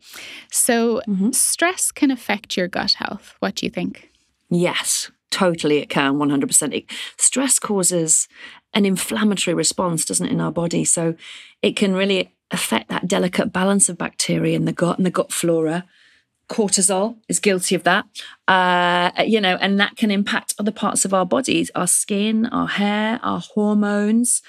So 0.51 1.01
stress 1.31 1.92
can 1.92 2.11
affect 2.11 2.57
your 2.57 2.66
gut 2.66 2.94
health. 2.94 3.37
What 3.38 3.55
do 3.55 3.66
you 3.66 3.71
think? 3.71 4.11
Yes, 4.51 5.12
totally 5.31 5.79
it 5.79 5.88
can, 5.88 6.14
100%. 6.14 6.90
Stress 7.16 7.59
causes 7.61 8.27
an 8.75 8.85
inflammatory 8.85 9.55
response, 9.55 10.05
doesn't 10.05 10.27
it, 10.27 10.33
in 10.33 10.40
our 10.40 10.53
body? 10.53 10.85
So 10.85 11.14
it 11.62 11.77
can 11.77 11.94
really 11.94 12.35
affect 12.51 12.88
that 12.88 13.07
delicate 13.07 13.53
balance 13.53 13.88
of 13.88 13.99
bacteria 13.99 14.57
in 14.57 14.64
the 14.64 14.73
gut 14.73 14.97
and 14.97 15.07
the 15.07 15.11
gut 15.11 15.33
flora. 15.33 15.85
Cortisol 16.48 17.16
is 17.28 17.40
guilty 17.40 17.74
of 17.74 17.84
that, 17.84 18.06
uh, 18.48 19.11
you 19.24 19.40
know, 19.40 19.56
and 19.61 19.78
that 19.78 19.96
can 19.96 20.11
impact 20.11 20.54
other 20.58 20.72
parts 20.72 21.04
of 21.04 21.12
our 21.12 21.26
bodies, 21.26 21.70
our 21.74 21.87
skin, 21.87 22.46
our 22.46 22.66
hair, 22.66 23.20
our 23.22 23.40
hormones. 23.40 24.42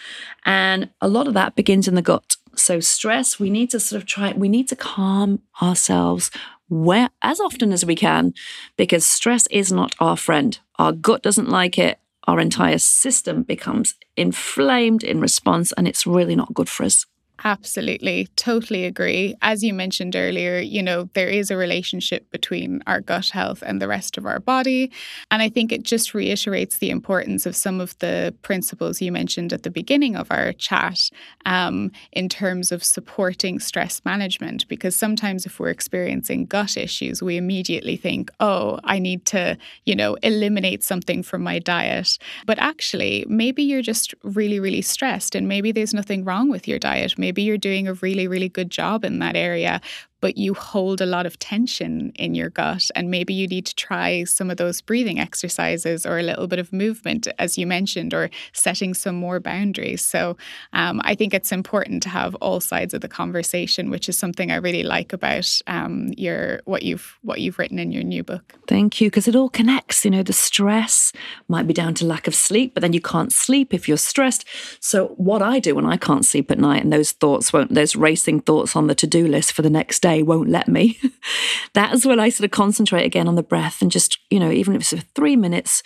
And 0.45 0.89
a 1.01 1.09
lot 1.09 1.27
of 1.27 1.33
that 1.33 1.55
begins 1.55 1.87
in 1.87 1.95
the 1.95 2.01
gut. 2.01 2.37
So, 2.55 2.79
stress, 2.79 3.39
we 3.39 3.49
need 3.49 3.69
to 3.71 3.79
sort 3.79 4.01
of 4.01 4.07
try, 4.07 4.33
we 4.33 4.49
need 4.49 4.67
to 4.69 4.75
calm 4.75 5.41
ourselves 5.61 6.31
where 6.69 7.09
as 7.21 7.39
often 7.39 7.73
as 7.73 7.83
we 7.85 7.95
can 7.95 8.33
because 8.77 9.05
stress 9.05 9.47
is 9.47 9.71
not 9.71 9.95
our 9.99 10.15
friend. 10.15 10.59
Our 10.77 10.93
gut 10.93 11.21
doesn't 11.21 11.49
like 11.49 11.77
it. 11.77 11.99
Our 12.27 12.39
entire 12.39 12.77
system 12.77 13.43
becomes 13.43 13.95
inflamed 14.15 15.03
in 15.03 15.19
response, 15.19 15.71
and 15.71 15.87
it's 15.87 16.05
really 16.05 16.35
not 16.35 16.53
good 16.53 16.69
for 16.69 16.83
us. 16.83 17.05
Absolutely. 17.45 18.27
Totally 18.35 18.83
agree. 18.85 19.33
As 19.41 19.63
you 19.63 19.73
mentioned 19.73 20.15
earlier, 20.15 20.59
you 20.59 20.83
know, 20.83 21.09
there 21.13 21.29
is 21.29 21.49
a 21.49 21.55
relationship 21.55 22.29
between 22.31 22.81
our 22.85 22.99
gut 22.99 23.29
health 23.29 23.63
and 23.65 23.81
the 23.81 23.87
rest 23.87 24.17
of 24.17 24.25
our 24.25 24.39
body. 24.41 24.91
And 25.31 25.41
I 25.41 25.47
think 25.47 25.71
it 25.71 25.83
just 25.83 26.13
reiterates 26.13 26.79
the 26.79 26.89
importance 26.89 27.45
of 27.45 27.55
some 27.55 27.79
of 27.79 27.97
the 27.99 28.35
principles 28.41 29.01
you 29.01 29.13
mentioned 29.13 29.53
at 29.53 29.63
the 29.63 29.69
beginning 29.69 30.17
of 30.17 30.29
our 30.31 30.51
chat 30.51 31.09
um, 31.45 31.91
in 32.11 32.27
terms 32.27 32.73
of 32.73 32.83
supporting 32.83 33.59
stress 33.59 34.01
management. 34.03 34.67
Because 34.67 34.95
sometimes 34.95 35.45
if 35.45 35.61
we're 35.61 35.69
experiencing 35.69 36.45
gut 36.45 36.75
issues, 36.75 37.23
we 37.23 37.37
immediately 37.37 37.95
think, 37.95 38.31
oh, 38.41 38.79
I 38.83 38.99
need 38.99 39.25
to, 39.27 39.57
you 39.85 39.95
know, 39.95 40.15
eliminate 40.23 40.83
something 40.83 41.23
from 41.23 41.41
my 41.43 41.59
diet. 41.59 42.17
But 42.45 42.59
actually, 42.59 43.25
maybe 43.29 43.63
you're 43.63 43.81
just 43.81 44.13
really, 44.23 44.59
really 44.59 44.81
stressed 44.81 45.35
and 45.35 45.47
maybe 45.47 45.71
there's 45.71 45.93
nothing 45.93 46.25
wrong 46.25 46.49
with 46.49 46.67
your 46.67 46.79
diet. 46.79 47.17
Maybe 47.17 47.28
maybe 47.29 47.43
you're 47.43 47.59
doing 47.59 47.87
a 47.87 47.93
really, 47.93 48.27
really 48.27 48.49
good 48.49 48.71
job 48.71 49.05
in 49.05 49.19
that 49.19 49.35
area, 49.35 49.81
but 50.21 50.37
you 50.37 50.53
hold 50.53 51.01
a 51.01 51.05
lot 51.05 51.25
of 51.25 51.37
tension 51.39 52.11
in 52.15 52.35
your 52.35 52.49
gut. 52.49 52.89
And 52.95 53.09
maybe 53.09 53.33
you 53.33 53.47
need 53.47 53.65
to 53.67 53.75
try 53.75 54.23
some 54.23 54.49
of 54.49 54.57
those 54.57 54.81
breathing 54.81 55.19
exercises 55.19 56.05
or 56.05 56.19
a 56.19 56.23
little 56.23 56.47
bit 56.47 56.59
of 56.59 56.73
movement, 56.73 57.27
as 57.37 57.57
you 57.57 57.67
mentioned, 57.67 58.13
or 58.13 58.29
setting 58.53 58.93
some 58.93 59.15
more 59.15 59.39
boundaries. 59.39 60.01
So 60.01 60.37
um, 60.73 61.01
I 61.03 61.15
think 61.15 61.33
it's 61.33 61.51
important 61.51 62.03
to 62.03 62.09
have 62.09 62.35
all 62.35 62.59
sides 62.59 62.93
of 62.93 63.01
the 63.01 63.07
conversation, 63.07 63.89
which 63.89 64.09
is 64.09 64.17
something 64.17 64.51
I 64.51 64.55
really 64.55 64.83
like 64.83 65.13
about 65.13 65.49
um, 65.67 66.13
your 66.17 66.61
what 66.65 66.83
you've 66.83 67.17
what 67.21 67.39
you've 67.39 67.59
written 67.59 67.79
in 67.79 67.91
your 67.91 68.03
new 68.03 68.23
book. 68.23 68.55
Thank 68.67 68.99
you, 68.99 69.09
because 69.09 69.27
it 69.27 69.35
all 69.35 69.49
connects. 69.49 70.03
You 70.03 70.11
know, 70.11 70.23
the 70.23 70.33
stress 70.33 71.13
might 71.47 71.67
be 71.67 71.73
down 71.73 71.93
to 71.95 72.05
lack 72.05 72.27
of 72.27 72.35
sleep, 72.35 72.73
but 72.73 72.81
then 72.81 72.93
you 72.93 73.01
can't 73.01 73.31
sleep 73.31 73.73
if 73.73 73.87
you're 73.87 73.97
stressed. 73.97 74.45
So 74.79 75.09
what 75.17 75.41
I 75.41 75.59
do 75.59 75.75
when 75.75 75.85
I 75.85 75.97
can't 75.97 76.25
sleep 76.25 76.49
at 76.51 76.59
night 76.59 76.83
and 76.83 76.91
those 76.91 77.11
thoughts 77.11 77.53
won't, 77.53 77.73
those 77.73 77.95
racing 77.95 78.41
thoughts 78.41 78.75
on 78.75 78.87
the 78.87 78.95
to-do 78.95 79.27
list 79.27 79.53
for 79.53 79.61
the 79.61 79.69
next 79.69 80.01
day 80.01 80.08
day 80.09 80.23
won't 80.23 80.49
let 80.49 80.67
me. 80.67 80.99
That's 81.73 82.05
when 82.05 82.19
I 82.19 82.29
sort 82.29 82.45
of 82.45 82.51
concentrate 82.51 83.05
again 83.05 83.27
on 83.27 83.35
the 83.35 83.43
breath 83.43 83.81
and 83.81 83.91
just, 83.91 84.17
you 84.29 84.39
know, 84.39 84.51
even 84.51 84.75
if 84.75 84.81
it's 84.81 84.89
for 84.89 85.07
three 85.15 85.35
minutes, 85.35 85.83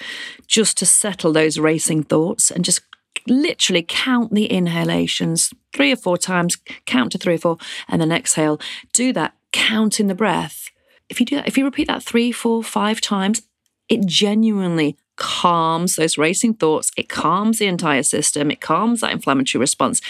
just 0.47 0.77
to 0.77 0.85
settle 0.85 1.33
those 1.33 1.59
racing 1.59 2.03
thoughts 2.03 2.49
and 2.51 2.63
just 2.63 2.81
literally 3.27 3.85
count 3.87 4.33
the 4.33 4.51
inhalations 4.51 5.53
three 5.73 5.91
or 5.91 5.95
four 5.95 6.17
times, 6.17 6.57
count 6.85 7.11
to 7.11 7.17
three 7.17 7.35
or 7.35 7.39
four, 7.39 7.57
and 7.87 8.01
then 8.01 8.11
exhale. 8.11 8.59
Do 8.93 9.13
that, 9.13 9.33
counting 9.51 10.07
the 10.07 10.15
breath. 10.15 10.69
If 11.09 11.19
you 11.19 11.25
do 11.25 11.35
that, 11.35 11.47
if 11.47 11.57
you 11.57 11.65
repeat 11.65 11.87
that 11.87 12.03
three, 12.03 12.31
four, 12.31 12.63
five 12.63 13.01
times, 13.01 13.41
it 13.89 14.05
genuinely 14.05 14.97
calms 15.15 15.95
those 15.95 16.17
racing 16.17 16.55
thoughts. 16.55 16.91
It 16.97 17.09
calms 17.09 17.59
the 17.59 17.67
entire 17.67 18.03
system. 18.03 18.49
It 18.49 18.61
calms 18.61 19.01
that 19.01 19.11
inflammatory 19.11 19.59
response 19.59 20.01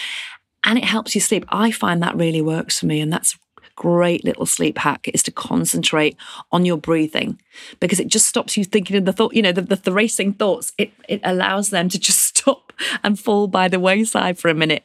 and 0.64 0.78
it 0.78 0.84
helps 0.84 1.14
you 1.14 1.20
sleep. 1.20 1.44
I 1.50 1.70
find 1.70 2.02
that 2.02 2.16
really 2.16 2.40
works 2.40 2.80
for 2.80 2.86
me. 2.86 3.00
And 3.00 3.12
that's 3.12 3.36
great 3.76 4.24
little 4.24 4.46
sleep 4.46 4.78
hack 4.78 5.08
is 5.12 5.22
to 5.24 5.32
concentrate 5.32 6.16
on 6.52 6.64
your 6.64 6.76
breathing 6.76 7.40
because 7.80 8.00
it 8.00 8.08
just 8.08 8.26
stops 8.26 8.56
you 8.56 8.64
thinking 8.64 8.96
of 8.96 9.04
the 9.04 9.12
thought, 9.12 9.34
you 9.34 9.42
know, 9.42 9.52
the, 9.52 9.62
the, 9.62 9.76
the 9.76 9.92
racing 9.92 10.32
thoughts. 10.34 10.72
It, 10.78 10.92
it 11.08 11.20
allows 11.24 11.70
them 11.70 11.88
to 11.88 11.98
just 11.98 12.20
stop 12.36 12.72
and 13.02 13.18
fall 13.18 13.46
by 13.46 13.68
the 13.68 13.80
wayside 13.80 14.38
for 14.38 14.48
a 14.48 14.54
minute. 14.54 14.84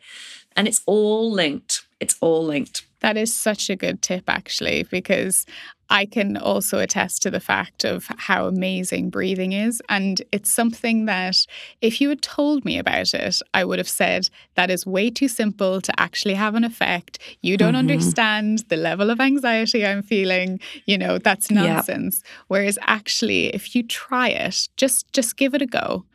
And 0.56 0.68
it's 0.68 0.82
all 0.86 1.32
linked. 1.32 1.86
It's 2.00 2.16
all 2.22 2.46
linked. 2.46 2.86
That 3.02 3.18
is 3.18 3.34
such 3.34 3.70
a 3.70 3.76
good 3.76 4.02
tip, 4.02 4.24
actually, 4.28 4.84
because 4.84 5.46
I 5.90 6.06
can 6.06 6.38
also 6.38 6.80
attest 6.80 7.24
to 7.24 7.32
the 7.32 7.40
fact 7.40 7.84
of 7.84 8.08
how 8.18 8.48
amazing 8.48 9.10
breathing 9.10 9.54
is. 9.54 9.82
And 9.90 10.22
it's 10.32 10.52
something 10.52 11.06
that 11.06 11.46
if 11.82 12.00
you 12.00 12.10
had 12.10 12.22
told 12.22 12.64
me 12.64 12.78
about 12.78 13.14
it, 13.14 13.42
I 13.54 13.66
would 13.66 13.80
have 13.80 13.90
said 13.90 14.30
that 14.56 14.70
is 14.70 14.86
way 14.86 15.10
too 15.10 15.28
simple 15.28 15.82
to 15.82 16.00
actually 16.00 16.36
have 16.36 16.56
an 16.56 16.64
effect. 16.64 17.20
You 17.42 17.58
don't 17.58 17.70
mm-hmm. 17.70 17.80
understand 17.80 18.66
the 18.70 18.78
level 18.78 19.10
of 19.10 19.20
anxiety 19.20 19.86
I'm 19.86 20.04
feeling. 20.04 20.60
You 20.86 20.98
know, 20.98 21.18
that's 21.18 21.50
nonsense. 21.50 22.22
Yep. 22.24 22.46
Whereas 22.48 22.80
actually, 22.84 23.48
if 23.48 23.76
you 23.76 23.84
try 23.84 24.30
it, 24.30 24.70
just 24.78 25.12
just 25.12 25.38
give 25.38 25.54
it 25.54 25.62
a 25.62 25.68
go 25.68 26.06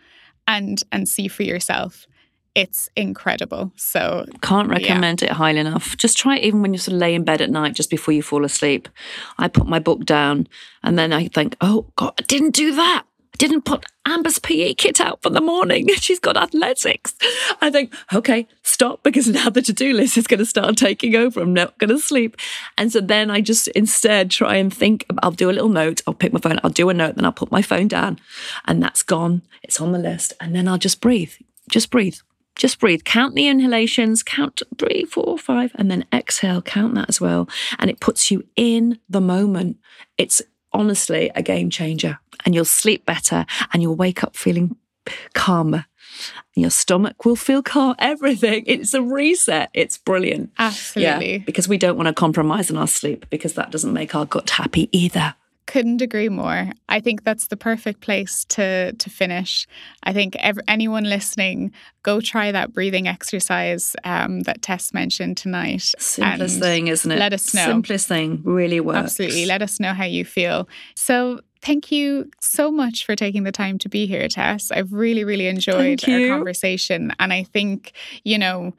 and 0.46 0.82
and 0.92 1.08
see 1.08 1.28
for 1.28 1.42
yourself 1.42 2.06
it's 2.54 2.88
incredible. 2.94 3.72
So 3.76 4.26
can't 4.40 4.68
recommend 4.68 5.22
yeah. 5.22 5.30
it 5.30 5.32
highly 5.32 5.58
enough. 5.58 5.96
Just 5.96 6.16
try 6.16 6.36
it 6.36 6.44
even 6.44 6.62
when 6.62 6.72
you 6.72 6.78
sort 6.78 6.94
of 6.94 7.00
lay 7.00 7.14
in 7.14 7.24
bed 7.24 7.40
at 7.40 7.50
night 7.50 7.74
just 7.74 7.90
before 7.90 8.14
you 8.14 8.22
fall 8.22 8.44
asleep. 8.44 8.88
I 9.38 9.48
put 9.48 9.66
my 9.66 9.80
book 9.80 10.04
down 10.04 10.46
and 10.82 10.96
then 10.98 11.12
I 11.12 11.28
think, 11.28 11.56
oh 11.60 11.86
God, 11.96 12.14
I 12.18 12.22
didn't 12.22 12.54
do 12.54 12.74
that. 12.76 13.04
I 13.06 13.36
didn't 13.36 13.62
put 13.62 13.84
Amber's 14.06 14.38
PE 14.38 14.74
kit 14.74 15.00
out 15.00 15.20
for 15.20 15.30
the 15.30 15.40
morning. 15.40 15.88
She's 15.96 16.20
got 16.20 16.36
athletics. 16.36 17.16
I 17.60 17.68
think, 17.70 17.92
okay, 18.12 18.46
stop 18.62 19.02
because 19.02 19.26
now 19.26 19.50
the 19.50 19.60
to-do 19.60 19.92
list 19.92 20.16
is 20.16 20.28
going 20.28 20.38
to 20.38 20.46
start 20.46 20.76
taking 20.76 21.16
over. 21.16 21.40
I'm 21.40 21.52
not 21.52 21.76
going 21.78 21.90
to 21.90 21.98
sleep. 21.98 22.36
And 22.78 22.92
so 22.92 23.00
then 23.00 23.32
I 23.32 23.40
just 23.40 23.66
instead 23.68 24.30
try 24.30 24.54
and 24.54 24.72
think, 24.72 25.04
I'll 25.24 25.32
do 25.32 25.50
a 25.50 25.52
little 25.52 25.68
note. 25.68 26.02
I'll 26.06 26.14
pick 26.14 26.32
my 26.32 26.38
phone, 26.38 26.60
I'll 26.62 26.70
do 26.70 26.88
a 26.88 26.94
note, 26.94 27.16
then 27.16 27.24
I'll 27.24 27.32
put 27.32 27.50
my 27.50 27.62
phone 27.62 27.88
down 27.88 28.20
and 28.66 28.80
that's 28.80 29.02
gone. 29.02 29.42
It's 29.64 29.80
on 29.80 29.90
the 29.90 29.98
list. 29.98 30.34
And 30.40 30.54
then 30.54 30.68
I'll 30.68 30.78
just 30.78 31.00
breathe. 31.00 31.32
Just 31.68 31.90
breathe 31.90 32.18
just 32.56 32.78
breathe. 32.78 33.04
Count 33.04 33.34
the 33.34 33.48
inhalations, 33.48 34.22
count 34.22 34.62
three, 34.78 35.04
four, 35.04 35.38
five, 35.38 35.72
and 35.74 35.90
then 35.90 36.04
exhale, 36.12 36.62
count 36.62 36.94
that 36.94 37.08
as 37.08 37.20
well. 37.20 37.48
And 37.78 37.90
it 37.90 38.00
puts 38.00 38.30
you 38.30 38.44
in 38.56 38.98
the 39.08 39.20
moment. 39.20 39.78
It's 40.18 40.40
honestly 40.72 41.30
a 41.34 41.42
game 41.42 41.70
changer. 41.70 42.18
And 42.44 42.54
you'll 42.54 42.64
sleep 42.64 43.06
better 43.06 43.46
and 43.72 43.82
you'll 43.82 43.96
wake 43.96 44.22
up 44.22 44.36
feeling 44.36 44.76
calmer. 45.34 45.86
Your 46.54 46.70
stomach 46.70 47.24
will 47.24 47.36
feel 47.36 47.62
calm. 47.62 47.96
Everything. 47.98 48.64
It's 48.66 48.94
a 48.94 49.02
reset. 49.02 49.70
It's 49.74 49.98
brilliant. 49.98 50.52
Absolutely. 50.58 51.32
Yeah, 51.32 51.38
because 51.38 51.68
we 51.68 51.78
don't 51.78 51.96
want 51.96 52.06
to 52.06 52.12
compromise 52.12 52.70
on 52.70 52.76
our 52.76 52.86
sleep 52.86 53.26
because 53.30 53.54
that 53.54 53.70
doesn't 53.70 53.92
make 53.92 54.14
our 54.14 54.26
gut 54.26 54.50
happy 54.50 54.88
either. 54.92 55.34
Couldn't 55.66 56.02
agree 56.02 56.28
more. 56.28 56.70
I 56.88 57.00
think 57.00 57.24
that's 57.24 57.48
the 57.48 57.56
perfect 57.56 58.00
place 58.00 58.44
to 58.50 58.92
to 58.92 59.10
finish. 59.10 59.66
I 60.02 60.12
think 60.12 60.36
ev- 60.36 60.60
anyone 60.68 61.04
listening, 61.04 61.72
go 62.02 62.20
try 62.20 62.52
that 62.52 62.72
breathing 62.72 63.08
exercise 63.08 63.96
um, 64.04 64.40
that 64.42 64.60
Tess 64.60 64.92
mentioned 64.92 65.36
tonight. 65.38 65.92
Simplest 65.98 66.58
thing, 66.58 66.88
isn't 66.88 67.10
it? 67.10 67.18
Let 67.18 67.32
us 67.32 67.54
know. 67.54 67.66
Simplest 67.66 68.08
thing 68.08 68.42
really 68.44 68.80
works. 68.80 68.98
Absolutely. 68.98 69.46
Let 69.46 69.62
us 69.62 69.80
know 69.80 69.94
how 69.94 70.04
you 70.04 70.24
feel. 70.24 70.68
So 70.94 71.40
thank 71.62 71.90
you 71.90 72.30
so 72.40 72.70
much 72.70 73.06
for 73.06 73.16
taking 73.16 73.44
the 73.44 73.52
time 73.52 73.78
to 73.78 73.88
be 73.88 74.06
here, 74.06 74.28
Tess. 74.28 74.70
I've 74.70 74.92
really, 74.92 75.24
really 75.24 75.46
enjoyed 75.46 76.06
our 76.06 76.28
conversation. 76.28 77.12
And 77.18 77.32
I 77.32 77.42
think, 77.42 77.92
you 78.22 78.36
know, 78.38 78.74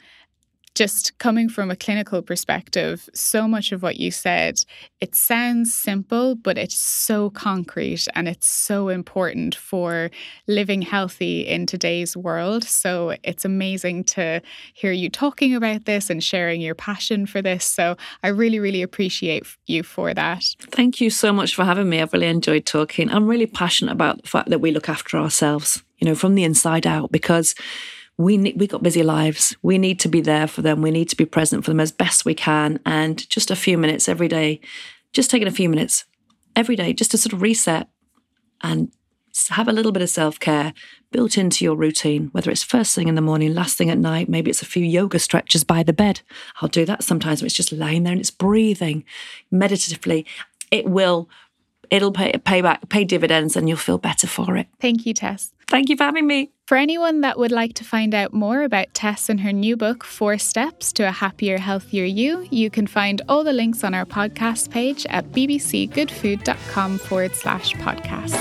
just 0.76 1.18
coming 1.20 1.48
from 1.48 1.72
a 1.72 1.76
clinical 1.76 2.22
perspective, 2.22 3.10
so 3.14 3.48
much 3.48 3.72
of 3.72 3.82
what 3.82 3.96
you 3.96 4.12
said, 4.12 4.60
it 5.00 5.16
sounds 5.16 5.74
simple, 5.74 6.36
but 6.36 6.58
it's 6.58 6.78
so 6.78 7.30
concrete 7.30 8.06
and 8.14 8.28
it's 8.28 8.48
so 8.48 8.90
important 8.90 9.56
for 9.56 10.12
living 10.48 10.82
healthy 10.82 11.48
in 11.48 11.66
today's 11.66 12.18
world. 12.18 12.66
So 12.66 13.16
it's 13.24 13.46
amazing 13.46 14.04
to 14.06 14.42
hear 14.74 14.92
you 14.92 15.10
talking 15.10 15.56
about 15.56 15.86
this 15.86 16.10
and 16.10 16.22
sharing 16.22 16.60
your 16.60 16.76
passion 16.76 17.26
for 17.26 17.42
this. 17.42 17.64
So 17.64 17.96
I 18.22 18.28
really, 18.28 18.60
really 18.60 18.82
appreciate 18.82 19.46
you 19.68 19.82
for 19.82 20.14
that. 20.14 20.44
Thank 20.60 21.00
you 21.00 21.10
so 21.10 21.32
much 21.32 21.56
for 21.56 21.64
having 21.64 21.90
me. 21.90 22.02
I've 22.02 22.12
really 22.12 22.28
enjoyed 22.28 22.66
talking. 22.66 23.10
I'm 23.10 23.28
really 23.28 23.48
passionate 23.48 23.94
about 23.94 24.22
the 24.22 24.28
fact 24.28 24.50
that 24.50 24.60
we 24.60 24.72
look 24.72 24.90
after 24.90 25.18
ourselves, 25.18 25.84
you 26.00 26.06
know, 26.06 26.16
from 26.16 26.36
the 26.36 26.44
inside 26.44 26.86
out 26.86 27.12
because 27.12 27.56
we 28.18 28.38
need, 28.38 28.60
we 28.60 28.68
got 28.68 28.84
busy 28.84 29.04
lives. 29.04 29.56
We 29.62 29.78
need 29.78 30.00
to 30.02 30.08
be 30.08 30.22
there 30.22 30.48
for 30.48 30.62
them. 30.62 30.82
We 30.82 30.92
need 30.92 31.10
to 31.10 31.18
be 31.18 31.26
present 31.26 31.66
for 31.66 31.72
them 31.72 31.80
as 31.80 31.92
best 31.92 32.26
we 32.26 32.34
can. 32.34 32.80
And 32.86 33.28
just 33.30 33.52
a 33.52 33.56
few 33.56 33.78
minutes 33.78 34.08
every 34.08 34.28
day, 34.28 34.62
just 35.12 35.30
taking 35.30 35.48
a 35.48 35.52
few 35.52 35.70
minutes 35.70 36.06
every 36.56 36.76
day, 36.76 36.94
just 36.94 37.12
to 37.12 37.18
sort 37.18 37.34
of 37.34 37.42
reset 37.42 37.90
and 38.62 38.92
have 39.50 39.68
a 39.68 39.74
little 39.74 39.92
bit 39.92 40.02
of 40.02 40.10
self 40.10 40.40
care 40.40 40.74
built 41.12 41.38
into 41.38 41.66
your 41.66 41.76
routine, 41.76 42.30
whether 42.32 42.50
it's 42.50 42.64
first 42.64 42.96
thing 42.96 43.08
in 43.08 43.16
the 43.16 43.22
morning, 43.22 43.54
last 43.54 43.78
thing 43.78 43.90
at 43.90 43.98
night, 43.98 44.30
maybe 44.30 44.50
it's 44.50 44.62
a 44.62 44.66
few 44.66 44.84
yoga 44.84 45.20
stretches 45.20 45.64
by 45.64 45.84
the 45.84 45.94
bed. 45.94 46.22
I'll 46.62 46.70
do 46.70 46.86
that 46.86 47.04
sometimes 47.04 47.42
when 47.42 47.48
it's 47.48 47.56
just 47.56 47.72
lying 47.72 48.04
there 48.04 48.14
and 48.14 48.20
it's 48.20 48.32
breathing 48.32 49.04
meditatively. 49.52 50.26
It 50.72 50.86
will 50.86 51.30
it'll 51.90 52.12
pay, 52.12 52.32
pay 52.44 52.62
back, 52.62 52.88
pay 52.90 53.04
dividends, 53.04 53.56
and 53.56 53.68
you'll 53.68 53.78
feel 53.78 53.98
better 53.98 54.28
for 54.28 54.56
it. 54.56 54.68
Thank 54.80 55.06
you, 55.06 55.14
Tess. 55.14 55.54
Thank 55.68 55.90
you 55.90 55.98
for 55.98 56.04
having 56.04 56.28
me. 56.28 56.52
For 56.68 56.78
anyone 56.78 57.22
that 57.22 57.38
would 57.38 57.52
like 57.52 57.76
to 57.76 57.84
find 57.84 58.16
out 58.16 58.34
more 58.34 58.64
about 58.64 58.92
Tess 58.96 59.30
and 59.30 59.40
her 59.42 59.54
new 59.54 59.78
book, 59.78 60.04
Four 60.04 60.40
Steps 60.40 60.92
to 60.94 61.08
a 61.08 61.12
Happier, 61.12 61.60
Healthier 61.60 62.06
You, 62.06 62.48
you 62.50 62.72
can 62.72 62.88
find 62.88 63.22
all 63.30 63.44
the 63.44 63.54
links 63.54 63.84
on 63.84 63.94
our 63.94 64.04
podcast 64.04 64.72
page 64.72 65.06
at 65.12 65.32
bbcgoodfood.com 65.32 66.98
forward 66.98 67.36
slash 67.36 67.74
podcast. 67.76 68.34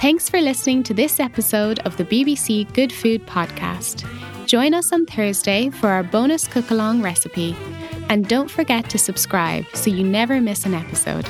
Thanks 0.00 0.30
for 0.30 0.40
listening 0.40 0.82
to 0.84 0.94
this 0.94 1.20
episode 1.20 1.80
of 1.80 1.98
the 1.98 2.04
BBC 2.06 2.72
Good 2.72 2.94
Food 2.94 3.26
Podcast. 3.26 4.06
Join 4.46 4.72
us 4.72 4.90
on 4.90 5.04
Thursday 5.04 5.68
for 5.68 5.88
our 5.90 6.02
bonus 6.02 6.48
cook 6.48 6.70
along 6.70 7.02
recipe. 7.02 7.54
And 8.08 8.26
don't 8.26 8.50
forget 8.50 8.88
to 8.88 8.96
subscribe 8.96 9.66
so 9.74 9.90
you 9.90 10.02
never 10.02 10.40
miss 10.40 10.64
an 10.64 10.72
episode. 10.72 11.28